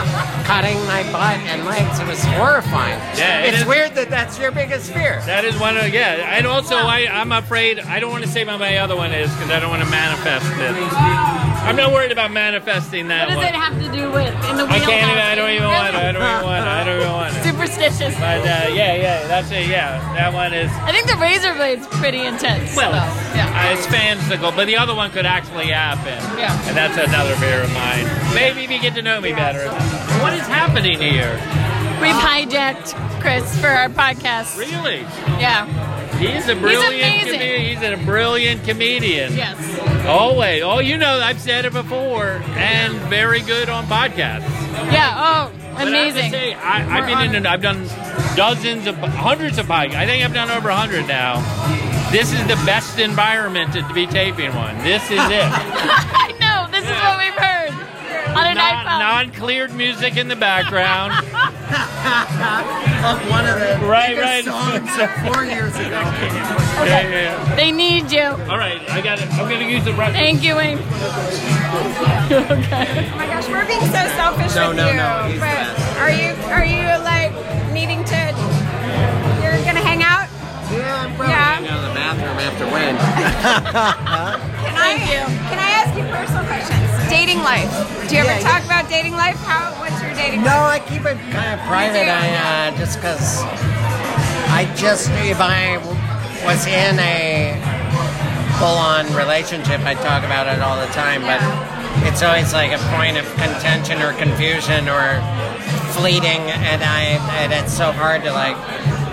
cutting 0.46 0.76
my 0.86 1.04
butt 1.14 1.38
and 1.48 1.64
legs. 1.66 2.00
It 2.00 2.08
was 2.08 2.22
horrifying. 2.24 3.00
Yeah, 3.18 3.44
it 3.44 3.54
it's 3.54 3.62
is- 3.62 3.68
weird 3.68 3.94
that 3.96 4.10
that's 4.10 4.38
your 4.40 4.52
biggest 4.52 4.92
fear. 4.92 5.22
That 5.26 5.46
is 5.46 5.58
one 5.60 5.78
of 5.78 5.94
yeah, 5.94 6.36
and 6.36 6.46
also 6.48 6.76
I 6.76 7.08
I'm 7.10 7.32
afraid 7.32 7.80
I 7.80 8.00
don't 8.00 8.12
want 8.12 8.24
to 8.26 8.30
say 8.30 8.44
what 8.44 8.60
my 8.60 8.78
other 8.78 8.96
one 8.96 9.14
is 9.14 9.32
because 9.34 9.52
I 9.52 9.60
don't 9.60 9.70
want 9.70 9.84
to 9.84 9.90
manifest 9.90 10.46
it. 10.60 11.47
I'm 11.68 11.76
not 11.76 11.92
worried 11.92 12.12
about 12.12 12.32
manifesting 12.32 13.10
that 13.10 13.28
What 13.28 13.36
does 13.36 13.44
one. 13.44 13.48
it 13.48 13.56
have 13.56 13.76
to 13.84 13.92
do 13.92 14.12
with 14.12 14.32
in 14.50 14.56
the 14.56 14.64
I 14.66 14.80
can't 14.80 15.12
even. 15.12 15.20
I 15.20 15.36
don't 15.36 15.52
even 15.52 15.68
want. 15.68 15.90
it. 15.90 15.96
I 15.96 16.12
don't 16.12 16.24
even 16.24 16.44
want. 16.48 16.64
it. 16.64 16.68
I 16.68 16.84
don't 16.84 16.98
even 17.02 17.12
want. 17.12 17.36
it. 17.36 17.44
Superstitious. 17.44 18.16
But 18.16 18.42
uh, 18.42 18.72
yeah, 18.72 18.96
yeah, 18.96 19.28
that's 19.28 19.52
it. 19.52 19.68
Yeah, 19.68 20.00
that 20.16 20.34
one 20.34 20.54
is. 20.54 20.72
I 20.88 20.92
think 20.92 21.08
the 21.08 21.18
razor 21.18 21.54
blade's 21.56 21.86
pretty 22.00 22.22
intense. 22.26 22.76
Well, 22.76 22.92
yeah. 23.36 23.52
Uh, 23.52 23.74
it's 23.76 23.86
fanciful, 23.88 24.52
but 24.52 24.66
the 24.66 24.78
other 24.78 24.96
one 24.96 25.12
could 25.12 25.26
actually 25.26 25.68
happen. 25.68 26.18
Yeah. 26.40 26.56
And 26.68 26.76
that's 26.78 26.96
another 26.98 27.36
fear 27.36 27.62
of 27.62 27.72
mine. 27.74 28.06
Maybe 28.34 28.64
if 28.64 28.72
you 28.72 28.80
get 28.80 28.96
to 28.96 29.02
know 29.02 29.20
me 29.20 29.34
better. 29.34 29.68
What 30.24 30.34
is 30.34 30.48
happening 30.48 31.00
here? 31.00 31.34
We've 32.02 32.16
hijacked 32.16 32.94
Chris 33.22 33.60
for 33.60 33.68
our 33.68 33.90
podcast. 33.90 34.58
Really? 34.58 35.02
Yeah. 35.42 35.66
He's 36.20 36.48
a 36.50 36.56
brilliant 36.56 37.24
comedian. 37.24 37.62
He's 37.78 37.82
a 37.84 38.04
brilliant 38.06 38.64
comedian. 38.64 39.34
Yes. 39.36 40.06
Always. 40.08 40.64
Oh, 40.64 40.80
you 40.80 40.98
know, 40.98 41.20
I've 41.20 41.40
said 41.40 41.66
it 41.66 41.74
before, 41.74 42.42
and 42.56 42.94
very 43.10 43.42
good 43.42 43.70
on 43.70 43.86
podcasts. 43.86 44.50
Yeah. 44.92 45.14
Oh, 45.18 45.52
But 45.74 45.88
amazing. 45.90 46.32
say, 46.32 46.54
I, 46.54 46.98
I've 47.00 47.06
been 47.06 47.18
honored. 47.18 47.36
in. 47.36 47.46
I've 47.46 47.62
done 47.62 47.86
dozens 48.36 48.88
of 48.88 48.96
hundreds 48.98 49.58
of 49.58 49.66
podcasts. 49.68 49.96
I 49.96 50.06
think 50.06 50.24
I've 50.24 50.34
done 50.34 50.50
over 50.50 50.72
hundred 50.72 51.08
now. 51.08 51.42
This 52.12 52.32
is 52.32 52.40
the 52.48 52.56
best 52.66 53.00
environment 53.00 53.74
to 53.74 53.94
be 53.94 54.08
taping 54.08 54.56
one. 54.56 54.78
This 54.80 55.04
is 55.12 55.20
it. 55.20 55.20
I 55.20 56.34
know. 56.40 56.72
This 56.72 56.84
is 56.86 56.90
what 57.04 57.18
we've 57.20 57.34
heard 57.34 57.67
on 58.38 58.46
an 58.48 58.56
non, 58.56 58.86
iPhone. 58.86 59.00
non-cleared 59.00 59.74
music 59.74 60.16
in 60.18 60.28
the 60.28 60.36
background. 60.36 61.14
Of 62.98 63.20
one 63.30 63.46
of 63.48 63.60
the 63.60 63.78
Right, 63.86 64.16
biggest 64.16 64.48
right. 64.48 64.90
songs 64.90 64.90
four 65.34 65.44
years 65.46 65.76
ago. 65.76 66.02
Yeah, 66.78 67.02
yeah, 67.02 67.10
yeah. 67.10 67.56
They 67.56 67.72
need 67.72 68.12
you. 68.12 68.22
All 68.24 68.58
right, 68.58 68.80
I 68.90 69.02
got 69.02 69.20
it. 69.20 69.28
I'm 69.34 69.50
gonna 69.50 69.66
use 69.68 69.84
the 69.84 69.92
brush. 69.94 70.14
Thank 70.14 70.44
you, 70.44 70.56
Wayne. 70.56 70.78
okay. 70.78 70.86
Oh 73.12 73.16
my 73.18 73.26
gosh, 73.28 73.48
we're 73.50 73.66
being 73.66 73.82
so 73.82 74.04
selfish 74.16 74.54
No, 74.56 74.70
with 74.70 74.78
no, 74.78 74.88
you. 74.88 74.94
no, 74.96 75.24
he's 75.26 75.34
the 75.36 75.40
but 75.42 75.58
best. 75.58 75.98
are 75.98 76.12
you 76.12 76.34
are 76.54 76.64
you 76.66 76.86
like 77.04 77.34
needing 77.74 78.04
to? 78.06 78.18
You're 79.42 79.58
gonna 79.66 79.82
hang 79.84 80.04
out? 80.04 80.30
Yeah, 80.72 81.02
I'm 81.02 81.16
probably 81.16 81.34
Yeah. 81.34 81.60
going 81.60 81.74
to 81.74 81.88
the 81.88 81.94
bathroom 81.98 82.38
after 82.46 82.66
Wayne. 82.70 82.98
Can 84.68 84.76
I, 84.78 84.98
Can 85.50 85.60
I 85.60 85.67
personal 86.06 86.44
questions? 86.46 86.84
Dating 87.10 87.40
life. 87.40 87.70
Do 88.08 88.16
you 88.16 88.22
ever 88.22 88.30
Yeah, 88.30 88.40
talk 88.46 88.64
about 88.66 88.90
dating 88.90 89.14
life? 89.14 89.38
How? 89.48 89.72
What's 89.80 90.02
your 90.02 90.14
dating 90.14 90.42
No, 90.42 90.48
life? 90.48 90.82
I 90.82 90.90
keep 90.90 91.02
it 91.06 91.18
kind 91.32 91.60
of 91.60 91.66
private. 91.68 92.08
I 92.10 92.70
uh, 92.72 92.78
just 92.78 92.98
because 92.98 93.42
I 94.52 94.66
just 94.76 95.10
if 95.26 95.40
I 95.40 95.78
was 96.46 96.66
in 96.68 97.00
a 97.00 97.58
full-on 98.60 99.06
relationship, 99.16 99.82
I 99.82 99.94
talk 99.94 100.24
about 100.24 100.48
it 100.48 100.62
all 100.62 100.78
the 100.80 100.92
time. 100.94 101.22
But 101.22 101.42
it's 102.08 102.22
always 102.24 102.54
like 102.54 102.72
a 102.72 102.82
point 102.96 103.18
of 103.18 103.26
contention 103.36 104.02
or 104.02 104.14
confusion 104.14 104.88
or 104.90 105.22
fleeting, 105.94 106.42
and 106.70 106.84
I 106.84 107.20
and 107.42 107.54
it's 107.54 107.74
so 107.74 107.92
hard 107.92 108.24
to 108.24 108.32
like. 108.32 108.58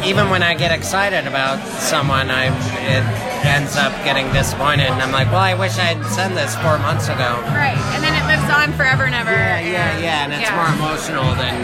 Even 0.04 0.28
when 0.28 0.42
I 0.42 0.52
get 0.54 0.70
excited 0.70 1.26
about 1.26 1.58
someone, 1.80 2.30
I 2.30 2.52
it 2.84 3.04
ends 3.46 3.76
up 3.76 3.92
getting 4.04 4.30
disappointed, 4.32 4.86
and 4.88 5.00
I'm 5.00 5.12
like, 5.12 5.28
well, 5.28 5.40
I 5.40 5.54
wish 5.54 5.78
I'd 5.78 6.04
said 6.06 6.32
this 6.36 6.54
four 6.56 6.78
months 6.78 7.08
ago. 7.08 7.40
Right, 7.56 7.76
and 7.96 8.04
then 8.04 8.12
it 8.12 8.24
lives 8.28 8.48
on 8.52 8.72
forever 8.76 9.04
and 9.04 9.14
ever. 9.14 9.30
Yeah, 9.32 9.60
yeah, 9.60 9.98
yeah, 9.98 10.24
and 10.24 10.32
it's 10.32 10.42
Yeah. 10.42 10.56
more 10.56 10.68
emotional 10.76 11.34
than 11.36 11.56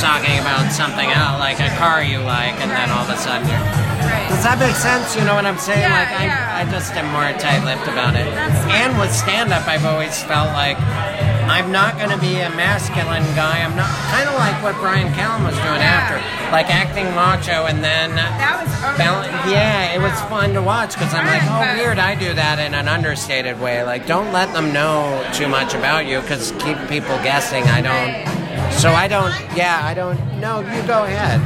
talking 0.00 0.38
about 0.38 0.70
something 0.72 1.10
else, 1.10 1.38
like 1.38 1.58
a 1.60 1.68
car 1.76 2.02
you 2.02 2.18
like, 2.22 2.54
and 2.62 2.70
then 2.70 2.90
all 2.90 3.04
of 3.04 3.10
a 3.10 3.18
sudden 3.18 3.46
you're. 3.48 3.58
Right. 3.98 4.30
Does 4.30 4.44
that 4.46 4.56
make 4.62 4.76
sense? 4.78 5.16
You 5.18 5.26
know 5.26 5.34
what 5.34 5.44
I'm 5.44 5.58
saying? 5.58 5.82
Yeah, 5.82 5.98
like 6.06 6.14
I, 6.14 6.24
yeah. 6.30 6.62
I 6.62 6.70
just 6.70 6.94
am 6.94 7.10
more 7.10 7.26
tight-lipped 7.36 7.90
about 7.90 8.14
it. 8.14 8.30
And 8.70 8.94
with 8.96 9.10
stand-up, 9.12 9.66
I've 9.66 9.84
always 9.84 10.22
felt 10.22 10.54
like 10.54 10.78
I'm 11.50 11.72
not 11.72 11.98
going 11.98 12.14
to 12.14 12.20
be 12.22 12.38
a 12.38 12.48
masculine 12.54 13.26
guy. 13.34 13.58
I'm 13.64 13.74
not 13.74 13.90
kind 14.14 14.28
of 14.30 14.36
like 14.38 14.54
what 14.62 14.78
Bryan 14.78 15.10
Callen 15.18 15.42
was 15.44 15.56
doing 15.66 15.82
Yeah. 15.82 15.98
after, 15.98 16.16
like 16.54 16.70
acting 16.70 17.10
macho, 17.18 17.66
and 17.66 17.82
then. 17.82 18.14
That 18.14 18.62
was 18.62 18.70
Bal- 18.96 19.26
yeah, 19.50 19.92
it 19.94 20.00
was 20.00 20.14
fun 20.30 20.54
to 20.54 20.62
watch 20.62 20.94
because 20.94 21.12
I'm 21.12 21.26
like, 21.26 21.42
oh, 21.50 21.82
weird. 21.82 21.98
I 21.98 22.14
do 22.14 22.32
that 22.34 22.60
in 22.60 22.74
an 22.74 22.86
understated 22.86 23.58
way. 23.60 23.82
Like, 23.82 24.06
don't 24.06 24.32
let 24.32 24.54
them 24.54 24.72
know 24.72 25.26
too 25.34 25.48
much 25.48 25.74
about 25.74 26.06
you 26.06 26.20
because 26.20 26.52
keep 26.62 26.78
people 26.88 27.18
guessing. 27.26 27.64
I 27.64 27.82
don't. 27.82 28.37
So 28.72 28.90
I 28.92 29.08
don't. 29.08 29.32
Yeah, 29.56 29.80
I 29.82 29.92
don't. 29.94 30.18
No, 30.40 30.60
you 30.60 30.82
go 30.86 31.04
ahead. 31.04 31.40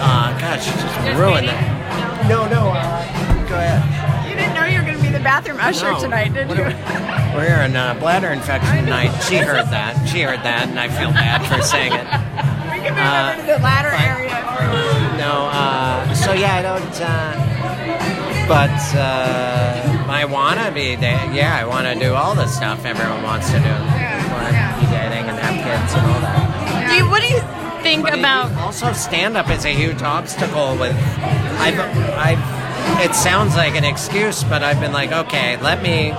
Uh, 0.00 0.38
gosh, 0.40 0.66
you 0.66 0.72
just 0.72 1.18
ruined 1.18 1.48
that. 1.48 2.26
No, 2.28 2.48
no. 2.48 2.70
Uh, 2.70 3.48
go 3.48 3.54
ahead. 3.56 4.28
You 4.28 4.34
didn't 4.36 4.54
know 4.54 4.64
you 4.64 4.78
were 4.78 4.84
going 4.84 4.96
to 4.96 5.02
be 5.02 5.10
the 5.10 5.20
bathroom 5.22 5.58
usher 5.60 5.92
No. 5.92 6.00
tonight, 6.00 6.32
did 6.32 6.48
you? 6.50 6.64
We're 7.36 7.62
in 7.64 7.76
a 7.76 7.94
bladder 8.00 8.28
infection 8.28 8.86
night. 8.86 9.10
She 9.22 9.36
heard 9.36 9.66
that. 9.70 10.08
She 10.08 10.22
heard 10.22 10.40
that, 10.40 10.68
and 10.68 10.80
I 10.80 10.88
feel 10.88 11.10
bad 11.10 11.44
for 11.46 11.62
saying 11.62 11.92
it. 11.92 12.06
we 12.72 12.80
can 12.80 12.94
move 12.94 13.04
Uh, 13.04 13.32
over 13.36 13.40
to 13.40 13.46
the 13.52 13.58
ladder 13.62 13.90
but- 13.92 14.00
area. 14.00 14.40
No, 15.18 15.48
uh, 15.52 16.14
so 16.14 16.32
yeah, 16.32 16.56
I 16.56 16.62
don't, 16.62 17.00
uh, 17.00 18.48
but, 18.48 18.96
uh, 18.96 20.10
I 20.10 20.24
wanna 20.24 20.70
be, 20.72 20.96
there. 20.96 21.30
yeah, 21.32 21.56
I 21.56 21.64
wanna 21.64 21.94
do 21.98 22.14
all 22.14 22.34
the 22.34 22.46
stuff 22.46 22.84
everyone 22.84 23.22
wants 23.22 23.50
to 23.50 23.58
do. 23.58 23.74
Yeah, 24.34 24.42
wanna 24.42 24.52
yeah. 24.52 24.80
be 24.80 24.86
dating 24.86 25.30
and 25.30 25.38
have 25.38 25.56
kids 25.64 25.94
and 25.94 26.06
all 26.06 26.20
that. 26.20 26.90
Do 26.90 26.94
you, 26.96 27.08
what 27.10 27.22
do 27.22 27.28
you 27.28 27.40
think 27.82 28.02
But 28.02 28.18
about? 28.18 28.52
also 28.60 28.92
stand 28.92 29.36
up 29.36 29.48
is 29.50 29.64
a 29.64 29.70
huge 29.74 30.02
obstacle 30.02 30.76
with, 30.76 30.94
I've, 31.58 31.78
I've, 31.80 33.00
it 33.00 33.14
sounds 33.14 33.56
like 33.56 33.74
an 33.76 33.84
excuse, 33.84 34.44
but 34.44 34.62
I've 34.62 34.80
been 34.80 34.92
like, 34.92 35.12
okay, 35.12 35.56
let 35.62 35.82
me 35.82 36.12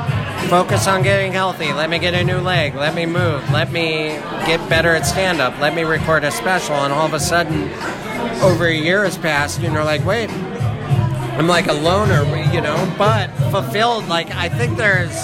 focus 0.49 0.87
on 0.87 1.01
getting 1.03 1.31
healthy. 1.31 1.73
Let 1.73 1.89
me 1.89 1.99
get 1.99 2.13
a 2.13 2.23
new 2.23 2.37
leg. 2.39 2.75
Let 2.75 2.93
me 2.95 3.05
move. 3.05 3.49
Let 3.51 3.71
me 3.71 4.09
get 4.45 4.67
better 4.69 4.93
at 4.95 5.05
stand 5.05 5.41
up. 5.41 5.59
Let 5.59 5.73
me 5.75 5.83
record 5.83 6.23
a 6.23 6.31
special. 6.31 6.75
And 6.75 6.93
all 6.93 7.05
of 7.05 7.13
a 7.13 7.19
sudden, 7.19 7.69
over 8.41 8.65
a 8.67 8.75
year 8.75 9.03
has 9.03 9.17
passed, 9.17 9.59
and 9.61 9.73
you're 9.73 9.83
like, 9.83 10.03
wait, 10.05 10.29
I'm 10.29 11.47
like 11.47 11.67
a 11.67 11.73
loner, 11.73 12.23
you 12.53 12.61
know, 12.61 12.93
but 12.97 13.29
fulfilled. 13.51 14.07
Like, 14.07 14.29
I 14.31 14.49
think 14.49 14.77
there's 14.77 15.15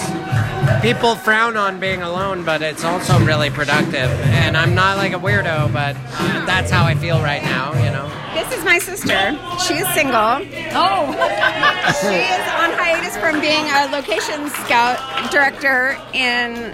people 0.82 1.14
frown 1.14 1.56
on 1.56 1.78
being 1.80 2.02
alone, 2.02 2.44
but 2.44 2.62
it's 2.62 2.84
also 2.84 3.18
really 3.24 3.50
productive. 3.50 4.10
And 4.34 4.56
I'm 4.56 4.74
not 4.74 4.96
like 4.96 5.12
a 5.12 5.18
weirdo, 5.18 5.72
but 5.72 5.96
uh, 5.96 6.44
that's 6.46 6.70
how 6.70 6.84
I 6.84 6.94
feel 6.94 7.20
right 7.20 7.42
now, 7.42 7.72
you 7.84 7.90
know. 7.90 8.08
This 8.34 8.58
is 8.58 8.64
my 8.64 8.78
sister. 8.78 9.38
She 9.66 9.74
is 9.74 9.88
single. 9.94 10.40
Oh, 10.74 11.12
She 12.00 12.08
is 12.08 12.44
on 12.56 12.70
hiatus 12.78 13.16
from 13.18 13.40
being 13.40 13.64
a 13.68 13.88
location 13.92 14.48
scout 14.64 14.98
director 15.30 15.98
in 16.14 16.72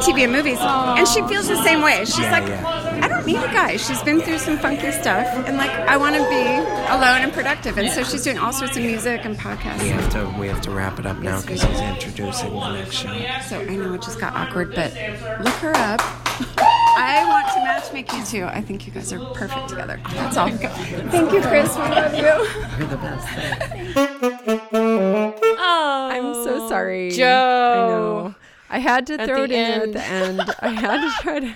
TV 0.00 0.22
and 0.24 0.32
movies, 0.32 0.58
and 0.60 1.06
she 1.06 1.20
feels 1.28 1.48
the 1.48 1.62
same 1.62 1.82
way. 1.82 2.04
She's 2.04 2.30
like, 2.30 2.44
I 2.48 3.05
don't 3.34 3.50
a 3.50 3.52
guy. 3.52 3.76
She's 3.76 4.02
been 4.02 4.20
through 4.20 4.38
some 4.38 4.58
funky 4.58 4.90
stuff, 4.92 5.26
and 5.46 5.56
like, 5.56 5.70
I 5.70 5.96
want 5.96 6.16
to 6.16 6.22
be 6.28 6.42
alone 6.90 7.22
and 7.22 7.32
productive. 7.32 7.78
And 7.78 7.90
so 7.90 8.02
she's 8.04 8.22
doing 8.24 8.38
all 8.38 8.52
sorts 8.52 8.76
of 8.76 8.82
music 8.82 9.24
and 9.24 9.36
podcasts. 9.36 9.82
We 9.82 9.88
have 9.90 10.10
to 10.12 10.34
we 10.38 10.48
have 10.48 10.60
to 10.62 10.70
wrap 10.70 10.98
it 10.98 11.06
up 11.06 11.18
now 11.18 11.40
because 11.40 11.62
he's 11.62 11.80
introducing 11.80 12.52
the 12.52 12.72
next 12.72 12.94
show. 12.96 13.12
So 13.48 13.60
I 13.60 13.76
know 13.76 13.94
it 13.94 14.02
just 14.02 14.18
got 14.20 14.34
awkward, 14.34 14.74
but 14.74 14.92
look 15.42 15.54
her 15.54 15.74
up. 15.76 16.00
I 16.98 17.24
want 17.28 17.46
to 17.48 17.60
matchmake 17.60 18.12
you 18.16 18.24
too. 18.24 18.44
I 18.46 18.60
think 18.62 18.86
you 18.86 18.92
guys 18.92 19.12
are 19.12 19.18
perfect 19.34 19.68
together. 19.68 20.00
That's 20.14 20.36
all. 20.36 20.48
Thank 20.50 21.32
you, 21.32 21.40
Chris. 21.42 21.74
We 21.76 21.82
love 21.82 22.14
you. 22.14 22.22
You're 22.78 22.88
the 22.88 22.96
best. 22.96 23.28
oh, 24.72 26.08
I'm 26.12 26.34
so 26.44 26.68
sorry. 26.68 27.10
Joe. 27.10 27.24
I 27.26 27.88
know. 27.88 28.34
I 28.68 28.78
had 28.78 29.06
to 29.08 29.20
At 29.20 29.28
throw 29.28 29.46
the 29.46 29.52
it 29.54 29.58
in 29.58 29.80
at 29.82 29.92
the 29.92 30.04
end. 30.04 30.54
I 30.60 30.68
had 30.68 31.00
to 31.02 31.10
try 31.22 31.40
to 31.40 31.54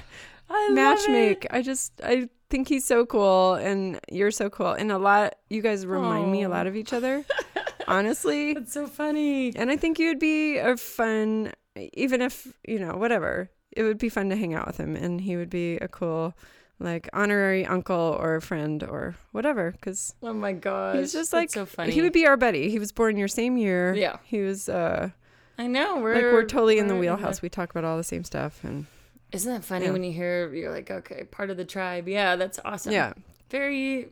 I 0.50 0.66
love 0.68 0.74
match 0.74 1.08
it. 1.08 1.46
I 1.50 1.62
just 1.62 1.92
I 2.04 2.28
think 2.50 2.68
he's 2.68 2.84
so 2.84 3.06
cool 3.06 3.54
and 3.54 4.00
you're 4.10 4.32
so 4.32 4.50
cool. 4.50 4.72
And 4.72 4.90
a 4.90 4.98
lot 4.98 5.36
you 5.48 5.62
guys 5.62 5.86
remind 5.86 6.30
me 6.30 6.42
a 6.42 6.48
lot 6.48 6.66
of 6.66 6.74
each 6.76 6.92
other. 6.92 7.24
Honestly. 7.88 8.52
It's 8.52 8.72
so 8.72 8.86
funny. 8.86 9.54
And 9.56 9.70
I 9.70 9.76
think 9.76 9.98
you'd 9.98 10.18
be 10.18 10.58
a 10.58 10.76
fun 10.76 11.52
even 11.94 12.20
if, 12.20 12.52
you 12.66 12.78
know, 12.78 12.96
whatever. 12.96 13.50
It 13.72 13.84
would 13.84 13.98
be 13.98 14.08
fun 14.08 14.28
to 14.30 14.36
hang 14.36 14.52
out 14.54 14.66
with 14.66 14.76
him 14.78 14.96
and 14.96 15.20
he 15.20 15.36
would 15.36 15.50
be 15.50 15.76
a 15.76 15.86
cool 15.88 16.34
like 16.80 17.08
honorary 17.12 17.64
uncle 17.66 18.16
or 18.18 18.40
friend 18.40 18.82
or 18.82 19.14
whatever 19.32 19.74
cuz 19.82 20.14
Oh 20.22 20.32
my 20.32 20.52
gosh, 20.52 20.96
he's 20.96 21.12
just 21.12 21.32
like 21.32 21.50
so 21.50 21.66
funny. 21.66 21.92
he 21.92 22.02
would 22.02 22.12
be 22.12 22.26
our 22.26 22.36
buddy. 22.36 22.70
He 22.70 22.78
was 22.78 22.90
born 22.90 23.16
your 23.16 23.28
same 23.28 23.56
year. 23.56 23.94
Yeah. 23.94 24.16
He 24.24 24.40
was 24.40 24.68
uh 24.68 25.10
I 25.58 25.66
know 25.66 25.98
we're 26.00 26.14
like 26.14 26.24
we're 26.24 26.44
totally 26.44 26.78
in 26.78 26.88
the 26.88 26.94
we're 26.94 27.00
wheelhouse. 27.00 27.42
We 27.42 27.48
talk 27.50 27.70
about 27.70 27.84
all 27.84 27.96
the 27.96 28.02
same 28.04 28.24
stuff 28.24 28.64
and 28.64 28.86
Isn't 29.32 29.52
that 29.52 29.64
funny 29.64 29.86
Yeah. 29.86 29.92
when 29.92 30.04
you 30.04 30.12
hear 30.12 30.52
you're 30.54 30.72
like, 30.72 30.90
okay, 30.90 31.24
part 31.24 31.50
of 31.50 31.56
the 31.56 31.64
tribe. 31.64 32.08
Yeah, 32.08 32.36
that's 32.36 32.58
awesome. 32.64 32.92
yeah, 32.92 33.12
very. 33.50 34.08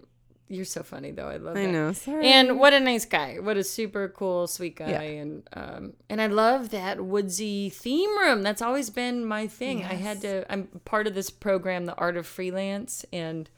You're 0.50 0.64
so 0.64 0.82
funny 0.82 1.10
though. 1.10 1.28
I 1.28 1.36
love. 1.36 1.56
I 1.58 1.66
that. 1.66 1.72
know. 1.72 1.92
Sorry. 1.92 2.26
And 2.26 2.58
what 2.58 2.72
a 2.72 2.80
nice 2.80 3.04
guy. 3.04 3.36
What 3.38 3.58
a 3.58 3.64
super 3.64 4.08
cool, 4.08 4.46
sweet 4.46 4.76
guy. 4.76 4.88
Yeah. 4.90 5.00
And 5.02 5.42
um, 5.52 5.92
and 6.08 6.22
I 6.22 6.26
love 6.28 6.70
that 6.70 7.04
woodsy 7.04 7.68
theme 7.68 8.16
room. 8.18 8.42
That's 8.42 8.62
always 8.62 8.88
been 8.88 9.26
my 9.26 9.46
thing. 9.46 9.84
I 9.84 9.94
had 9.94 10.22
to. 10.22 10.50
I'm 10.50 10.68
part 10.86 11.06
of 11.06 11.14
this 11.14 11.28
program, 11.28 11.84
the 11.84 11.94
Art 11.96 12.16
of 12.16 12.26
Freelance, 12.26 13.04
and 13.12 13.50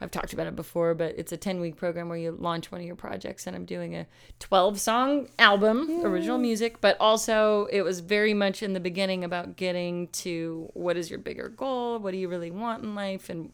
I've 0.00 0.10
talked 0.10 0.32
about 0.32 0.46
it 0.46 0.56
before. 0.56 0.94
But 0.94 1.14
it's 1.18 1.32
a 1.32 1.36
10 1.36 1.60
week 1.60 1.76
program 1.76 2.08
where 2.08 2.18
you 2.18 2.36
launch 2.38 2.70
one 2.70 2.80
of 2.80 2.86
your 2.86 2.96
projects, 2.96 3.46
and 3.46 3.56
I'm 3.56 3.64
doing 3.64 3.96
a 3.96 4.06
12 4.40 4.80
song 4.80 5.28
album, 5.38 6.04
original 6.04 6.38
music. 6.38 6.80
But 6.80 6.96
also, 7.00 7.66
it 7.70 7.82
was 7.82 8.00
very 8.00 8.34
much 8.34 8.62
in 8.62 8.72
the 8.72 8.80
beginning 8.80 9.24
about 9.24 9.56
getting 9.56 10.08
to 10.08 10.70
what 10.74 10.96
is 10.96 11.10
your 11.10 11.18
bigger 11.18 11.48
goal, 11.48 11.98
what 11.98 12.12
do 12.12 12.18
you 12.18 12.28
really 12.28 12.50
want 12.50 12.82
in 12.82 12.94
life, 12.94 13.28
and 13.28 13.52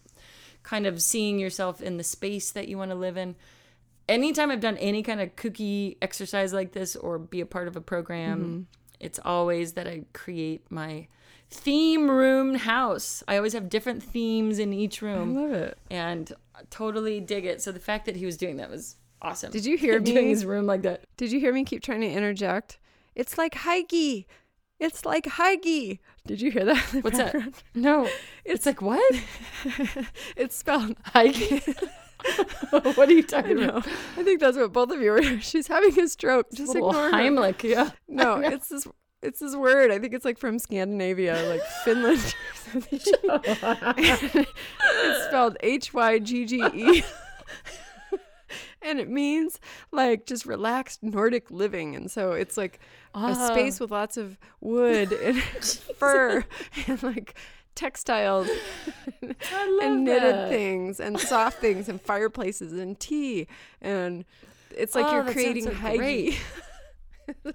kind 0.64 0.86
of 0.86 1.01
seeing 1.01 1.38
yourself 1.38 1.80
in 1.80 1.99
the 1.99 2.05
space 2.05 2.51
that 2.51 2.66
you 2.68 2.76
want 2.76 2.90
to 2.90 2.97
live 2.97 3.16
in. 3.16 3.36
Anytime 4.09 4.51
I've 4.51 4.61
done 4.61 4.76
any 4.78 5.03
kind 5.03 5.20
of 5.20 5.36
cookie 5.36 5.97
exercise 6.03 6.53
like 6.53 6.72
this 6.72 6.97
or 6.97 7.18
be 7.18 7.40
a 7.40 7.47
part 7.47 7.68
of 7.68 7.76
a 7.76 7.80
program, 7.80 8.40
mm-hmm. 8.40 8.62
it's 8.99 9.20
always 9.24 9.74
that 9.74 9.86
I 9.86 10.05
create 10.12 10.70
my 10.70 11.07
theme 11.51 12.11
room 12.11 12.55
house. 12.57 13.22
I 13.28 13.36
always 13.36 13.53
have 13.53 13.68
different 13.68 14.03
themes 14.03 14.59
in 14.59 14.72
each 14.72 15.03
room. 15.03 15.36
I 15.36 15.40
love 15.40 15.53
it. 15.53 15.78
and 15.90 16.32
I 16.55 16.61
totally 16.70 17.20
dig 17.20 17.45
it. 17.45 17.62
So 17.62 17.72
the 17.72 17.80
fact 17.80 18.07
that 18.07 18.16
he 18.16 18.26
was 18.26 18.36
doing 18.36 18.57
that 18.57 18.70
was 18.70 18.97
awesome. 19.22 19.51
Did 19.53 19.64
you 19.64 19.76
hear 19.76 19.99
doing 20.01 20.24
me? 20.24 20.30
his 20.30 20.45
room 20.45 20.66
like 20.66 20.82
that? 20.82 21.05
Did 21.16 21.32
you 21.32 21.40
hear 21.40 21.53
me 21.53 21.64
keep 21.64 21.82
trying 21.82 22.01
to 22.01 22.09
interject? 22.11 22.78
It's 23.14 23.38
like 23.38 23.55
Heige. 23.55 24.24
It's 24.80 25.05
like 25.05 25.24
Heige. 25.24 26.01
Did 26.26 26.40
you 26.40 26.51
hear 26.51 26.64
that? 26.64 26.78
What's 27.03 27.18
that? 27.18 27.36
No, 27.74 28.09
it's 28.45 28.66
like 28.66 28.82
what? 28.82 29.14
it's 30.36 30.57
spelled 30.57 30.97
Heike. 31.05 31.64
what 32.97 33.09
are 33.09 33.12
you 33.12 33.22
talking 33.22 33.61
I 33.61 33.64
about? 33.64 33.86
I 34.16 34.22
think 34.24 34.40
that's 34.40 34.57
what 34.57 34.72
both 34.72 34.90
of 34.90 35.01
you 35.01 35.12
were. 35.12 35.40
She's 35.40 35.68
having 35.68 35.99
a 36.01 36.09
stroke. 36.09 36.51
Just 36.53 36.72
Little 36.74 36.88
ignore 36.90 37.11
her. 37.11 37.12
Heimlich, 37.12 37.62
yeah. 37.62 37.90
No, 38.09 38.38
it's 38.38 38.68
this. 38.68 38.86
It's 39.24 39.40
this 39.40 39.56
word. 39.56 39.90
I 39.90 39.98
think 39.98 40.12
it's 40.14 40.24
like 40.24 40.38
from 40.38 40.58
Scandinavia, 40.58 41.42
like 41.48 41.62
Finland 41.84 42.18
or 42.20 42.80
something. 42.82 43.00
it's 44.94 45.24
spelled 45.26 45.56
H 45.60 45.94
Y 45.94 46.18
G 46.18 46.44
G 46.44 46.62
E. 46.74 47.02
And 48.82 49.00
it 49.00 49.08
means 49.08 49.58
like 49.92 50.26
just 50.26 50.44
relaxed 50.44 51.02
Nordic 51.02 51.50
living. 51.50 51.96
And 51.96 52.10
so 52.10 52.32
it's 52.32 52.58
like 52.58 52.78
a 53.14 53.34
space 53.34 53.80
with 53.80 53.90
lots 53.90 54.18
of 54.18 54.36
wood 54.60 55.10
and 55.12 55.42
fur 55.96 56.44
and 56.86 57.02
like 57.02 57.34
textiles 57.74 58.48
and 59.82 60.04
knitted 60.04 60.34
that. 60.34 60.48
things 60.50 61.00
and 61.00 61.18
soft 61.18 61.58
things 61.60 61.88
and 61.88 62.00
fireplaces 62.00 62.74
and 62.74 63.00
tea. 63.00 63.48
And 63.80 64.26
it's 64.70 64.94
like 64.94 65.06
Oh, 65.06 65.14
you're 65.14 65.32
creating 65.32 65.64
sounds 65.64 65.78
so. 65.78 65.82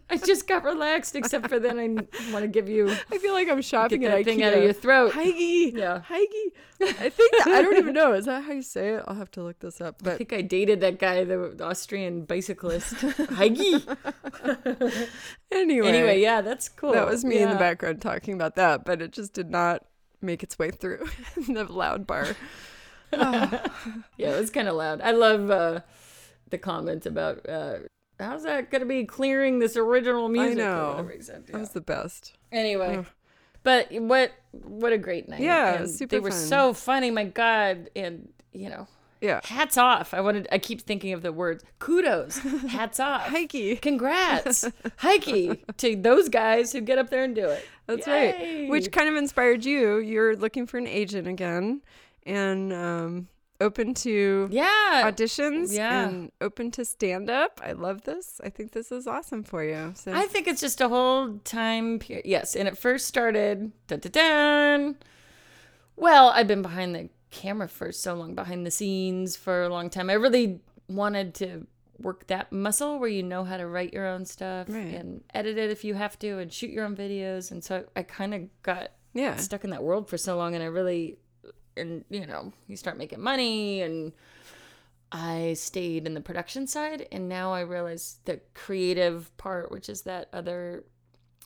I 0.09 0.17
just 0.17 0.47
got 0.47 0.63
relaxed, 0.63 1.15
except 1.15 1.47
for 1.49 1.59
then 1.59 1.80
I 1.80 1.88
want 2.32 2.43
to 2.43 2.47
give 2.47 2.67
you 2.70 2.89
I 3.11 3.17
feel 3.17 3.34
like 3.34 3.47
I'm 3.49 3.61
shopping 3.61 4.01
get 4.01 4.11
at 4.11 4.17
that 4.17 4.26
thing 4.26 4.39
IKEA. 4.39 4.47
out 4.47 4.53
of 4.57 4.63
your 4.63 4.74
throat. 4.74 5.13
Heige. 5.13 5.74
Yeah. 5.76 6.01
Heige. 6.09 6.51
I 6.82 7.09
think 7.09 7.32
that, 7.38 7.47
I 7.47 7.61
don't 7.61 7.78
even 7.78 7.93
know. 7.93 8.13
Is 8.13 8.26
that 8.26 8.43
how 8.43 8.53
you 8.53 8.61
say 8.61 8.95
it? 8.95 9.03
I'll 9.07 9.15
have 9.15 9.32
to 9.32 9.43
look 9.43 9.59
this 9.59 9.82
up. 9.82 10.01
But 10.01 10.13
I 10.13 10.17
think 10.17 10.34
I 10.34 10.41
dated 10.41 10.80
that 10.82 10.97
guy, 10.99 11.24
the 11.24 11.55
Austrian 11.63 12.24
bicyclist. 12.26 12.93
Heige. 12.95 13.84
anyway, 15.51 15.88
Anyway, 15.88 16.22
yeah, 16.22 16.41
that's 16.41 16.70
cool. 16.70 16.93
that 16.93 17.07
was 17.07 17.24
me 17.26 17.39
in 17.39 17.49
the 17.49 17.55
background 17.55 18.01
talking 18.01 18.34
about 18.34 18.55
that, 18.55 18.86
but 18.86 19.01
it 19.01 19.11
just 19.11 19.34
did 19.34 19.49
not 19.49 19.86
make 20.22 20.43
its 20.43 20.57
way 20.59 20.72
through 20.72 21.05
the 21.47 21.65
loud 21.65 22.05
bar. 22.07 22.28
Yeah, 23.11 24.36
it 24.36 24.39
was 24.39 24.51
kind 24.51 24.67
of 24.67 24.76
loud. 24.76 25.01
I 25.01 25.11
love 25.11 25.49
uh, 25.49 25.80
the 26.51 26.57
comment 26.59 27.05
about 27.07 27.47
uh, 27.49 27.78
how's 28.20 28.43
that 28.43 28.70
going 28.72 28.82
to 28.82 28.86
be 28.88 29.05
clearing 29.05 29.59
this 29.59 29.76
original 29.78 30.30
music? 30.30 30.53
or 30.59 30.61
know. 30.61 31.09
said. 31.22 31.47
That 31.47 31.59
was 31.59 31.70
the 31.70 31.82
best. 31.82 32.34
Anyway, 32.51 32.97
Ugh. 32.97 33.05
but 33.63 33.91
what 33.91 34.32
what 34.51 34.91
a 34.93 34.97
great 34.97 35.28
night. 35.30 35.39
Yeah, 35.41 35.76
and 35.76 35.89
super 35.89 36.15
They 36.15 36.20
were 36.20 36.32
fun. 36.32 36.39
so 36.39 36.74
funny. 36.74 37.11
My 37.11 37.26
God, 37.26 37.89
and 37.95 38.30
you 38.51 38.70
know. 38.70 38.88
Yeah. 39.22 39.41
Hats 39.43 39.78
off. 39.78 40.13
I 40.13 40.22
wanted 40.22 40.47
I 40.49 40.59
keep 40.59 40.80
thinking 40.82 41.11
of 41.11 41.22
the 41.24 41.34
words. 41.34 41.61
Kudos. 41.80 42.38
Hats 42.70 43.01
off. 43.01 43.24
Heike. 43.24 43.82
Congrats. 43.82 44.63
Heike 44.97 45.65
to 45.76 45.95
those 45.97 46.30
guys 46.30 46.72
who 46.72 46.80
get 46.80 46.97
up 46.97 47.09
there 47.09 47.26
and 47.26 47.36
do 47.36 47.45
it. 47.49 47.67
That's 47.86 48.07
Yay. 48.07 48.61
right. 48.61 48.70
Which 48.70 48.93
kind 48.93 49.09
of 49.09 49.15
inspired 49.15 49.65
you. 49.65 49.97
You're 49.97 50.38
looking 50.38 50.65
for 50.65 50.78
an 50.78 50.88
agent 50.88 51.28
again 51.28 51.82
and 52.26 52.72
um, 52.72 53.28
open 53.62 53.93
to 53.93 54.47
Yeah. 54.51 55.01
auditions 55.12 55.74
yeah. 55.76 56.07
and 56.07 56.32
open 56.41 56.72
to 56.72 56.86
stand 56.86 57.30
up. 57.30 57.60
I 57.64 57.74
love 57.74 58.03
this. 58.03 58.39
I 58.43 58.49
think 58.49 58.72
this 58.72 58.91
is 58.91 59.05
awesome 59.07 59.43
for 59.43 59.64
you. 59.64 59.93
So 59.95 60.14
I 60.14 60.26
think 60.28 60.47
it's 60.47 60.62
just 60.62 60.80
a 60.82 60.89
whole 60.89 61.39
time 61.43 61.99
period. 61.99 62.26
Yes, 62.26 62.55
and 62.55 62.68
it 62.68 62.78
first 62.78 63.07
started. 63.07 63.72
Dun, 63.88 63.99
dun, 63.99 64.12
dun. 64.12 64.95
Well, 65.95 66.30
I've 66.30 66.47
been 66.47 66.62
behind 66.62 66.95
the 66.95 67.10
camera 67.32 67.68
for 67.68 67.91
so 67.91 68.16
long, 68.16 68.34
behind 68.36 68.66
the 68.66 68.72
scenes 68.72 69.36
for 69.36 69.64
a 69.64 69.70
long 69.70 69.89
time. 69.89 70.10
I 70.10 70.14
really 70.14 70.62
wanted 70.88 71.34
to 71.36 71.68
work 71.99 72.28
that 72.28 72.51
muscle 72.51 72.97
where 72.97 73.10
you 73.10 73.22
know 73.22 73.43
how 73.43 73.57
to 73.57 73.68
write 73.68 73.91
your 73.93 74.07
own 74.07 74.26
stuff 74.26 74.68
Right. 74.70 74.95
and 74.95 75.22
edit 75.34 75.57
it 75.57 75.70
if 75.70 75.84
you 75.84 75.95
have 75.95 76.18
to 76.20 76.39
and 76.39 76.51
shoot 76.51 76.70
your 76.72 76.86
own 76.86 76.95
videos. 76.95 77.51
And 77.51 77.62
so 77.62 77.84
I 77.95 78.03
kind 78.03 78.34
of 78.34 78.64
got 78.64 78.91
yeah. 79.14 79.36
stuck 79.36 79.66
in 79.66 79.70
that 79.72 79.84
world 79.84 80.07
for 80.07 80.18
so 80.18 80.38
long 80.38 80.55
and 80.55 80.64
I 80.64 80.68
really 80.68 81.18
and 81.80 82.06
you 82.10 82.26
know, 82.26 82.54
you 82.68 82.76
start 82.76 82.98
making 82.98 83.22
money 83.22 83.82
and 83.82 84.14
I 85.12 85.54
stayed 85.54 86.06
in 86.06 86.14
the 86.14 86.22
production 86.22 86.68
side 86.68 87.08
and 87.12 87.28
now 87.28 87.54
I 87.54 87.62
realize 87.62 88.20
the 88.26 88.40
creative 88.54 89.36
part, 89.38 89.72
which 89.72 89.90
is 89.90 90.04
that 90.04 90.30
other 90.34 90.84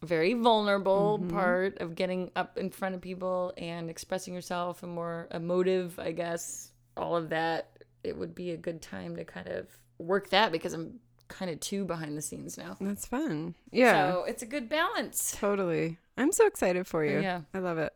very 0.02 0.34
vulnerable 0.34 1.20
mm-hmm. 1.20 1.30
part 1.30 1.78
of 1.80 1.96
getting 1.96 2.32
up 2.36 2.58
in 2.58 2.70
front 2.70 2.96
of 2.96 3.02
people 3.02 3.54
and 3.58 3.90
expressing 3.90 4.34
yourself 4.34 4.84
and 4.84 4.92
more 4.92 5.28
emotive, 5.32 5.98
I 5.98 6.12
guess, 6.12 6.72
all 6.98 7.16
of 7.16 7.30
that, 7.30 7.84
it 8.04 8.18
would 8.18 8.36
be 8.36 8.52
a 8.52 8.58
good 8.58 8.82
time 8.82 9.16
to 9.16 9.24
kind 9.24 9.48
of 9.48 9.68
work 9.98 10.30
that 10.32 10.52
because 10.52 10.74
I'm 10.74 11.00
kind 11.30 11.50
of 11.50 11.60
too 11.60 11.86
behind 11.86 12.18
the 12.18 12.22
scenes 12.22 12.58
now. 12.58 12.78
That's 12.82 13.06
fun. 13.06 13.56
Yeah. 13.72 14.12
So 14.12 14.24
it's 14.26 14.44
a 14.44 14.46
good 14.46 14.70
balance. 14.70 15.36
Totally. 15.40 15.98
I'm 16.18 16.32
so 16.32 16.46
excited 16.48 16.86
for 16.86 17.06
you. 17.06 17.22
Yeah. 17.22 17.42
I 17.54 17.60
love 17.60 17.78
it. 17.78 17.94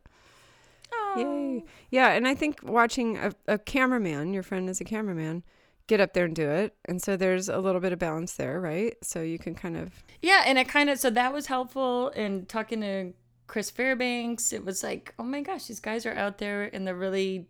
Oh. 0.94 1.14
Yay. 1.18 1.66
Yeah, 1.92 2.10
and 2.10 2.28
I 2.28 2.36
think 2.36 2.60
watching 2.64 3.18
a, 3.18 3.34
a 3.48 3.58
cameraman, 3.58 4.34
your 4.34 4.44
friend 4.44 4.70
is 4.70 4.82
a 4.82 4.86
cameraman, 4.86 5.44
get 5.88 6.00
up 6.00 6.14
there 6.14 6.26
and 6.26 6.36
do 6.36 6.50
it. 6.50 6.76
And 6.86 7.02
so 7.02 7.18
there's 7.18 7.50
a 7.50 7.60
little 7.60 7.82
bit 7.82 7.94
of 7.94 8.00
balance 8.00 8.34
there, 8.36 8.60
right? 8.60 8.96
So 9.02 9.22
you 9.22 9.40
can 9.40 9.56
kind 9.56 9.78
of 9.78 10.04
Yeah, 10.22 10.44
and 10.46 10.58
it 10.58 10.68
kind 10.68 10.90
of 10.90 11.00
so 11.00 11.10
that 11.10 11.34
was 11.34 11.48
helpful 11.48 12.10
in 12.10 12.46
talking 12.46 12.82
to 12.82 13.14
Chris 13.48 13.72
Fairbanks. 13.72 14.54
It 14.54 14.66
was 14.66 14.84
like, 14.84 15.14
oh 15.18 15.24
my 15.24 15.42
gosh, 15.42 15.66
these 15.66 15.80
guys 15.80 16.06
are 16.06 16.14
out 16.14 16.38
there 16.38 16.64
and 16.64 16.86
they're 16.86 16.96
really 16.96 17.48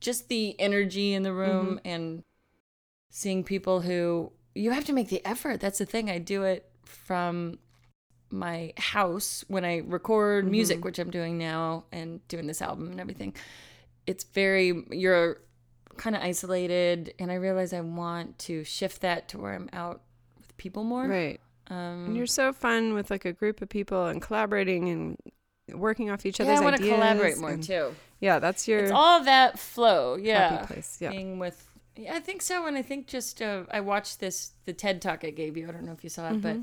just 0.00 0.28
the 0.28 0.58
energy 0.60 1.14
in 1.14 1.22
the 1.22 1.32
room 1.32 1.76
mm-hmm. 1.78 1.88
and 1.88 2.24
seeing 3.10 3.42
people 3.42 3.80
who 3.80 4.32
you 4.54 4.70
have 4.70 4.84
to 4.84 4.92
make 4.92 5.08
the 5.08 5.24
effort. 5.26 5.60
That's 5.60 5.78
the 5.78 5.86
thing. 5.86 6.10
I 6.10 6.18
do 6.18 6.42
it 6.42 6.68
from 6.84 7.58
my 8.30 8.72
house 8.76 9.44
when 9.48 9.64
I 9.64 9.78
record 9.86 10.50
music, 10.50 10.84
which 10.84 10.98
I'm 10.98 11.10
doing 11.10 11.38
now 11.38 11.84
and 11.92 12.26
doing 12.28 12.46
this 12.46 12.60
album 12.62 12.90
and 12.90 13.00
everything. 13.00 13.34
It's 14.06 14.24
very 14.24 14.84
you're 14.90 15.38
kind 15.96 16.16
of 16.16 16.22
isolated 16.22 17.14
and 17.18 17.30
I 17.30 17.34
realize 17.36 17.72
I 17.72 17.80
want 17.80 18.38
to 18.40 18.64
shift 18.64 19.02
that 19.02 19.28
to 19.28 19.38
where 19.38 19.54
I'm 19.54 19.68
out 19.72 20.02
with 20.38 20.56
people 20.56 20.82
more. 20.84 21.06
right. 21.06 21.40
Um, 21.68 22.06
And 22.06 22.16
you're 22.16 22.26
so 22.26 22.52
fun 22.52 22.92
with 22.94 23.10
like 23.10 23.24
a 23.24 23.32
group 23.32 23.62
of 23.62 23.68
people 23.68 24.06
and 24.06 24.20
collaborating 24.20 24.88
and 24.90 25.16
working 25.72 26.10
off 26.10 26.26
each 26.26 26.38
yeah, 26.40 26.46
other's 26.46 26.60
I 26.60 26.64
want 26.64 26.76
to 26.76 26.82
collaborate 26.88 27.38
more 27.38 27.50
and- 27.50 27.62
too. 27.62 27.94
Yeah, 28.20 28.38
that's 28.38 28.66
your 28.66 28.80
It's 28.80 28.90
all 28.92 29.22
that 29.24 29.58
flow. 29.58 30.16
Yeah. 30.16 30.64
place. 30.66 30.98
Yeah. 31.00 31.10
Being 31.10 31.38
with, 31.38 31.66
yeah, 31.96 32.14
I 32.14 32.20
think 32.20 32.42
so. 32.42 32.66
And 32.66 32.76
I 32.76 32.82
think 32.82 33.06
just, 33.06 33.40
uh, 33.40 33.64
I 33.70 33.80
watched 33.80 34.18
this, 34.20 34.52
the 34.64 34.72
TED 34.72 35.00
talk 35.00 35.24
I 35.24 35.30
gave 35.30 35.56
you. 35.56 35.68
I 35.68 35.72
don't 35.72 35.84
know 35.84 35.92
if 35.92 36.02
you 36.02 36.10
saw 36.10 36.28
it, 36.30 36.42
but 36.42 36.54
Mm-hmm. 36.56 36.62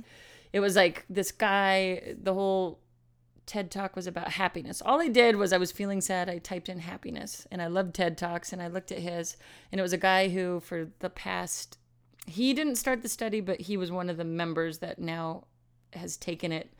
It 0.53 0.59
was 0.59 0.75
like 0.75 1.05
this 1.09 1.31
guy, 1.31 2.15
the 2.21 2.33
whole 2.33 2.79
TED 3.45 3.71
talk 3.71 3.95
was 3.95 4.07
about 4.07 4.29
happiness. 4.33 4.81
All 4.85 5.01
I 5.01 5.07
did 5.07 5.35
was 5.35 5.51
I 5.51 5.57
was 5.57 5.71
feeling 5.71 5.99
sad. 6.01 6.29
I 6.29 6.37
typed 6.37 6.69
in 6.69 6.79
happiness 6.79 7.47
and 7.51 7.61
I 7.61 7.67
loved 7.67 7.93
TED 7.95 8.17
talks 8.17 8.53
and 8.53 8.61
I 8.61 8.67
looked 8.67 8.91
at 8.91 8.99
his 8.99 9.35
and 9.71 9.79
it 9.79 9.81
was 9.81 9.93
a 9.93 9.97
guy 9.97 10.29
who 10.29 10.59
for 10.59 10.89
the 10.99 11.09
past 11.09 11.77
he 12.27 12.53
didn't 12.53 12.75
start 12.75 13.01
the 13.01 13.09
study, 13.09 13.41
but 13.41 13.61
he 13.61 13.75
was 13.77 13.91
one 13.91 14.09
of 14.09 14.15
the 14.17 14.23
members 14.23 14.77
that 14.77 14.99
now 14.99 15.45
has 15.93 16.17
taken 16.17 16.51
it. 16.51 16.71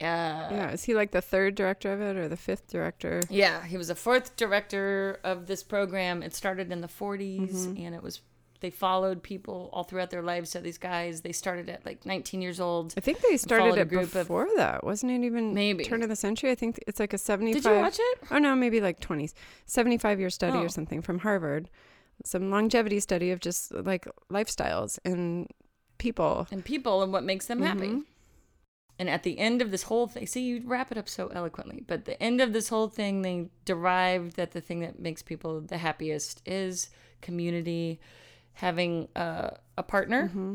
Uh, 0.00 0.48
Yeah, 0.50 0.70
is 0.70 0.84
he 0.84 0.94
like 0.94 1.10
the 1.10 1.20
third 1.20 1.54
director 1.56 1.92
of 1.92 2.00
it 2.00 2.16
or 2.16 2.26
the 2.28 2.36
fifth 2.38 2.68
director? 2.68 3.20
yeah, 3.28 3.64
he 3.66 3.76
was 3.76 3.90
a 3.90 3.94
fourth 3.94 4.34
director 4.36 5.20
of 5.22 5.46
this 5.46 5.62
program. 5.62 6.22
It 6.22 6.34
started 6.34 6.72
in 6.72 6.80
the 6.80 6.88
40s 6.88 7.50
Mm-hmm. 7.50 7.82
and 7.84 7.94
it 7.94 8.02
was 8.02 8.22
they 8.60 8.70
followed 8.70 9.22
people 9.22 9.70
all 9.72 9.84
throughout 9.84 10.10
their 10.10 10.22
lives. 10.22 10.50
So 10.50 10.60
these 10.60 10.78
guys, 10.78 11.20
they 11.20 11.32
started 11.32 11.68
at 11.68 11.86
like 11.86 12.04
19 12.04 12.42
years 12.42 12.58
old. 12.60 12.94
I 12.96 13.00
think 13.00 13.20
they 13.20 13.36
started 13.36 13.78
a 13.78 13.84
group 13.84 14.04
of- 14.06 14.12
before 14.12 14.48
that. 14.56 14.82
Wasn't 14.84 15.10
it 15.12 15.24
even 15.24 15.54
Maybe. 15.54 15.84
turn 15.84 16.02
of 16.02 16.08
the 16.08 16.16
century? 16.16 16.50
I 16.50 16.54
think 16.54 16.78
it's 16.86 16.98
like 17.00 17.12
a 17.12 17.18
75 17.18 17.62
Did 17.62 17.68
you 17.70 17.76
watch 17.76 17.98
it? 18.00 18.18
Oh 18.30 18.38
no, 18.38 18.54
maybe 18.56 18.80
like 18.80 19.00
20s. 19.00 19.32
75 19.66 20.18
year 20.20 20.30
study 20.30 20.58
Oh. 20.58 20.62
or 20.64 20.68
something 20.68 21.02
from 21.02 21.20
Harvard. 21.20 21.70
Some 22.24 22.50
longevity 22.50 22.98
study 23.00 23.30
of 23.30 23.40
just 23.40 23.72
like 23.72 24.08
lifestyles 24.30 24.98
and 25.04 25.48
people. 25.98 26.46
And 26.50 26.64
people 26.64 27.02
and 27.02 27.12
what 27.12 27.22
makes 27.24 27.46
them 27.46 27.62
happy. 27.62 27.88
Mhm. 27.88 28.04
And 29.00 29.08
at 29.08 29.22
the 29.22 29.38
end 29.38 29.62
of 29.62 29.70
this 29.70 29.84
whole 29.84 30.08
thing, 30.08 30.26
see, 30.26 30.40
you 30.42 30.62
wrap 30.64 30.90
it 30.90 30.98
up 30.98 31.08
so 31.08 31.28
eloquently, 31.28 31.84
but 31.86 32.04
the 32.04 32.20
end 32.20 32.40
of 32.40 32.52
this 32.52 32.68
whole 32.68 32.88
thing, 32.88 33.22
they 33.22 33.48
derived 33.64 34.34
that 34.34 34.50
the 34.50 34.60
thing 34.60 34.80
that 34.80 34.98
makes 34.98 35.22
people 35.22 35.60
the 35.60 35.78
happiest 35.78 36.42
is 36.44 36.90
community, 37.20 38.00
having 38.58 39.08
uh, 39.16 39.50
a 39.76 39.82
partner 39.82 40.28
Mm-hmm. 40.28 40.54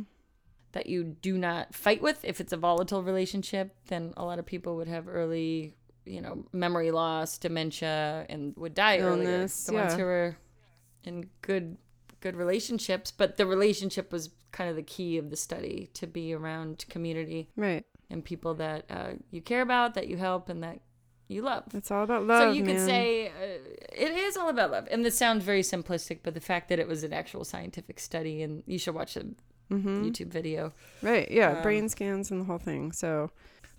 that 0.73 0.87
you 0.87 1.03
do 1.03 1.37
not 1.37 1.73
fight 1.73 2.01
with. 2.01 2.19
If 2.25 2.41
it's 2.41 2.51
a 2.53 2.57
volatile 2.57 3.01
relationship, 3.03 3.75
then 3.87 4.13
a 4.17 4.25
lot 4.25 4.39
of 4.39 4.45
people 4.45 4.75
would 4.77 4.87
have 4.87 5.07
early, 5.07 5.75
you 6.05 6.19
know, 6.21 6.45
memory 6.51 6.91
loss, 6.91 7.37
dementia, 7.37 8.25
and 8.29 8.53
would 8.57 8.73
die 8.73 8.97
earlier. 8.99 9.29
Illness, 9.35 9.65
The 9.65 9.73
ones 9.73 9.93
who 9.93 10.03
were 10.03 10.35
in 11.05 11.29
good 11.41 11.77
good 12.19 12.35
relationships, 12.37 13.11
but 13.11 13.35
the 13.37 13.45
relationship 13.45 14.11
was 14.11 14.29
kind 14.53 14.69
of 14.69 14.75
the 14.77 14.83
key 14.95 15.17
of 15.17 15.29
the 15.29 15.35
study 15.35 15.89
to 15.93 16.07
be 16.07 16.33
around 16.33 16.85
community 16.89 17.49
Right. 17.57 17.83
and 18.09 18.23
people 18.23 18.53
that 18.55 18.85
uh, 18.89 19.11
you 19.29 19.41
care 19.41 19.61
about, 19.61 19.93
that 19.95 20.07
you 20.07 20.15
help, 20.17 20.47
and 20.49 20.63
that 20.63 20.79
you 21.33 21.41
love. 21.41 21.63
It's 21.73 21.91
all 21.91 22.03
about 22.03 22.25
love. 22.25 22.41
so 22.41 22.51
you 22.51 22.63
could 22.63 22.75
man. 22.75 22.85
say 22.87 23.27
uh, 23.27 23.31
it 23.91 24.11
is 24.11 24.37
all 24.37 24.49
about 24.49 24.71
love, 24.71 24.87
and 24.91 25.03
this 25.03 25.17
sounds 25.17 25.43
very 25.43 25.61
simplistic, 25.61 26.19
but 26.23 26.33
the 26.33 26.39
fact 26.41 26.69
that 26.69 26.79
it 26.79 26.87
was 26.87 27.03
an 27.03 27.11
actual 27.13 27.43
scientific 27.43 27.99
study, 27.99 28.41
and 28.43 28.63
you 28.65 28.77
should 28.79 28.95
watch 28.95 29.15
a 29.17 29.25
Mm-hmm. 29.71 30.03
YouTube 30.03 30.27
video. 30.27 30.71
right, 31.01 31.31
yeah, 31.31 31.53
um, 31.57 31.63
brain 31.63 31.89
scans 31.89 32.29
and 32.29 32.41
the 32.41 32.45
whole 32.45 32.59
thing. 32.59 32.91
So 32.91 33.31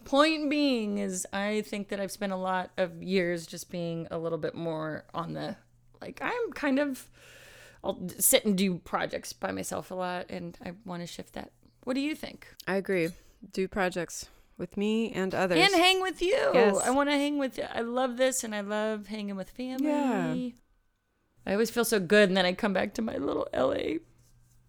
Point 0.05 0.50
being 0.50 0.98
is, 0.98 1.26
I 1.32 1.61
think 1.62 1.88
that 1.88 2.00
I've 2.00 2.11
spent 2.11 2.32
a 2.32 2.36
lot 2.36 2.70
of 2.76 3.02
years 3.02 3.46
just 3.46 3.70
being 3.70 4.09
a 4.11 4.18
little 4.18 4.38
bit 4.38 4.55
more 4.55 5.05
on 5.14 5.34
the 5.34 5.57
like 6.00 6.18
I'm 6.22 6.52
kind 6.52 6.78
of 6.80 7.09
I'll 7.84 8.00
sit 8.18 8.44
and 8.44 8.57
do 8.57 8.78
projects 8.78 9.32
by 9.34 9.52
myself 9.52 9.90
a 9.90 9.94
lot, 9.94 10.26
and 10.30 10.59
I 10.64 10.72
want 10.84 11.02
to 11.02 11.07
shift 11.07 11.34
that. 11.34 11.52
What 11.84 11.94
do 11.94 12.00
you 12.00 12.14
think? 12.16 12.48
I 12.66 12.76
agree. 12.76 13.11
Do 13.52 13.68
projects 13.68 14.26
with 14.59 14.76
me 14.76 15.11
and 15.12 15.34
others. 15.34 15.59
And 15.59 15.74
hang 15.74 16.00
with 16.00 16.22
you. 16.22 16.36
Yes. 16.55 16.76
I 16.84 16.90
want 16.90 17.09
to 17.11 17.14
hang 17.16 17.38
with 17.38 17.59
you. 17.59 17.64
I 17.72 17.80
love 17.80 18.16
this, 18.16 18.44
and 18.44 18.55
I 18.55 18.61
love 18.61 19.09
hanging 19.09 19.36
with 19.36 19.50
family. 19.50 19.86
Yeah. 19.88 20.50
I 21.46 21.52
always 21.52 21.70
feel 21.70 21.84
so 21.84 22.00
good, 22.00 22.28
and 22.30 22.36
then 22.36 22.46
I 22.46 22.52
come 22.52 22.72
back 22.72 22.94
to 22.94 23.02
my 23.02 23.16
little 23.16 23.46
LA 23.55 23.98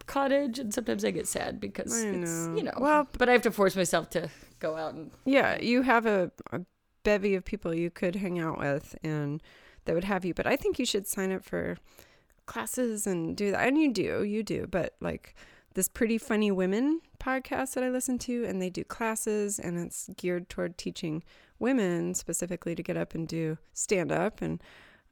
cottage, 0.07 0.59
and 0.59 0.73
sometimes 0.73 1.05
I 1.05 1.11
get 1.11 1.27
sad 1.27 1.59
because 1.59 2.03
it's 2.03 2.49
you 2.55 2.63
know. 2.63 2.73
Well- 2.77 3.07
but 3.17 3.29
I 3.29 3.31
have 3.31 3.41
to 3.43 3.51
force 3.51 3.75
myself 3.75 4.09
to 4.11 4.29
go 4.59 4.75
out 4.75 4.93
and 4.93 5.11
yeah, 5.25 5.59
you 5.61 5.81
have 5.81 6.05
a, 6.05 6.31
a 6.51 6.61
bevy 7.03 7.35
of 7.35 7.43
people 7.45 7.73
you 7.73 7.89
could 7.91 8.15
hang 8.15 8.39
out 8.39 8.57
with 8.57 8.95
and 9.03 9.41
that 9.85 9.93
would 9.93 10.03
have 10.05 10.25
you. 10.25 10.33
But 10.33 10.47
I 10.47 10.55
think 10.55 10.79
you 10.79 10.85
should 10.85 11.07
sign 11.07 11.31
up 11.31 11.43
for 11.43 11.77
classes 12.45 13.05
and 13.05 13.35
do 13.35 13.51
that. 13.51 13.67
And 13.67 13.77
you 13.77 13.91
do, 13.91 14.23
you 14.23 14.43
do. 14.43 14.67
But 14.69 14.95
like 15.01 15.35
this 15.75 15.87
Pretty 15.87 16.17
Funny 16.17 16.51
Women 16.51 17.01
podcast 17.19 17.73
that 17.75 17.83
I 17.83 17.89
listen 17.89 18.17
to, 18.19 18.45
and 18.45 18.61
they 18.61 18.69
do 18.69 18.83
classes 18.83 19.59
and 19.59 19.77
it's 19.77 20.09
geared 20.17 20.49
toward 20.49 20.77
teaching 20.77 21.23
women 21.59 22.13
specifically 22.15 22.75
to 22.75 22.83
get 22.83 22.97
up 22.97 23.13
and 23.13 23.27
do 23.27 23.57
stand 23.73 24.11
up. 24.11 24.41
And 24.41 24.63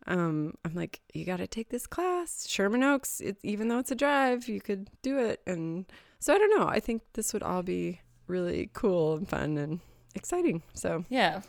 um, 0.08 0.56
I'm 0.66 0.74
like, 0.74 1.02
you 1.14 1.26
got 1.26 1.38
to 1.38 1.48
take 1.48 1.70
this 1.70 1.86
class. 1.86 2.48
Sherman 2.48 2.84
Oaks, 2.84 3.20
it, 3.20 3.38
even 3.44 3.68
though 3.68 3.80
it's 3.80 3.92
a 3.92 3.96
drive, 3.96 4.48
you 4.48 4.60
could 4.60 4.90
do 5.02 5.20
it. 5.20 5.42
And 5.46 5.86
so 6.20 6.34
I 6.34 6.38
don't 6.38 6.58
know. 6.58 6.68
I 6.68 6.80
think 6.80 7.04
this 7.14 7.34
would 7.34 7.44
all 7.44 7.62
be 7.62 8.02
really 8.28 8.70
cool 8.74 9.16
and 9.16 9.28
fun 9.28 9.58
and 9.58 9.82
exciting. 10.16 10.64
So 10.74 11.06
Yeah. 11.10 11.42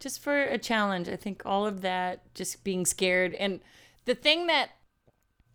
Just 0.00 0.20
for 0.20 0.42
a 0.42 0.58
challenge. 0.58 1.08
I 1.08 1.16
think 1.16 1.42
all 1.44 1.64
of 1.64 1.82
that, 1.82 2.34
just 2.34 2.64
being 2.64 2.86
scared. 2.86 3.34
And 3.34 3.60
the 4.04 4.16
thing 4.16 4.48
that, 4.48 4.70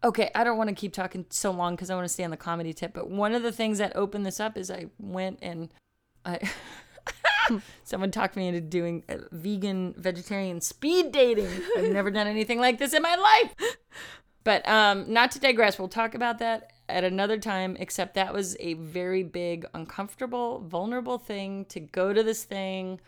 okay, 0.03 0.29
I 0.35 0.43
don't 0.43 0.57
want 0.57 0.69
to 0.69 0.75
keep 0.75 0.93
talking 0.93 1.25
so 1.29 1.51
long 1.51 1.75
because 1.75 1.89
I 1.89 1.95
want 1.95 2.05
to 2.05 2.13
stay 2.13 2.23
on 2.23 2.31
the 2.31 2.37
comedy 2.37 2.73
tip. 2.73 2.93
But 2.93 3.09
one 3.09 3.33
of 3.33 3.43
the 3.43 3.51
things 3.51 3.77
that 3.79 3.95
opened 3.95 4.25
this 4.25 4.39
up 4.39 4.57
is 4.57 4.69
I 4.71 4.87
went 4.99 5.39
and 5.41 5.69
I. 6.25 6.39
Someone 7.85 8.11
talked 8.11 8.35
me 8.35 8.49
into 8.49 8.59
doing 8.59 9.03
vegan, 9.31 9.93
vegetarian 9.97 10.59
speed 10.59 11.13
dating. 11.13 11.49
I've 11.77 11.91
never 11.91 12.11
done 12.11 12.27
anything 12.27 12.59
like 12.59 12.77
this 12.77 12.93
in 12.93 13.01
my 13.01 13.15
life. 13.15 13.77
But 14.43 14.67
um, 14.67 15.11
not 15.11 15.31
to 15.31 15.39
digress, 15.39 15.79
we'll 15.79 15.87
talk 15.87 16.13
about 16.13 16.39
that 16.39 16.71
at 16.89 17.05
another 17.05 17.37
time. 17.37 17.77
Except 17.79 18.15
that 18.15 18.33
was 18.33 18.57
a 18.59 18.73
very 18.73 19.23
big, 19.23 19.65
uncomfortable, 19.73 20.59
vulnerable 20.59 21.17
thing 21.17 21.65
to 21.65 21.79
go 21.79 22.11
to 22.11 22.21
this 22.21 22.43
thing, 22.43 22.99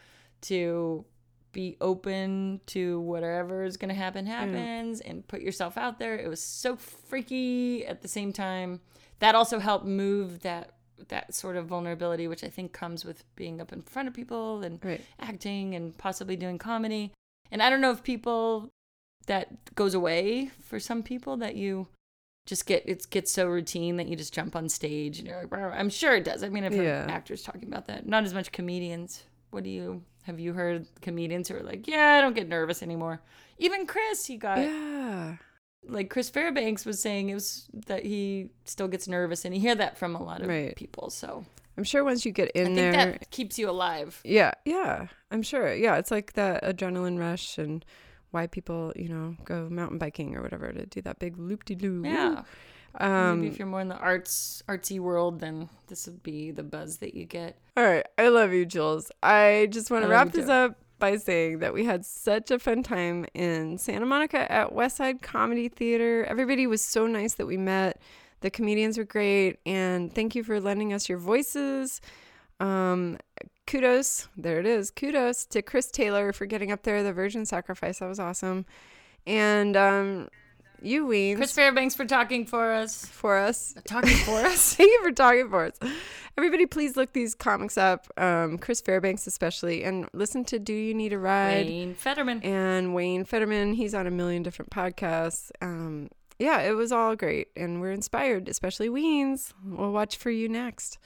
to 0.41 1.03
be 1.51 1.77
open 1.81 2.61
to 2.67 2.99
whatever 3.01 3.63
is 3.63 3.77
going 3.77 3.89
to 3.89 3.95
happen 3.95 4.25
mm. 4.25 4.29
happens, 4.29 5.01
and 5.01 5.27
put 5.27 5.41
yourself 5.41 5.77
out 5.77 5.99
there. 5.99 6.15
It 6.15 6.27
was 6.29 6.41
so 6.41 6.75
freaky 6.75 7.85
at 7.85 8.01
the 8.01 8.07
same 8.07 8.31
time. 8.33 8.81
That 9.19 9.35
also 9.35 9.59
helped 9.59 9.85
move 9.85 10.41
that 10.41 10.75
that 11.07 11.33
sort 11.33 11.55
of 11.55 11.65
vulnerability, 11.65 12.27
which 12.27 12.43
I 12.43 12.49
think 12.49 12.73
comes 12.73 13.05
with 13.05 13.23
being 13.35 13.61
up 13.61 13.71
in 13.71 13.81
front 13.81 14.07
of 14.07 14.13
people 14.13 14.63
and 14.63 14.83
Right. 14.83 15.01
acting 15.19 15.73
and 15.73 15.97
possibly 15.97 16.35
doing 16.35 16.57
comedy. 16.57 17.13
And 17.51 17.63
I 17.63 17.69
don't 17.69 17.81
know 17.81 17.91
if 17.91 18.03
people 18.03 18.69
that 19.27 19.75
goes 19.75 19.93
away 19.93 20.51
for 20.61 20.79
some 20.79 21.03
people 21.03 21.37
that 21.37 21.55
you 21.55 21.87
just 22.45 22.65
get 22.65 22.83
it 22.87 23.07
gets 23.11 23.31
so 23.31 23.47
routine 23.47 23.97
that 23.97 24.07
you 24.07 24.15
just 24.15 24.33
jump 24.33 24.55
on 24.55 24.67
stage 24.67 25.19
and 25.19 25.27
you're 25.27 25.45
like 25.45 25.53
I'm 25.53 25.89
sure 25.89 26.15
it 26.15 26.23
does. 26.23 26.43
I 26.43 26.49
mean 26.49 26.63
I've 26.63 26.73
heard 26.73 26.83
Yeah. 26.83 27.05
actors 27.07 27.43
talking 27.43 27.67
about 27.67 27.85
that. 27.87 28.07
Not 28.07 28.23
as 28.23 28.33
much 28.33 28.51
comedians. 28.51 29.23
What 29.51 29.63
do 29.63 29.69
you 29.69 30.03
have 30.29 30.39
you 30.39 30.53
heard 30.53 30.85
comedians 31.01 31.47
who 31.49 31.55
are 31.57 31.63
like, 31.63 31.87
Yeah, 31.87 32.17
I 32.17 32.21
don't 32.21 32.35
get 32.35 32.47
nervous 32.47 32.83
anymore. 32.83 33.19
Even 33.57 33.85
Chris, 33.87 34.25
he 34.25 34.37
got 34.37 34.59
yeah, 34.59 35.35
like 35.87 36.09
Chris 36.09 36.29
Fairbanks 36.29 36.85
was 36.85 37.01
saying 37.01 37.29
it 37.29 37.33
was 37.33 37.67
that 37.87 38.05
he 38.05 38.49
still 38.65 38.87
gets 38.87 39.07
nervous 39.07 39.43
and 39.43 39.53
you 39.55 39.59
hear 39.61 39.75
that 39.75 39.97
from 39.97 40.15
a 40.15 40.23
lot 40.23 40.41
of 40.41 40.47
Right. 40.47 40.75
people. 40.75 41.09
So 41.09 41.45
I'm 41.77 41.83
sure 41.83 42.03
once 42.03 42.25
you 42.25 42.31
get 42.31 42.51
I 42.55 42.59
in 42.59 42.65
think 42.67 42.75
there, 42.77 42.91
that 42.93 43.31
keeps 43.31 43.57
you 43.57 43.69
alive. 43.69 44.21
yeah, 44.23 44.51
yeah, 44.65 45.07
I'm 45.31 45.41
sure. 45.41 45.73
Yeah, 45.73 45.95
it's 45.97 46.11
like 46.11 46.33
that 46.33 46.63
adrenaline 46.63 47.17
rush 47.19 47.57
and 47.57 47.83
why 48.31 48.45
people, 48.47 48.93
you 48.95 49.09
know, 49.09 49.35
go 49.45 49.67
mountain 49.69 49.97
biking 49.97 50.35
or 50.35 50.41
whatever 50.43 50.71
to 50.71 50.85
do 50.85 51.01
that 51.01 51.17
big 51.19 51.37
loop 51.37 51.65
de 51.65 51.75
loo. 51.75 52.03
Yeah. 52.05 52.43
Um, 52.95 53.41
Maybe 53.41 53.53
if 53.53 53.59
you're 53.59 53.67
more 53.67 53.81
in 53.81 53.87
the 53.87 53.97
arts 53.97 54.63
artsy 54.67 54.99
world, 54.99 55.39
then 55.39 55.69
this 55.87 56.05
would 56.07 56.23
be 56.23 56.51
the 56.51 56.63
buzz 56.63 56.97
that 56.97 57.13
you 57.13 57.25
get. 57.25 57.57
All 57.77 57.83
right. 57.83 58.05
I 58.17 58.29
love 58.29 58.53
you, 58.53 58.65
Jules. 58.65 59.11
I 59.21 59.67
just 59.71 59.91
want 59.91 60.03
to 60.03 60.09
wrap 60.09 60.31
this 60.31 60.45
too. 60.45 60.51
up 60.51 60.75
by 60.99 61.15
saying 61.17 61.59
that 61.59 61.73
we 61.73 61.85
had 61.85 62.05
such 62.05 62.51
a 62.51 62.59
fun 62.59 62.83
time 62.83 63.25
in 63.33 63.77
Santa 63.77 64.05
Monica 64.05 64.51
at 64.51 64.73
Westside 64.73 65.21
Comedy 65.21 65.69
Theater. 65.69 66.25
Everybody 66.25 66.67
was 66.67 66.81
so 66.81 67.07
nice 67.07 67.35
that 67.35 67.45
we 67.45 67.57
met. 67.57 68.01
The 68.41 68.49
comedians 68.49 68.97
were 68.97 69.05
great. 69.05 69.59
And 69.65 70.13
thank 70.13 70.35
you 70.35 70.43
for 70.43 70.59
lending 70.59 70.93
us 70.93 71.07
your 71.07 71.17
voices. 71.17 72.01
Um, 72.59 73.17
kudos. 73.65 74.27
There 74.35 74.59
it 74.59 74.65
is. 74.65 74.91
Kudos 74.91 75.45
to 75.47 75.61
Chris 75.61 75.89
Taylor 75.89 76.33
for 76.33 76.45
getting 76.45 76.71
up 76.71 76.83
there, 76.83 77.03
the 77.03 77.13
virgin 77.13 77.45
sacrifice. 77.45 77.99
That 77.99 78.07
was 78.07 78.19
awesome. 78.19 78.65
And 79.25 79.77
um, 79.77 80.29
you, 80.83 81.05
Weens, 81.07 81.37
Chris 81.37 81.51
Fairbanks 81.51 81.95
for 81.95 82.05
talking 82.05 82.45
for 82.45 82.71
us. 82.71 83.05
for 83.05 83.37
us. 83.37 83.73
Talking 83.85 84.15
for 84.17 84.31
us. 84.45 84.75
Thank 84.75 84.89
you 84.89 85.03
for 85.03 85.11
talking 85.11 85.49
for 85.49 85.65
us. 85.65 85.77
Everybody, 86.37 86.65
please 86.65 86.95
look 86.95 87.11
these 87.13 87.35
comics 87.35 87.77
up. 87.77 88.07
Um, 88.17 88.57
Chris 88.57 88.79
Fairbanks, 88.81 89.27
especially, 89.27 89.83
and 89.83 90.07
listen 90.13 90.45
to 90.45 90.59
"Do 90.59 90.73
You 90.73 90.93
Need 90.93 91.11
a 91.13 91.19
Ride?" 91.19 91.65
Wayne 91.67 91.95
Federman. 91.95 92.41
and 92.43 92.93
Wayne 92.95 93.25
Federman. 93.25 93.73
He's 93.73 93.93
on 93.93 94.07
a 94.07 94.11
million 94.11 94.41
different 94.43 94.71
podcasts. 94.71 95.51
Um, 95.61 96.09
yeah, 96.37 96.61
it 96.61 96.71
was 96.71 96.91
all 96.93 97.15
great, 97.17 97.49
and 97.57 97.81
we're 97.81 97.91
inspired, 97.91 98.47
especially 98.47 98.87
Weens. 98.87 99.51
We'll 99.65 99.91
watch 99.91 100.15
for 100.15 100.29
you 100.31 100.47
next. 100.47 100.97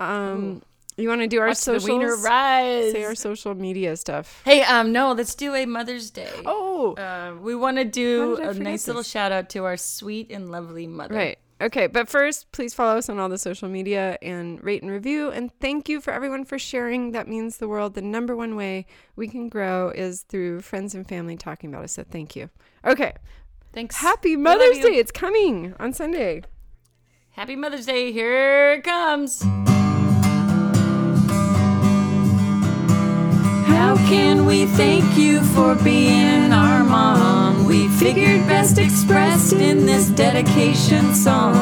Um, 0.00 0.62
you 0.96 1.08
want 1.08 1.20
to 1.20 1.26
do 1.26 1.40
our 1.40 1.48
Watch 1.48 1.56
socials? 1.58 2.22
rise. 2.24 2.92
Say 2.92 3.04
our 3.04 3.14
social 3.14 3.54
media 3.54 3.96
stuff. 3.96 4.42
Hey, 4.44 4.62
um, 4.62 4.92
no, 4.92 5.12
let's 5.12 5.34
do 5.34 5.54
a 5.54 5.66
Mother's 5.66 6.10
Day. 6.10 6.30
Oh, 6.44 6.94
Uh, 6.94 7.34
we 7.40 7.54
want 7.54 7.76
to 7.78 7.84
do 7.84 8.36
a 8.36 8.40
I 8.40 8.44
a 8.44 8.48
forget 8.48 8.62
nice 8.62 8.86
little 8.86 9.02
shout 9.02 9.32
out 9.32 9.50
to 9.50 9.64
our 9.64 9.76
sweet 9.76 10.30
and 10.30 10.50
lovely 10.50 10.86
mother. 10.86 11.14
Right. 11.14 11.38
Okay, 11.58 11.86
but 11.86 12.06
first, 12.06 12.52
please 12.52 12.74
follow 12.74 12.98
us 12.98 13.08
on 13.08 13.18
all 13.18 13.30
the 13.30 13.38
social 13.38 13.66
media 13.68 14.18
and 14.20 14.62
rate 14.62 14.82
and 14.82 14.90
review. 14.90 15.30
And 15.30 15.50
thank 15.58 15.88
you 15.88 16.02
for 16.02 16.12
everyone 16.12 16.44
for 16.44 16.58
sharing. 16.58 17.12
That 17.12 17.28
means 17.28 17.56
the 17.56 17.66
world. 17.66 17.94
The 17.94 18.02
number 18.02 18.36
one 18.36 18.56
way 18.56 18.84
we 19.16 19.26
can 19.26 19.48
grow 19.48 19.88
is 19.88 20.20
through 20.22 20.60
friends 20.60 20.94
and 20.94 21.08
family 21.08 21.36
talking 21.36 21.70
about 21.72 21.84
us. 21.84 21.92
So 21.92 22.04
thank 22.10 22.36
you. 22.36 22.50
Okay. 22.84 23.14
Thanks. 23.72 23.96
Happy 23.96 24.36
Mother's. 24.36 24.78
Day. 24.80 24.96
It's 24.96 25.10
coming 25.12 25.74
on 25.80 25.94
Sunday. 25.94 26.42
Happy 27.30 27.56
Mother's 27.56 27.86
Day. 27.86 28.12
Here 28.12 28.72
it 28.72 28.84
comes. 28.84 29.42
Can 34.06 34.44
we 34.44 34.66
thank 34.66 35.16
you 35.16 35.42
for 35.42 35.74
being 35.74 36.52
our 36.52 36.84
mom? 36.84 37.64
We 37.66 37.88
figured 37.88 38.46
best 38.46 38.78
expressed 38.78 39.52
in 39.52 39.84
this 39.84 40.08
dedication 40.10 41.12
song. 41.12 41.54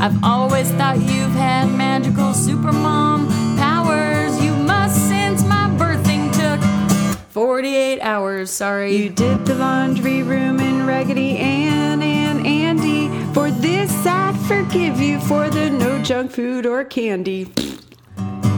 I've 0.00 0.24
always 0.24 0.70
thought 0.72 0.98
you've 0.98 1.34
had 1.34 1.66
magical 1.70 2.32
super 2.32 2.72
mom 2.72 3.28
powers. 3.58 4.42
You 4.42 4.54
must 4.54 5.06
since 5.08 5.44
my 5.44 5.68
birthing 5.76 6.32
took 6.32 6.60
48 7.30 8.00
hours. 8.00 8.50
Sorry. 8.50 8.96
You 8.96 9.10
did 9.10 9.44
the 9.44 9.54
laundry 9.54 10.22
room 10.22 10.60
in 10.60 10.86
Raggedy 10.86 11.36
Ann 11.36 12.02
and 12.02 12.46
Andy. 12.46 13.08
For 13.34 13.50
this, 13.50 13.92
I'd 14.06 14.36
forgive 14.48 14.98
you 14.98 15.20
for 15.20 15.50
the 15.50 15.68
no 15.68 16.02
junk 16.02 16.30
food 16.30 16.64
or 16.64 16.84
candy. 16.84 17.52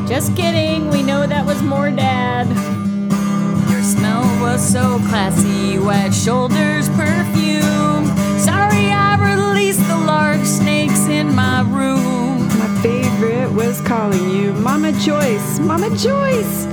Just 0.06 0.36
kidding, 0.36 0.88
we 0.90 1.02
know 1.02 1.26
that 1.26 1.44
was 1.44 1.60
more 1.62 1.90
dad. 1.90 2.93
Smell 4.14 4.40
was 4.40 4.72
so 4.72 4.98
classy, 5.08 5.76
white 5.76 6.14
shoulders 6.14 6.88
perfume. 6.90 8.06
Sorry, 8.38 8.92
I 8.92 9.16
released 9.18 9.84
the 9.88 9.96
large 9.96 10.44
snakes 10.44 11.06
in 11.06 11.34
my 11.34 11.62
room. 11.62 12.46
My 12.60 12.80
favorite 12.80 13.50
was 13.50 13.80
calling 13.80 14.30
you 14.30 14.52
Mama 14.52 14.92
Joyce, 14.92 15.58
Mama 15.58 15.90
Joyce. 15.96 16.66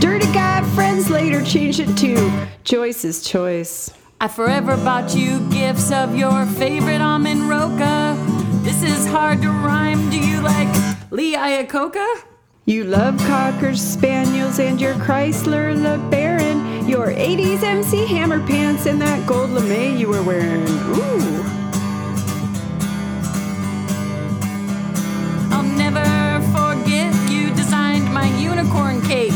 Dirty 0.00 0.26
guy 0.32 0.62
friends 0.74 1.10
later 1.10 1.44
changed 1.44 1.80
it 1.80 1.94
to 1.98 2.48
Joyce's 2.64 3.22
Choice. 3.22 3.92
I 4.18 4.28
forever 4.28 4.76
bought 4.78 5.14
you 5.14 5.40
gifts 5.50 5.92
of 5.92 6.16
your 6.16 6.46
favorite 6.46 7.02
almond 7.02 7.46
roca. 7.46 8.16
This 8.62 8.82
is 8.82 9.06
hard 9.06 9.42
to 9.42 9.50
rhyme. 9.50 10.08
Do 10.08 10.18
you 10.18 10.40
like 10.40 10.74
Lee 11.10 11.34
Iacocca? 11.36 12.35
You 12.68 12.82
love 12.82 13.16
Cocker 13.18 13.76
Spaniels 13.76 14.58
and 14.58 14.80
your 14.80 14.94
Chrysler 14.94 15.72
LeBaron, 15.76 16.88
your 16.88 17.12
80s 17.12 17.62
MC 17.62 18.06
Hammer 18.06 18.44
pants 18.44 18.86
and 18.86 19.00
that 19.00 19.24
gold 19.24 19.50
lame 19.50 19.96
you 19.96 20.08
were 20.08 20.20
wearing. 20.24 20.66
Ooh. 20.66 21.44
I'll 25.52 25.62
never 25.62 26.02
forget 26.50 27.14
you 27.30 27.54
designed 27.54 28.12
my 28.12 28.26
unicorn 28.36 29.00
cake 29.02 29.30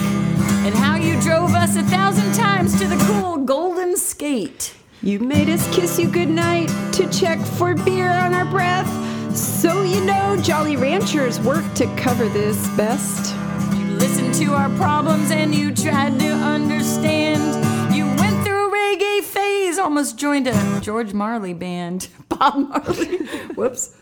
and 0.66 0.74
how 0.74 0.96
you 0.96 1.14
drove 1.20 1.54
us 1.54 1.76
a 1.76 1.84
thousand 1.84 2.34
times 2.34 2.80
to 2.80 2.88
the 2.88 2.96
cool 3.04 3.36
golden 3.36 3.96
skate. 3.96 4.74
You 5.02 5.20
made 5.20 5.48
us 5.48 5.72
kiss 5.72 6.00
you 6.00 6.08
goodnight 6.10 6.68
to 6.94 7.08
check 7.10 7.38
for 7.38 7.76
beer 7.76 8.10
on 8.10 8.34
our 8.34 8.44
breath. 8.46 8.88
So 9.34 9.82
you 9.82 10.04
know 10.04 10.36
Jolly 10.42 10.76
Ranchers 10.76 11.38
work 11.40 11.64
to 11.74 11.86
cover 11.96 12.28
this 12.28 12.68
best. 12.76 13.34
You 13.76 13.84
listened 13.96 14.34
to 14.34 14.54
our 14.54 14.68
problems 14.70 15.30
and 15.30 15.54
you 15.54 15.72
tried 15.72 16.18
to 16.18 16.30
understand. 16.32 17.94
You 17.94 18.06
went 18.06 18.44
through 18.44 18.68
a 18.68 18.72
reggae 18.72 19.22
phase, 19.22 19.78
almost 19.78 20.18
joined 20.18 20.48
a 20.48 20.80
George 20.80 21.12
Marley 21.12 21.54
band. 21.54 22.08
Bob 22.28 22.56
Marley. 22.56 23.18
Whoops. 23.54 23.94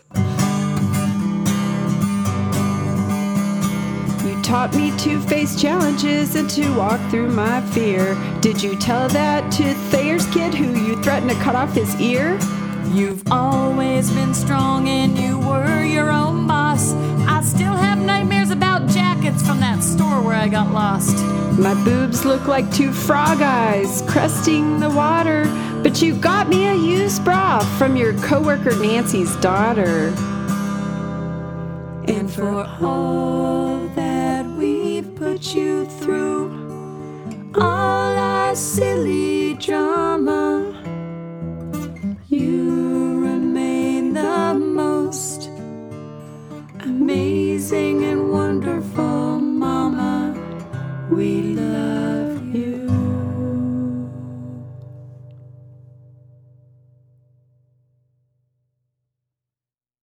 You 4.25 4.41
taught 4.41 4.73
me 4.75 4.97
to 4.97 5.21
face 5.21 5.61
challenges 5.61 6.35
and 6.35 6.49
to 6.49 6.75
walk 6.75 6.99
through 7.11 7.29
my 7.31 7.61
fear. 7.67 8.17
Did 8.41 8.63
you 8.63 8.75
tell 8.77 9.07
that 9.09 9.51
to 9.53 9.73
Thayer's 9.91 10.25
kid 10.33 10.55
who 10.55 10.73
you 10.79 11.01
threatened 11.03 11.29
to 11.29 11.37
cut 11.37 11.55
off 11.55 11.73
his 11.75 11.93
ear? 12.01 12.39
You've 12.91 13.31
always 13.31 14.09
been 14.09 14.33
strong 14.33 14.87
and 14.89 15.15
you 15.15 15.37
were 15.37 15.83
your 15.83 16.09
own 16.09 16.47
boss. 16.47 16.93
I 17.27 17.41
still 17.43 17.75
have 17.75 17.99
nightmares 17.99 18.49
about 18.49 18.89
jackets 18.89 19.45
from 19.45 19.59
that 19.59 19.83
store 19.83 20.23
where 20.23 20.33
I 20.33 20.47
got 20.47 20.71
lost. 20.71 21.15
My 21.59 21.75
boobs 21.83 22.25
look 22.25 22.47
like 22.47 22.71
two 22.73 22.91
frog 22.91 23.43
eyes 23.43 24.01
cresting 24.07 24.79
the 24.79 24.89
water, 24.89 25.45
but 25.83 26.01
you 26.01 26.15
got 26.15 26.49
me 26.49 26.67
a 26.67 26.73
used 26.73 27.23
bra 27.23 27.59
from 27.77 27.95
your 27.95 28.13
coworker 28.21 28.75
Nancy's 28.75 29.35
daughter. 29.35 30.07
And 32.07 32.31
for 32.31 32.65
all 32.81 33.87
that 33.89 34.47
we've 34.57 35.13
put 35.15 35.53
you 35.53 35.85
through, 35.85 36.49
all 37.53 38.17
our 38.17 38.55
silly 38.55 39.53
drama. 39.55 40.78
amazing 47.01 48.03
and 48.03 48.29
wonderful, 48.29 49.39
Mama. 49.39 50.35
We 51.09 51.41
love 51.55 52.28